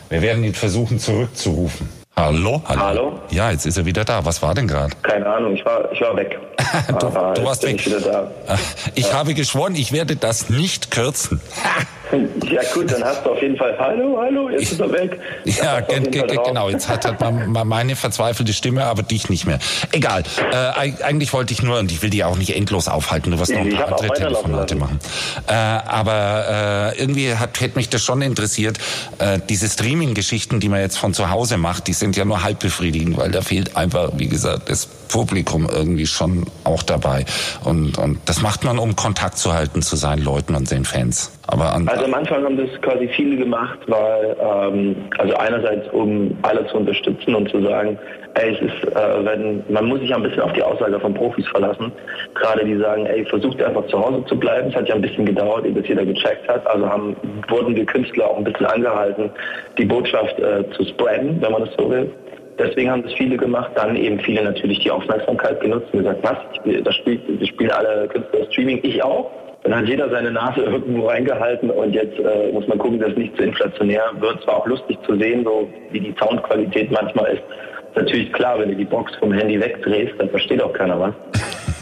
Wir 0.10 0.22
werden 0.22 0.44
ihn 0.44 0.54
versuchen 0.54 1.00
zurückzurufen. 1.00 1.97
Hallo? 2.18 2.64
Hallo? 2.66 2.82
Hallo? 2.82 3.20
Ja, 3.30 3.52
jetzt 3.52 3.68
ist 3.68 3.78
er 3.78 3.86
wieder 3.86 4.04
da. 4.04 4.26
Was 4.26 4.42
war 4.42 4.56
denn 4.56 4.68
gerade? 4.68 4.92
Keine 5.04 5.28
Ahnung, 5.28 5.54
ich 5.54 5.64
war, 5.64 5.92
ich 5.92 6.02
war 6.02 6.16
weg. 6.16 6.40
du, 6.88 6.96
du 6.96 7.46
warst 7.46 7.62
weg. 7.62 7.76
Ich, 7.76 7.96
ich 8.96 9.08
ja. 9.10 9.14
habe 9.14 9.36
geschworen, 9.36 9.76
ich 9.76 9.92
werde 9.92 10.16
das 10.16 10.50
nicht 10.50 10.90
kürzen. 10.90 11.40
Ja 12.50 12.62
gut, 12.74 12.92
dann 12.92 13.04
hast 13.04 13.26
du 13.26 13.32
auf 13.32 13.42
jeden 13.42 13.58
Fall 13.58 13.78
Hallo, 13.78 14.20
hallo, 14.22 14.50
jetzt 14.50 14.72
ist 14.72 14.80
er 14.80 14.92
weg. 14.92 15.20
Ja, 15.46 15.82
genau, 15.82 16.70
jetzt 16.70 16.88
hat, 16.88 17.06
hat 17.06 17.20
man 17.20 17.68
meine 17.68 17.96
verzweifelte 17.96 18.54
Stimme, 18.54 18.86
aber 18.86 19.04
dich 19.04 19.30
nicht 19.30 19.46
mehr. 19.46 19.60
Egal, 19.92 20.24
äh, 20.52 21.04
eigentlich 21.04 21.34
wollte 21.34 21.54
ich 21.54 21.64
nur, 21.64 21.80
und 21.80 21.92
ich 21.92 22.02
will 22.02 22.10
die 22.10 22.24
auch 22.24 22.38
nicht 22.38 22.56
endlos 22.56 22.88
aufhalten, 22.88 23.32
du 23.32 23.40
wirst 23.40 23.52
noch 23.52 23.62
ein 23.62 23.70
paar 23.70 23.88
andere 23.88 24.14
Telefonate 24.14 24.76
machen. 24.76 25.00
Äh, 25.48 25.54
aber 25.54 26.94
äh, 26.96 27.00
irgendwie 27.00 27.36
hat, 27.36 27.60
hätte 27.60 27.78
mich 27.78 27.90
das 27.90 28.04
schon 28.04 28.22
interessiert, 28.22 28.78
äh, 29.20 29.40
diese 29.50 29.68
Streaming-Geschichten, 29.68 30.60
die 30.60 30.70
man 30.70 30.80
jetzt 30.80 30.98
von 30.98 31.14
zu 31.14 31.30
Hause 31.30 31.58
macht, 31.58 31.88
die 31.88 31.94
sind 31.94 32.16
ja 32.16 32.26
nur 32.26 32.44
halb 32.44 32.60
befriedigend, 32.60 33.18
weil 33.18 33.32
da 33.32 33.42
fehlt 33.42 33.76
einfach, 33.76 34.12
wie 34.16 34.28
gesagt, 34.28 34.70
das 34.70 34.86
Publikum 34.86 35.68
irgendwie 35.70 36.08
schon 36.08 36.46
auch 36.64 36.84
dabei. 36.84 37.26
Und, 37.64 37.98
und 37.98 38.20
das 38.26 38.42
macht 38.42 38.64
man, 38.64 38.80
um 38.80 38.96
Kontakt 38.96 39.38
zu 39.38 39.54
halten 39.54 39.82
zu 39.82 39.96
seinen 39.96 40.24
Leuten 40.24 40.56
und 40.56 40.70
den 40.70 40.86
Fans. 40.86 41.32
Aber 41.48 41.74
also 41.74 42.06
am 42.06 42.14
Anfang 42.14 42.44
haben 42.44 42.58
das 42.58 42.70
quasi 42.82 43.08
viele 43.08 43.38
gemacht, 43.38 43.80
weil 43.88 44.36
ähm, 44.40 44.96
also 45.18 45.34
einerseits 45.36 45.88
um 45.94 46.38
alle 46.42 46.68
zu 46.68 46.78
unterstützen 46.78 47.36
und 47.36 47.50
zu 47.50 47.62
sagen, 47.62 47.98
ey, 48.34 48.54
es 48.54 48.62
ist, 48.62 48.96
äh, 48.96 49.26
wenn 49.26 49.64
man 49.70 49.86
muss 49.86 50.02
sich 50.02 50.14
ein 50.14 50.24
bisschen 50.24 50.42
auf 50.42 50.52
die 50.54 50.62
Aussage 50.64 51.00
von 51.00 51.14
Profis 51.14 51.48
verlassen. 51.48 51.92
Gerade 52.36 52.66
die 52.66 52.78
sagen, 52.78 53.06
ey, 53.06 53.26
versucht 53.26 53.62
einfach 53.64 53.86
zu 53.88 53.98
Hause 53.98 54.26
zu 54.26 54.38
bleiben. 54.38 54.70
Es 54.70 54.76
hat 54.76 54.90
ja 54.90 54.96
ein 54.96 55.02
bisschen 55.02 55.26
gedauert, 55.26 55.66
das 55.74 55.88
jeder 55.88 56.06
gecheckt 56.06 56.48
hat. 56.50 56.68
Also 56.68 56.86
haben 56.86 57.16
wurden 57.48 57.76
wir 57.76 57.86
Künstler 57.86 58.30
auch 58.30 58.38
ein 58.38 58.44
bisschen 58.44 58.66
angehalten, 58.66 59.30
die 59.78 59.86
Botschaft 59.86 60.38
äh, 60.40 60.70
zu 60.72 60.84
spreaden, 60.84 61.42
wenn 61.42 61.52
man 61.52 61.62
das 61.62 61.74
so 61.78 61.90
will. 61.90 62.12
Deswegen 62.60 62.92
haben 62.92 63.04
das 63.04 63.14
viele 63.14 63.38
gemacht. 63.38 63.72
Dann 63.76 63.96
eben 63.96 64.20
viele 64.20 64.44
natürlich 64.44 64.80
die 64.80 64.92
Aufmerksamkeit 64.92 65.62
genutzt 65.62 65.88
und 65.94 66.00
gesagt, 66.00 66.20
was, 66.24 66.38
das 66.84 66.96
spielt, 66.96 67.42
das 67.42 67.48
spielen 67.48 67.72
alle 67.72 68.08
Künstler 68.10 68.52
Streaming, 68.52 68.80
ich 68.84 69.02
auch. 69.02 69.32
Dann 69.68 69.80
hat 69.80 69.90
jeder 69.90 70.10
seine 70.10 70.32
Nase 70.32 70.62
irgendwo 70.62 71.08
reingehalten 71.08 71.70
und 71.70 71.94
jetzt 71.94 72.18
äh, 72.20 72.54
muss 72.54 72.66
man 72.68 72.78
gucken, 72.78 73.00
dass 73.00 73.12
es 73.12 73.18
nicht 73.18 73.36
zu 73.36 73.44
inflationär 73.44 74.02
wird. 74.20 74.40
Es 74.40 74.48
war 74.48 74.58
auch 74.58 74.68
lustig 74.68 74.98
zu 75.06 75.18
sehen, 75.18 75.44
so 75.44 75.68
wie 75.92 76.00
die 76.00 76.16
Soundqualität 76.18 76.90
manchmal 76.90 77.34
ist. 77.34 77.44
ist 77.90 77.96
natürlich 77.98 78.32
klar, 78.32 78.58
wenn 78.60 78.70
du 78.70 78.76
die 78.76 78.86
Box 78.86 79.14
vom 79.18 79.34
Handy 79.34 79.60
wegdrehst, 79.60 80.14
dann 80.20 80.30
versteht 80.30 80.64
auch 80.64 80.72
keiner 80.72 80.98
was. 80.98 81.14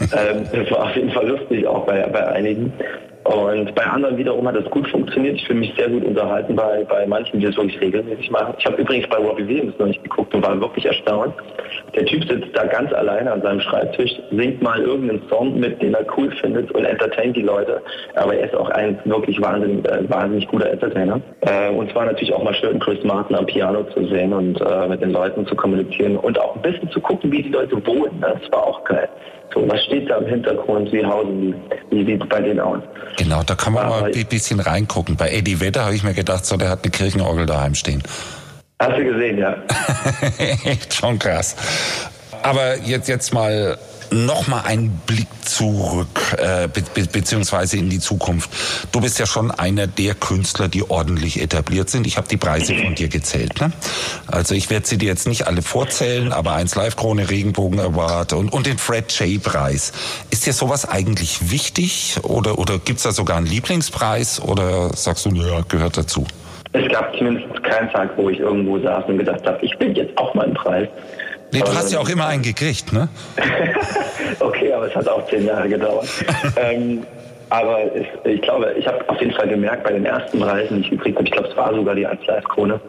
ähm, 0.00 0.42
das 0.52 0.68
war 0.72 0.86
auf 0.86 0.96
jeden 0.96 1.10
Fall 1.10 1.28
lustig, 1.28 1.64
auch 1.64 1.86
bei, 1.86 2.02
bei 2.08 2.26
einigen. 2.26 2.72
Und 3.26 3.74
bei 3.74 3.84
anderen 3.84 4.16
wiederum 4.16 4.46
hat 4.46 4.54
das 4.54 4.70
gut 4.70 4.86
funktioniert. 4.88 5.36
Ich 5.36 5.46
fühle 5.46 5.58
mich 5.58 5.74
sehr 5.76 5.88
gut 5.88 6.04
unterhalten 6.04 6.54
bei, 6.54 6.84
bei 6.84 7.06
manchen, 7.06 7.40
die 7.40 7.46
das 7.46 7.56
wirklich 7.56 7.80
regelmäßig 7.80 8.30
machen. 8.30 8.54
Ich 8.58 8.66
habe 8.66 8.80
übrigens 8.80 9.08
bei 9.08 9.16
Robbie 9.16 9.48
Williams 9.48 9.76
noch 9.78 9.86
nicht 9.86 10.02
geguckt 10.04 10.32
und 10.32 10.46
war 10.46 10.60
wirklich 10.60 10.86
erstaunt. 10.86 11.34
Der 11.94 12.04
Typ 12.06 12.24
sitzt 12.24 12.56
da 12.56 12.64
ganz 12.66 12.92
alleine 12.92 13.32
an 13.32 13.42
seinem 13.42 13.60
Schreibtisch, 13.60 14.12
singt 14.30 14.62
mal 14.62 14.80
irgendeinen 14.80 15.22
Song 15.28 15.58
mit, 15.58 15.82
den 15.82 15.94
er 15.94 16.06
cool 16.16 16.30
findet 16.40 16.70
und 16.70 16.84
entertaint 16.84 17.36
die 17.36 17.42
Leute. 17.42 17.82
Aber 18.14 18.34
er 18.34 18.46
ist 18.46 18.54
auch 18.54 18.70
ein 18.70 18.98
wirklich 19.04 19.40
wahnsinnig, 19.40 19.84
äh, 19.88 20.08
wahnsinnig 20.08 20.46
guter 20.46 20.70
Entertainer. 20.70 21.20
Äh, 21.40 21.70
und 21.70 21.90
zwar 21.90 22.06
natürlich 22.06 22.32
auch 22.32 22.44
mal 22.44 22.54
schön 22.54 22.78
Chris 22.78 23.02
Martin 23.02 23.34
am 23.34 23.46
Piano 23.46 23.82
zu 23.92 24.06
sehen 24.06 24.32
und 24.32 24.60
äh, 24.60 24.86
mit 24.86 25.00
den 25.00 25.10
Leuten 25.10 25.44
zu 25.46 25.56
kommunizieren 25.56 26.16
und 26.16 26.38
auch 26.38 26.54
ein 26.54 26.62
bisschen 26.62 26.90
zu 26.90 27.00
gucken, 27.00 27.32
wie 27.32 27.42
die 27.42 27.50
Leute 27.50 27.84
wohnen. 27.86 28.20
Das 28.20 28.40
war 28.52 28.68
auch 28.68 28.84
geil. 28.84 29.08
So, 29.54 29.68
was 29.68 29.82
steht 29.84 30.10
da 30.10 30.18
im 30.18 30.26
Hintergrund? 30.26 30.92
Wie 30.92 31.04
hausen 31.04 31.40
die? 31.40 31.54
Wie 31.90 32.04
sieht 32.04 32.22
es 32.22 32.28
bei 32.28 32.40
denen 32.40 32.60
aus? 32.60 32.82
Genau, 33.16 33.42
da 33.42 33.54
kann 33.54 33.72
man 33.72 33.86
Aber 33.86 34.00
mal 34.02 34.12
ein 34.12 34.26
bisschen 34.26 34.60
reingucken. 34.60 35.16
Bei 35.16 35.30
Eddie 35.30 35.60
Vedder 35.60 35.84
habe 35.86 35.94
ich 35.94 36.02
mir 36.02 36.14
gedacht, 36.14 36.44
so, 36.44 36.56
der 36.56 36.68
hat 36.70 36.82
eine 36.82 36.90
Kirchenorgel 36.90 37.46
daheim 37.46 37.74
stehen. 37.74 38.02
Hast 38.78 38.98
du 38.98 39.04
gesehen, 39.04 39.38
ja. 39.38 39.56
Echt 40.64 40.92
schon 40.94 41.18
krass. 41.18 41.56
Aber 42.42 42.76
jetzt, 42.84 43.08
jetzt 43.08 43.32
mal 43.32 43.78
Nochmal 44.24 44.62
ein 44.64 44.98
Blick 45.06 45.28
zurück, 45.42 46.36
äh, 46.38 46.68
be 46.68 46.82
beziehungsweise 47.12 47.76
in 47.76 47.90
die 47.90 47.98
Zukunft. 47.98 48.50
Du 48.90 49.02
bist 49.02 49.18
ja 49.18 49.26
schon 49.26 49.50
einer 49.50 49.86
der 49.86 50.14
Künstler, 50.14 50.68
die 50.68 50.88
ordentlich 50.88 51.40
etabliert 51.40 51.90
sind. 51.90 52.06
Ich 52.06 52.16
habe 52.16 52.26
die 52.26 52.38
Preise 52.38 52.74
von 52.74 52.94
dir 52.94 53.08
gezählt. 53.08 53.60
Ne? 53.60 53.72
Also 54.26 54.54
ich 54.54 54.70
werde 54.70 54.86
sie 54.86 54.96
dir 54.96 55.08
jetzt 55.08 55.28
nicht 55.28 55.46
alle 55.46 55.60
vorzählen, 55.60 56.32
aber 56.32 56.54
eins 56.54 56.74
Live-Krone, 56.74 57.28
Regenbogen 57.28 57.78
Award 57.78 58.32
und, 58.32 58.52
und 58.52 58.66
den 58.66 58.78
Fred 58.78 59.12
J. 59.20 59.42
Preis. 59.42 59.92
Ist 60.30 60.46
dir 60.46 60.54
sowas 60.54 60.88
eigentlich 60.88 61.50
wichtig 61.50 62.16
oder, 62.22 62.58
oder 62.58 62.78
gibt's 62.78 63.02
da 63.02 63.12
sogar 63.12 63.36
einen 63.36 63.46
Lieblingspreis 63.46 64.40
oder 64.40 64.96
sagst 64.96 65.26
du, 65.26 65.30
ja, 65.34 65.60
gehört 65.68 65.98
dazu? 65.98 66.26
Es 66.72 66.90
gab 66.90 67.14
zumindest 67.16 67.62
keinen 67.62 67.90
Tag, 67.90 68.10
wo 68.16 68.30
ich 68.30 68.38
irgendwo 68.38 68.78
saß 68.78 69.04
und 69.08 69.18
gedacht 69.18 69.46
habe, 69.46 69.58
ich 69.64 69.76
bin 69.78 69.94
jetzt 69.94 70.16
auch 70.16 70.34
mal 70.34 70.44
einen 70.44 70.54
Preis. 70.54 70.88
Nee, 71.52 71.60
du 71.60 71.74
hast 71.74 71.92
ja 71.92 72.00
auch 72.00 72.08
immer 72.08 72.26
einen 72.26 72.42
gekriegt, 72.42 72.92
ne? 72.92 73.08
okay, 74.40 74.72
aber 74.72 74.88
es 74.88 74.94
hat 74.94 75.08
auch 75.08 75.26
zehn 75.28 75.46
Jahre 75.46 75.68
gedauert. 75.68 76.08
ähm, 76.56 77.06
aber 77.50 77.78
ich, 77.94 78.06
ich 78.24 78.42
glaube, 78.42 78.74
ich 78.76 78.86
habe 78.86 79.08
auf 79.08 79.20
jeden 79.20 79.32
Fall 79.32 79.48
gemerkt, 79.48 79.84
bei 79.84 79.92
den 79.92 80.04
ersten 80.04 80.42
Reisen, 80.42 80.78
die 80.78 80.82
ich 80.82 80.90
gekriegt 80.90 81.16
habe, 81.16 81.28
ich 81.28 81.32
glaube, 81.32 81.48
es 81.48 81.56
war 81.56 81.72
sogar 81.72 81.94
die 81.94 82.06
1 82.06 82.26
Live 82.26 82.44
Krone, 82.44 82.80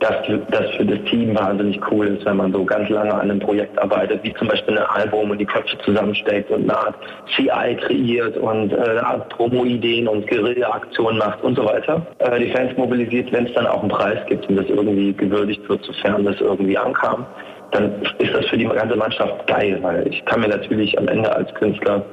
dass 0.00 0.14
das 0.50 0.70
für 0.76 0.84
das 0.84 0.98
Team 1.10 1.34
wahnsinnig 1.34 1.80
cool 1.90 2.06
ist, 2.08 2.24
wenn 2.26 2.36
man 2.36 2.52
so 2.52 2.64
ganz 2.64 2.88
lange 2.90 3.12
an 3.14 3.22
einem 3.22 3.40
Projekt 3.40 3.78
arbeitet, 3.78 4.22
wie 4.22 4.32
zum 4.34 4.48
Beispiel 4.48 4.78
ein 4.78 4.84
Album 4.84 5.30
und 5.30 5.38
die 5.38 5.46
Köpfe 5.46 5.76
zusammensteckt 5.78 6.50
und 6.50 6.64
eine 6.64 6.78
Art 6.78 6.94
CI 7.34 7.76
kreiert 7.80 8.36
und 8.36 8.72
äh, 8.72 8.76
eine 8.76 9.06
Art 9.06 9.28
Promo-Ideen 9.30 10.06
und 10.06 10.28
Guerilla-Aktionen 10.28 11.18
macht 11.18 11.42
und 11.42 11.56
so 11.56 11.64
weiter. 11.64 12.06
Äh, 12.18 12.38
die 12.40 12.52
Fans 12.52 12.76
mobilisiert, 12.76 13.32
wenn 13.32 13.46
es 13.46 13.54
dann 13.54 13.66
auch 13.66 13.80
einen 13.80 13.90
Preis 13.90 14.18
gibt 14.26 14.48
und 14.48 14.56
das 14.56 14.66
irgendwie 14.68 15.12
gewürdigt 15.14 15.66
wird, 15.68 15.82
sofern 15.84 16.24
das 16.24 16.40
irgendwie 16.40 16.76
ankam 16.76 17.26
dann 17.72 18.02
ist 18.18 18.34
das 18.34 18.46
für 18.46 18.56
die 18.56 18.64
ganze 18.64 18.96
Mannschaft 18.96 19.46
geil, 19.46 19.78
weil 19.82 20.06
ich 20.08 20.24
kann 20.24 20.40
mir 20.40 20.48
natürlich 20.48 20.98
am 20.98 21.08
Ende 21.08 21.34
als 21.34 21.52
Künstler 21.54 22.04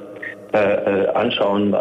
äh, 0.54 0.58
äh, 0.58 1.08
anschauen 1.14 1.74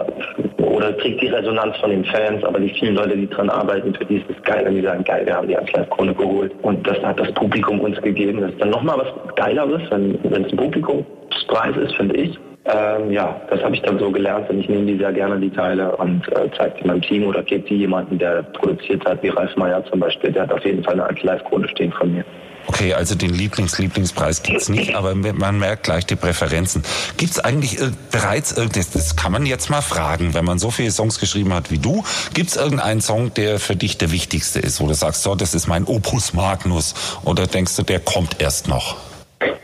oder 0.58 0.94
kriegt 0.94 1.22
die 1.22 1.28
Resonanz 1.28 1.78
von 1.78 1.92
den 1.92 2.04
Fans, 2.06 2.44
aber 2.44 2.60
die 2.60 2.74
vielen 2.74 2.96
Leute, 2.96 3.16
die 3.16 3.30
dran 3.30 3.48
arbeiten, 3.52 3.94
für 3.94 4.04
die 4.06 4.18
ist 4.18 4.26
es 4.30 4.42
geil, 4.42 4.64
wenn 4.66 4.74
die 4.74 4.82
sagen, 4.82 5.04
geil, 5.04 5.28
wir 5.28 5.36
haben 5.36 5.48
die 5.48 5.54
Live-Krone 5.54 6.16
geholt 6.16 6.52
und 6.64 6.88
das 6.88 6.98
hat 7.04 7.20
das 7.20 7.32
Publikum 7.34 7.82
uns 7.82 8.02
gegeben. 8.02 8.42
Das 8.42 8.50
ist 8.50 8.60
dann 8.60 8.72
nochmal 8.72 8.98
was 8.98 9.36
Geileres, 9.36 9.84
wenn, 9.92 10.18
es 10.24 10.52
ein 10.52 10.58
Publikumspreis 10.58 11.78
ist, 11.78 11.96
finde 11.98 12.16
ich. 12.16 12.40
Ähm, 12.66 13.12
ja, 13.12 13.40
das 13.52 13.64
habe 13.64 13.76
ich 13.76 13.82
dann 13.84 14.00
so 14.00 14.10
gelernt 14.10 14.50
und 14.50 14.60
ich 14.60 14.68
nehme 14.68 14.88
die 14.88 14.98
sehr 14.98 15.14
gerne, 15.14 15.40
die 15.40 15.52
Teile, 15.52 15.96
und 15.98 16.28
äh, 16.30 16.50
zeige 16.58 16.74
sie 16.82 16.88
meinem 16.88 17.02
Team 17.04 17.28
oder 17.28 17.44
gebe 17.44 17.68
die 17.68 17.76
jemanden, 17.76 18.18
der 18.18 18.42
produziert 18.42 19.06
hat, 19.06 19.22
wie 19.22 19.30
Ralf 19.30 19.56
Meyer 19.56 19.86
zum 19.86 20.00
Beispiel. 20.00 20.32
Der 20.32 20.44
hat 20.44 20.52
auf 20.52 20.66
jeden 20.66 20.84
Fall 20.84 21.00
eine 21.00 21.20
Live-Krone 21.22 21.68
stehen 21.68 21.92
von 21.92 22.12
mir. 22.12 22.26
Okay, 22.68 22.94
also 22.94 23.16
den 23.16 23.32
Lieblings-Lieblingspreis 23.32 24.44
gibt's 24.44 24.70
nicht, 24.70 24.96
aber 24.96 25.16
man 25.16 25.60
merkt 25.60 25.84
gleich 25.84 26.06
die 26.06 26.16
Präferenzen. 26.16 26.84
Gibt's 27.18 27.40
eigentlich 27.40 27.78
bereits 28.12 28.58
irgendetwas, 28.58 28.92
das 28.92 29.16
kann 29.16 29.32
man 29.32 29.46
jetzt 29.46 29.70
mal 29.70 29.82
fragen, 29.82 30.34
wenn 30.34 30.46
man 30.46 30.60
so 30.60 30.72
viele 30.72 30.92
Songs 30.92 31.20
geschrieben 31.20 31.54
hat 31.54 31.72
wie 31.72 31.78
du, 31.78 32.04
gibt's 32.34 32.56
irgendeinen 32.56 33.02
Song, 33.02 33.34
der 33.34 33.60
für 33.60 33.76
dich 33.76 33.98
der 33.98 34.12
wichtigste 34.12 34.60
ist, 34.60 34.80
wo 34.80 34.88
du 34.88 34.94
sagst, 34.94 35.24
so, 35.24 35.36
das 35.36 35.54
ist 35.54 35.68
mein 35.68 35.86
Opus 35.86 36.34
Magnus, 36.34 37.20
oder 37.26 37.48
denkst 37.48 37.76
du, 37.76 37.84
der 37.84 38.00
kommt 38.00 38.42
erst 38.42 38.68
noch? 38.68 38.96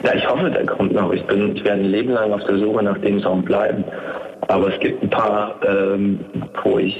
Ja, 0.04 0.14
ich 0.14 0.28
hoffe, 0.28 0.50
der 0.50 0.66
kommt 0.66 0.94
noch. 0.94 1.12
Ich, 1.12 1.26
bin, 1.26 1.56
ich 1.56 1.64
werde 1.64 1.82
ein 1.82 1.90
Leben 1.90 2.12
lang 2.12 2.34
auf 2.34 2.44
der 2.46 2.58
Suche 2.58 2.84
nach 2.84 2.98
dem 3.00 3.22
Song 3.22 3.44
bleiben. 3.44 3.84
Aber 4.48 4.74
es 4.74 4.80
gibt 4.80 5.04
ein 5.04 5.10
paar, 5.10 5.56
ähm, 5.66 6.20
wo 6.64 6.80
ich 6.80 6.98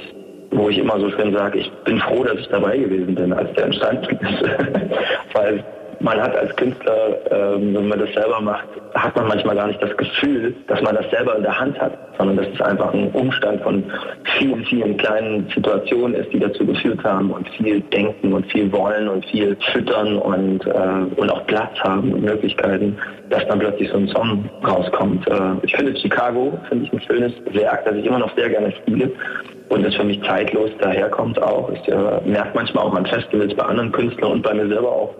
wo 0.52 0.68
ich 0.68 0.78
immer 0.78 0.98
so 0.98 1.10
schön 1.10 1.32
sage, 1.32 1.60
ich 1.60 1.70
bin 1.84 2.00
froh, 2.00 2.24
dass 2.24 2.38
ich 2.38 2.48
dabei 2.48 2.76
gewesen 2.76 3.14
bin, 3.14 3.32
als 3.32 3.52
der 3.54 3.66
entstanden 3.66 4.18
ist. 4.18 4.42
Weil 5.32 5.64
man 6.00 6.20
hat 6.20 6.34
als 6.36 6.54
Künstler, 6.56 7.18
ähm, 7.30 7.74
wenn 7.74 7.88
man 7.88 7.98
das 7.98 8.12
selber 8.14 8.40
macht, 8.40 8.66
hat 8.94 9.14
man 9.16 9.28
manchmal 9.28 9.56
gar 9.56 9.66
nicht 9.66 9.82
das 9.82 9.94
Gefühl, 9.96 10.54
dass 10.66 10.80
man 10.82 10.94
das 10.94 11.08
selber 11.10 11.36
in 11.36 11.42
der 11.42 11.58
Hand 11.58 11.78
hat, 11.80 11.92
sondern 12.16 12.38
dass 12.38 12.46
es 12.52 12.60
einfach 12.60 12.92
ein 12.92 13.10
Umstand 13.12 13.62
von 13.62 13.84
vielen, 14.38 14.64
vielen 14.64 14.96
kleinen 14.96 15.48
Situationen 15.54 16.14
ist, 16.14 16.32
die 16.32 16.38
dazu 16.38 16.64
geführt 16.64 17.04
haben 17.04 17.30
und 17.30 17.48
viel 17.50 17.80
denken 17.80 18.32
und 18.32 18.50
viel 18.50 18.72
wollen 18.72 19.08
und 19.08 19.24
viel 19.26 19.56
füttern 19.72 20.16
und, 20.16 20.66
äh, 20.66 21.20
und 21.20 21.30
auch 21.30 21.46
Platz 21.46 21.78
haben 21.80 22.12
und 22.12 22.22
Möglichkeiten, 22.22 22.96
dass 23.28 23.46
dann 23.46 23.58
plötzlich 23.58 23.90
so 23.90 23.98
ein 23.98 24.08
Song 24.08 24.48
rauskommt. 24.66 25.28
Äh, 25.28 25.52
ich 25.62 25.76
finde 25.76 25.94
Chicago, 25.96 26.58
finde 26.68 26.86
ich 26.86 26.92
ein 26.92 27.00
schönes 27.02 27.32
Werk, 27.52 27.84
das 27.84 27.94
ich 27.96 28.06
immer 28.06 28.18
noch 28.18 28.34
sehr 28.36 28.48
gerne 28.48 28.72
spiele 28.72 29.12
und 29.68 29.84
das 29.84 29.94
für 29.94 30.04
mich 30.04 30.20
zeitlos 30.22 30.70
daherkommt 30.80 31.40
auch. 31.42 31.70
Ich 31.70 31.88
äh, 31.88 32.20
merke 32.24 32.50
manchmal 32.54 32.84
auch 32.84 32.94
an 32.94 33.06
Festivals 33.06 33.54
bei 33.54 33.64
anderen 33.64 33.92
Künstlern 33.92 34.32
und 34.32 34.42
bei 34.42 34.54
mir 34.54 34.68
selber 34.68 34.90
auch, 34.90 35.14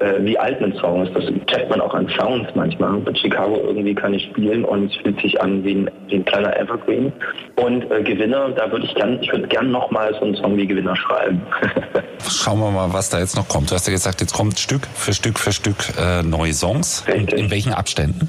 äh, 0.00 0.24
wie 0.24 0.38
alt 0.38 0.60
ein 0.62 0.72
Song 0.74 1.06
ist. 1.06 1.14
Das 1.14 1.24
checkt 1.46 1.70
man 1.70 1.80
auch 1.80 1.94
an 1.94 2.08
Sounds 2.18 2.48
manchmal. 2.54 2.98
Mit 2.98 3.18
Chicago 3.18 3.60
irgendwie 3.66 3.94
kann 3.94 4.14
ich 4.14 4.24
spielen 4.24 4.64
und 4.64 4.90
es 4.90 4.96
fühlt 4.96 5.20
sich 5.20 5.40
an 5.40 5.62
wie 5.62 5.74
ein, 5.74 5.90
wie 6.08 6.16
ein 6.16 6.24
kleiner 6.24 6.56
Evergreen. 6.58 7.12
Und 7.56 7.90
äh, 7.90 8.02
Gewinner, 8.02 8.50
da 8.50 8.70
würde 8.70 8.86
ich 8.86 8.94
gern, 8.94 9.18
ich 9.22 9.30
würde 9.30 9.46
gern 9.48 9.70
nochmal 9.70 10.14
so 10.14 10.24
einen 10.24 10.34
Song 10.36 10.56
wie 10.56 10.66
Gewinner 10.66 10.96
schreiben. 10.96 11.42
Schauen 12.28 12.60
wir 12.60 12.70
mal, 12.70 12.92
was 12.92 13.10
da 13.10 13.18
jetzt 13.18 13.36
noch 13.36 13.48
kommt. 13.48 13.70
Du 13.70 13.74
hast 13.74 13.86
ja 13.86 13.92
gesagt, 13.92 14.20
jetzt 14.20 14.32
kommt 14.32 14.58
Stück 14.58 14.86
für 14.94 15.12
Stück 15.12 15.38
für 15.38 15.52
Stück 15.52 15.76
äh, 15.98 16.22
neue 16.22 16.54
Songs. 16.54 17.04
Und 17.14 17.32
in 17.32 17.50
welchen 17.50 17.72
Abständen? 17.72 18.28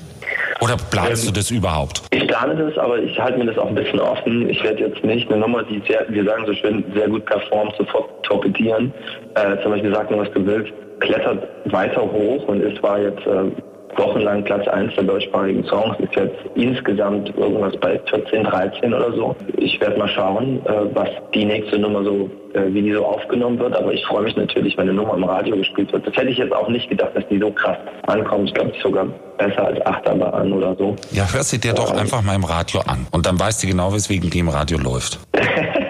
Oder 0.62 0.78
planst 0.90 1.26
ähm, 1.26 1.34
du 1.34 1.40
das 1.40 1.52
überhaupt? 1.52 2.02
Ich 2.12 2.28
plane 2.28 2.56
das, 2.56 2.78
aber 2.78 3.00
ich 3.00 3.20
halte 3.20 3.38
mir 3.38 3.46
das 3.46 3.58
auch 3.58 3.68
ein 3.68 3.76
bisschen 3.76 4.00
offen. 4.00 4.50
Ich 4.50 4.64
werde 4.64 4.82
jetzt 4.82 5.04
nicht 5.04 5.30
eine 5.30 5.42
Nummer, 5.42 5.64
die 5.64 5.82
sehr, 5.88 6.06
wir 6.10 6.24
sagen 6.24 6.46
so 6.46 6.54
schön, 6.54 6.84
sehr 6.96 7.08
gut 7.10 7.26
performt, 7.26 7.76
sofort 7.78 8.24
torpedieren. 8.24 8.94
Äh, 9.36 9.62
zum 9.62 9.72
Beispiel 9.72 9.94
sag 9.94 10.10
mir, 10.12 10.18
was 10.18 10.32
du 10.32 10.46
willst 10.46 10.72
klettert 11.02 11.48
weiter 11.66 12.02
hoch 12.02 12.48
und 12.48 12.62
ist 12.62 12.82
war 12.82 13.00
jetzt 13.00 13.26
äh, 13.26 13.52
wochenlang 13.98 14.44
Platz 14.44 14.68
1 14.68 14.96
der 14.96 15.04
deutschsprachigen 15.04 15.64
Songs, 15.66 15.98
ist 16.00 16.16
jetzt 16.16 16.36
insgesamt 16.56 17.36
irgendwas 17.38 17.76
bei 17.78 18.00
14, 18.10 18.44
13 18.44 18.94
oder 18.94 19.12
so. 19.14 19.36
Ich 19.58 19.80
werde 19.80 19.98
mal 19.98 20.08
schauen, 20.08 20.66
äh, 20.66 20.94
was 20.94 21.10
die 21.34 21.46
nächste 21.46 21.80
Nummer 21.80 22.04
so, 22.04 22.30
äh, 22.54 22.74
wie 22.74 22.82
die 22.82 22.94
so 22.94 23.06
aufgenommen 23.06 23.60
wird, 23.60 23.76
aber 23.76 23.94
ich 23.94 24.06
freue 24.06 24.24
mich 24.24 24.36
natürlich, 24.36 24.78
wenn 24.78 24.90
eine 24.90 24.94
Nummer 24.94 25.16
im 25.16 25.24
Radio 25.24 25.56
gespielt 25.56 25.92
wird. 25.94 26.06
Das 26.08 26.16
hätte 26.16 26.30
ich 26.30 26.38
jetzt 26.38 26.54
auch 26.54 26.70
nicht 26.70 26.90
gedacht, 26.90 27.12
dass 27.16 27.28
die 27.28 27.40
so 27.40 27.52
krass 27.52 27.78
ankommt. 28.08 28.50
Ich 28.50 28.54
glaube, 28.54 28.72
sogar 28.82 29.08
besser 29.38 29.66
als 29.66 29.86
Achterbahn 29.86 30.54
oder 30.54 30.76
so. 30.76 30.96
Ja, 31.12 31.26
hör 31.32 31.44
sie 31.44 31.60
dir 31.60 31.74
doch 31.74 31.92
einfach 31.92 32.22
mal 32.22 32.36
im 32.36 32.44
Radio 32.44 32.82
an 32.82 33.08
und 33.12 33.26
dann 33.26 33.40
weißt 33.40 33.64
du 33.64 33.68
genau, 33.68 33.94
weswegen 33.94 34.30
die 34.30 34.40
im 34.40 34.50
Radio 34.50 34.78
läuft. 34.78 35.20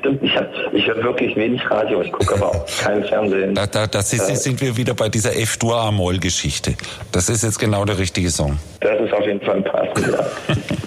Stimmt, 0.00 0.22
ich, 0.22 0.32
ich 0.72 0.86
höre 0.86 1.02
wirklich 1.04 1.36
wenig 1.36 1.60
Radio, 1.70 2.00
ich 2.00 2.10
gucke 2.10 2.34
aber 2.34 2.48
auch 2.48 2.66
kein 2.82 3.04
Fernsehen. 3.04 3.54
Da, 3.54 3.66
da, 3.66 3.86
das 3.86 4.12
ist, 4.14 4.30
äh, 4.30 4.34
sind 4.34 4.60
wir 4.60 4.76
wieder 4.76 4.94
bei 4.94 5.10
dieser 5.10 5.36
F-Dur-Amol-Geschichte. 5.36 6.74
Das 7.12 7.28
ist 7.28 7.44
jetzt 7.44 7.58
genau 7.58 7.84
der 7.84 7.98
richtige 7.98 8.30
Song. 8.30 8.58
Das 8.80 8.98
ist 8.98 9.12
auf 9.12 9.26
jeden 9.26 9.40
Fall 9.42 9.56
ein 9.56 9.64
passend, 9.64 10.10
ja. 10.10 10.26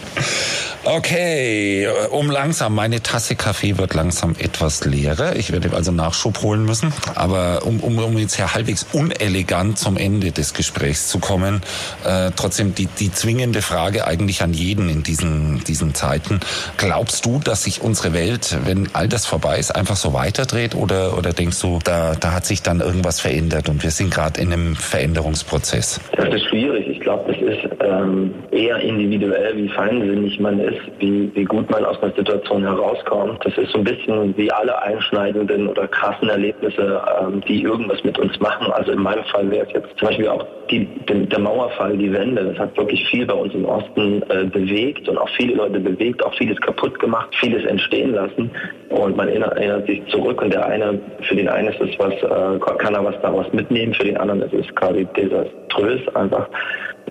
Okay, 0.86 1.88
um 2.12 2.30
langsam, 2.30 2.76
meine 2.76 3.02
Tasse 3.02 3.36
Kaffee 3.38 3.78
wird 3.78 3.93
langsam 3.93 4.36
etwas 4.38 4.84
leerer. 4.84 5.38
Ich 5.38 5.54
werde 5.54 5.74
also 5.74 5.93
Nachschub 5.93 6.41
holen 6.41 6.65
müssen. 6.65 6.93
Aber 7.15 7.65
um, 7.65 7.80
um, 7.80 7.98
um 8.00 8.17
jetzt 8.17 8.36
hier 8.36 8.54
halbwegs 8.54 8.86
unelegant 8.91 9.80
zum 9.80 9.96
Ende 9.96 10.34
des 10.34 10.54
Gesprächs 10.54 11.08
zu 11.08 11.19
kommen, 11.19 11.62
äh, 12.04 12.32
trotzdem 12.36 12.76
die, 12.76 12.88
die 12.88 13.13
zwingende 13.13 13.62
Frage 13.62 14.06
eigentlich 14.06 14.43
an 14.43 14.54
jeden 14.54 14.89
in 14.89 15.04
diesen, 15.04 15.63
diesen 15.63 15.96
Zeiten. 15.96 16.41
Glaubst 16.76 17.26
du, 17.26 17.39
dass 17.39 17.63
sich 17.63 17.82
unsere 17.82 18.12
Welt, 18.12 18.58
wenn 18.65 18.89
all 18.91 19.08
das 19.08 19.26
vorbei 19.26 19.60
ist, 19.60 19.74
einfach 19.74 19.96
so 19.96 20.12
weiterdreht? 20.12 20.76
Oder, 20.76 21.17
oder 21.17 21.32
denkst 21.32 21.62
du, 21.62 21.80
da, 21.82 22.15
da 22.15 22.34
hat 22.34 22.46
sich 22.46 22.62
dann 22.62 22.82
irgendwas 22.82 23.22
verändert 23.22 23.69
und 23.69 23.84
wir 23.84 23.91
sind 23.91 24.13
gerade 24.13 24.41
in 24.41 24.52
einem 24.52 24.76
Veränderungsprozess? 24.76 26.02
Das 26.17 26.28
ist 26.28 26.46
schwierig. 26.50 26.88
Ich 26.89 27.00
glaube, 27.00 27.32
das 27.32 27.41
ist 27.41 27.72
ähm, 27.84 28.34
eher 28.52 28.80
individuell, 28.80 29.56
wie 29.58 29.69
feinsinnig 29.69 30.39
man 30.39 30.60
ist, 30.60 30.82
wie, 31.00 31.32
wie 31.34 31.43
gut 31.43 31.69
man 31.69 31.86
aus 31.86 32.02
einer 32.02 32.13
Situation 32.13 32.63
herauskommt. 32.63 33.43
Das 33.46 33.58
ist 33.58 33.72
so 33.72 33.80
ein 33.80 33.84
bisschen 33.84 34.36
wie 34.38 34.52
alle 34.52 34.82
einschneidenden 34.82 35.67
oder 35.67 35.88
krassen 35.88 36.30
Erlebnisse, 36.30 37.02
ähm, 37.22 37.41
die 37.48 37.63
irgendwas 37.63 38.04
mit 38.04 38.17
uns 38.17 38.39
machen. 38.39 38.72
Also 38.72 38.91
in 38.91 39.02
meinem 39.02 39.24
Fall 39.26 39.50
wäre 39.52 39.65
es 39.67 39.74
jetzt 39.74 39.98
zum 39.98 40.08
Beispiel 40.08 40.28
auch 40.28 40.46
die, 40.69 40.88
der 41.08 41.39
Mauerfall, 41.39 41.98
die 41.98 42.12
Wende. 42.12 42.43
Das 42.43 42.58
hat 42.58 42.78
wirklich 42.78 43.06
viel 43.10 43.26
bei 43.26 43.34
uns 43.34 43.54
im 43.54 43.65
Osten 43.65 44.24
äh, 44.30 44.46
bewegt 44.46 45.08
und 45.10 45.17
auch 45.17 45.30
viele 45.38 45.56
Leute 45.56 45.80
bewegt, 45.80 46.24
auch 46.26 46.34
vieles 46.36 46.60
kaputt 46.62 47.00
gemacht, 47.00 47.30
vieles 47.39 47.65
entstehen 47.65 48.13
lassen. 48.13 48.50
Und 48.89 49.17
man 49.17 49.28
erinnert, 49.28 49.54
erinnert 49.58 49.88
sich 49.88 50.06
zurück 50.08 50.41
und 50.41 50.54
der 50.54 50.65
eine, 50.65 51.00
für 51.22 51.36
den 51.36 51.50
einen 51.50 51.69
ist 51.69 51.82
es 51.82 52.00
was, 52.00 52.13
äh, 52.13 52.60
kann 52.78 52.93
er 52.93 53.04
was 53.04 53.19
daraus 53.22 53.52
mitnehmen, 53.52 53.93
für 53.93 54.06
den 54.06 54.17
anderen 54.17 54.41
ist 54.43 54.54
es 54.54 54.76
quasi 54.76 55.08
desaströs 55.15 56.02
einfach. 56.15 56.48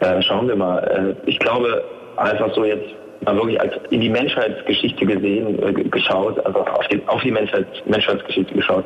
Äh, 0.00 0.22
schauen 0.22 0.48
wir 0.48 0.56
mal. 0.56 1.16
Äh, 1.24 1.28
ich 1.28 1.38
glaube, 1.38 1.84
einfach 2.16 2.52
so 2.54 2.64
jetzt 2.64 2.94
mal 3.24 3.36
wirklich 3.36 3.60
als 3.60 3.74
in 3.90 4.00
die 4.00 4.08
Menschheitsgeschichte 4.08 5.06
gesehen, 5.06 5.62
äh, 5.62 5.72
geschaut, 5.72 6.44
also 6.44 6.60
auf 6.60 6.86
die, 6.88 7.00
auf 7.06 7.22
die 7.22 7.30
Menschheits, 7.30 7.68
Menschheitsgeschichte 7.86 8.54
geschaut. 8.54 8.84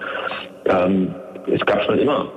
Ähm, 0.67 1.15
es 1.47 1.65
gab 1.65 1.83
schon 1.85 1.99
immer 1.99 2.29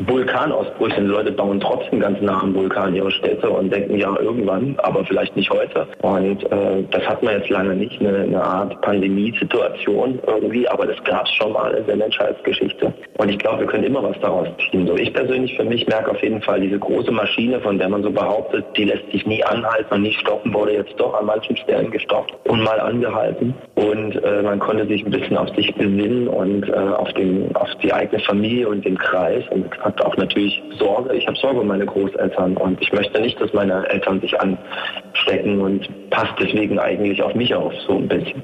Vulkanausbrüche. 0.00 1.00
Die 1.00 1.06
Leute 1.06 1.32
bauen 1.32 1.60
trotzdem 1.60 2.00
ganz 2.00 2.20
nah 2.20 2.42
am 2.42 2.54
Vulkan 2.54 2.94
ihre 2.94 3.10
Städte 3.10 3.48
und 3.48 3.72
denken, 3.72 3.96
ja, 3.96 4.14
irgendwann, 4.20 4.76
aber 4.78 5.04
vielleicht 5.04 5.36
nicht 5.36 5.50
heute. 5.50 5.86
Und 6.02 6.44
äh, 6.50 6.84
das 6.90 7.02
hat 7.06 7.22
man 7.22 7.34
jetzt 7.34 7.50
lange 7.50 7.74
nicht, 7.74 8.00
eine, 8.00 8.18
eine 8.18 8.42
Art 8.42 8.80
Pandemiesituation 8.82 10.18
irgendwie, 10.26 10.68
aber 10.68 10.86
das 10.86 11.02
gab 11.04 11.26
es 11.26 11.32
schon 11.32 11.52
mal 11.52 11.72
in 11.72 11.86
der 11.86 11.96
Menschheitsgeschichte. 11.96 12.92
Und 13.18 13.28
ich 13.28 13.38
glaube, 13.38 13.60
wir 13.60 13.66
können 13.66 13.84
immer 13.84 14.02
was 14.02 14.18
daraus 14.20 14.48
ziehen. 14.70 14.86
So, 14.86 14.96
ich 14.96 15.12
persönlich 15.12 15.56
für 15.56 15.64
mich 15.64 15.86
merke 15.86 16.10
auf 16.10 16.22
jeden 16.22 16.42
Fall, 16.42 16.60
diese 16.60 16.78
große 16.78 17.10
Maschine, 17.10 17.60
von 17.60 17.78
der 17.78 17.88
man 17.88 18.02
so 18.02 18.10
behauptet, 18.10 18.64
die 18.76 18.84
lässt 18.84 19.10
sich 19.12 19.26
nie 19.26 19.42
anhalten 19.44 19.94
und 19.94 20.02
nie 20.02 20.12
stoppen, 20.12 20.52
wurde 20.52 20.72
jetzt 20.72 20.94
doch 20.98 21.14
an 21.18 21.26
manchen 21.26 21.56
Stellen 21.56 21.90
gestoppt 21.90 22.34
und 22.48 22.62
mal 22.62 22.80
angehalten. 22.80 23.54
Und 23.74 24.22
äh, 24.22 24.42
man 24.42 24.58
konnte 24.58 24.86
sich 24.86 25.04
ein 25.04 25.10
bisschen 25.10 25.36
auf 25.36 25.48
sich 25.54 25.74
besinnen 25.74 26.28
und 26.28 26.68
äh, 26.68 26.72
auf, 26.72 27.12
den, 27.12 27.54
auf 27.54 27.68
die 27.82 27.92
eigene 27.92 28.20
Familie 28.22 28.68
und 28.68 28.84
den 28.84 28.98
Kreis. 28.98 29.44
Und 29.50 29.70
habe 29.84 30.04
auch 30.06 30.16
natürlich 30.16 30.62
Sorge. 30.78 31.14
Ich 31.14 31.26
habe 31.26 31.36
Sorge 31.36 31.60
um 31.60 31.68
meine 31.68 31.86
Großeltern 31.86 32.56
und 32.56 32.80
ich 32.80 32.92
möchte 32.92 33.20
nicht, 33.20 33.40
dass 33.40 33.52
meine 33.52 33.86
Eltern 33.88 34.20
sich 34.20 34.34
anstecken 34.40 35.60
und 35.60 36.10
passt 36.10 36.32
deswegen 36.40 36.78
eigentlich 36.78 37.22
auf 37.22 37.34
mich 37.34 37.54
auf, 37.54 37.72
so 37.86 37.98
ein 37.98 38.08
bisschen. 38.08 38.42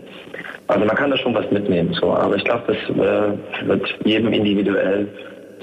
Also 0.68 0.84
man 0.84 0.97
kann 0.97 1.11
da 1.11 1.16
schon 1.16 1.34
was 1.34 1.51
mitnehmen, 1.51 1.93
so. 1.95 2.12
Aber 2.12 2.36
ich 2.36 2.45
glaube, 2.45 2.62
das 2.68 2.97
äh, 2.97 3.66
wird 3.66 3.86
jedem 4.05 4.32
individuell 4.32 5.09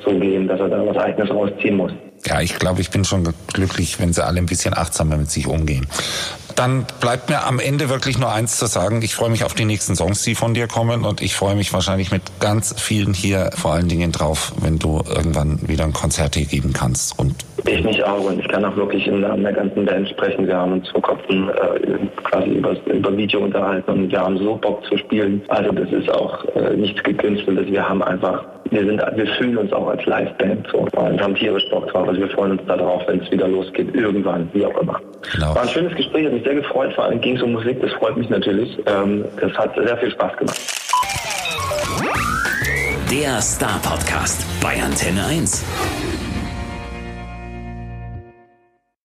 so 0.03 0.11
gehen, 0.11 0.47
dass 0.47 0.59
er 0.59 0.69
da 0.69 0.85
was 0.85 0.97
Eigenes 0.97 1.29
rausziehen 1.29 1.77
muss. 1.77 1.91
Ja, 2.25 2.41
ich 2.41 2.57
glaube, 2.57 2.81
ich 2.81 2.89
bin 2.89 3.05
schon 3.05 3.27
glücklich, 3.53 3.99
wenn 3.99 4.11
sie 4.11 4.25
alle 4.25 4.39
ein 4.39 4.47
bisschen 4.47 4.73
achtsamer 4.75 5.17
mit 5.17 5.29
sich 5.29 5.47
umgehen. 5.47 5.87
Dann 6.57 6.87
bleibt 6.99 7.29
mir 7.29 7.45
am 7.45 7.59
Ende 7.59 7.87
wirklich 7.87 8.17
nur 8.17 8.31
eins 8.31 8.57
zu 8.57 8.65
sagen. 8.65 9.03
Ich 9.03 9.13
freue 9.13 9.29
mich 9.29 9.43
auf 9.43 9.53
die 9.53 9.63
nächsten 9.63 9.95
Songs, 9.95 10.23
die 10.23 10.33
von 10.33 10.55
dir 10.55 10.67
kommen 10.67 11.05
und 11.05 11.21
ich 11.21 11.35
freue 11.35 11.55
mich 11.55 11.71
wahrscheinlich 11.71 12.11
mit 12.11 12.23
ganz 12.39 12.73
vielen 12.81 13.13
hier 13.13 13.51
vor 13.55 13.73
allen 13.73 13.87
Dingen 13.87 14.11
drauf, 14.11 14.53
wenn 14.59 14.79
du 14.79 15.03
irgendwann 15.07 15.59
wieder 15.67 15.83
ein 15.83 15.93
Konzert 15.93 16.35
hier 16.35 16.47
geben 16.47 16.73
kannst. 16.73 17.19
Und 17.19 17.35
ich 17.67 17.83
mich 17.83 18.03
auch 18.03 18.23
und 18.23 18.39
ich 18.39 18.47
kann 18.47 18.65
auch 18.65 18.75
wirklich 18.75 19.05
Namen 19.05 19.43
der 19.43 19.53
ganzen 19.53 19.85
Band 19.85 20.09
sprechen. 20.09 20.47
Wir 20.47 20.57
haben 20.57 20.73
uns 20.73 20.89
vor 20.89 21.01
Kopfen 21.03 21.49
äh, 21.49 22.23
quasi 22.23 22.49
über, 22.49 22.75
über 22.87 23.15
Video 23.15 23.41
unterhalten 23.41 23.91
und 23.91 24.11
wir 24.11 24.19
haben 24.19 24.39
so 24.39 24.55
Bock 24.55 24.83
zu 24.85 24.97
spielen. 24.97 25.43
Also 25.49 25.71
das 25.71 25.91
ist 25.91 26.09
auch 26.09 26.43
äh, 26.55 26.75
nichts 26.75 27.03
gekünsteltes. 27.03 27.67
Wir 27.67 27.87
haben 27.87 28.01
einfach 28.01 28.43
wir 28.71 28.85
sind, 28.85 29.01
wir 29.15 29.27
fühlen 29.35 29.57
uns 29.57 29.71
auch 29.73 29.87
als 29.87 30.05
Liveband 30.05 30.67
so 30.71 30.79
und 30.79 31.21
haben 31.21 31.35
tierisch 31.35 31.63
Bock 31.69 31.87
drauf. 31.87 32.07
Also 32.07 32.19
wir 32.19 32.29
freuen 32.29 32.53
uns 32.53 32.61
darauf, 32.67 33.03
wenn 33.07 33.21
es 33.21 33.31
wieder 33.31 33.47
losgeht, 33.47 33.93
irgendwann, 33.95 34.49
wie 34.53 34.65
auch 34.65 34.77
immer. 34.81 34.99
Genau. 35.33 35.55
War 35.55 35.61
ein 35.61 35.69
schönes 35.69 35.95
Gespräch, 35.95 36.25
hat 36.25 36.33
mich 36.33 36.43
sehr 36.47 36.55
gefreut, 36.55 36.93
vor 36.93 37.03
allem 37.03 37.19
ging 37.19 37.35
es 37.35 37.43
um 37.43 37.51
Musik, 37.51 37.81
das 37.81 37.91
freut 37.93 38.15
mich 38.15 38.29
natürlich. 38.29 38.77
Ähm, 38.85 39.25
das 39.39 39.51
hat 39.53 39.75
sehr 39.75 39.97
viel 39.97 40.11
Spaß 40.11 40.37
gemacht. 40.37 40.59
Der 43.11 43.41
Star 43.41 43.79
Podcast 43.81 44.45
bei 44.61 44.81
Antenne 44.81 45.25
1. 45.25 45.65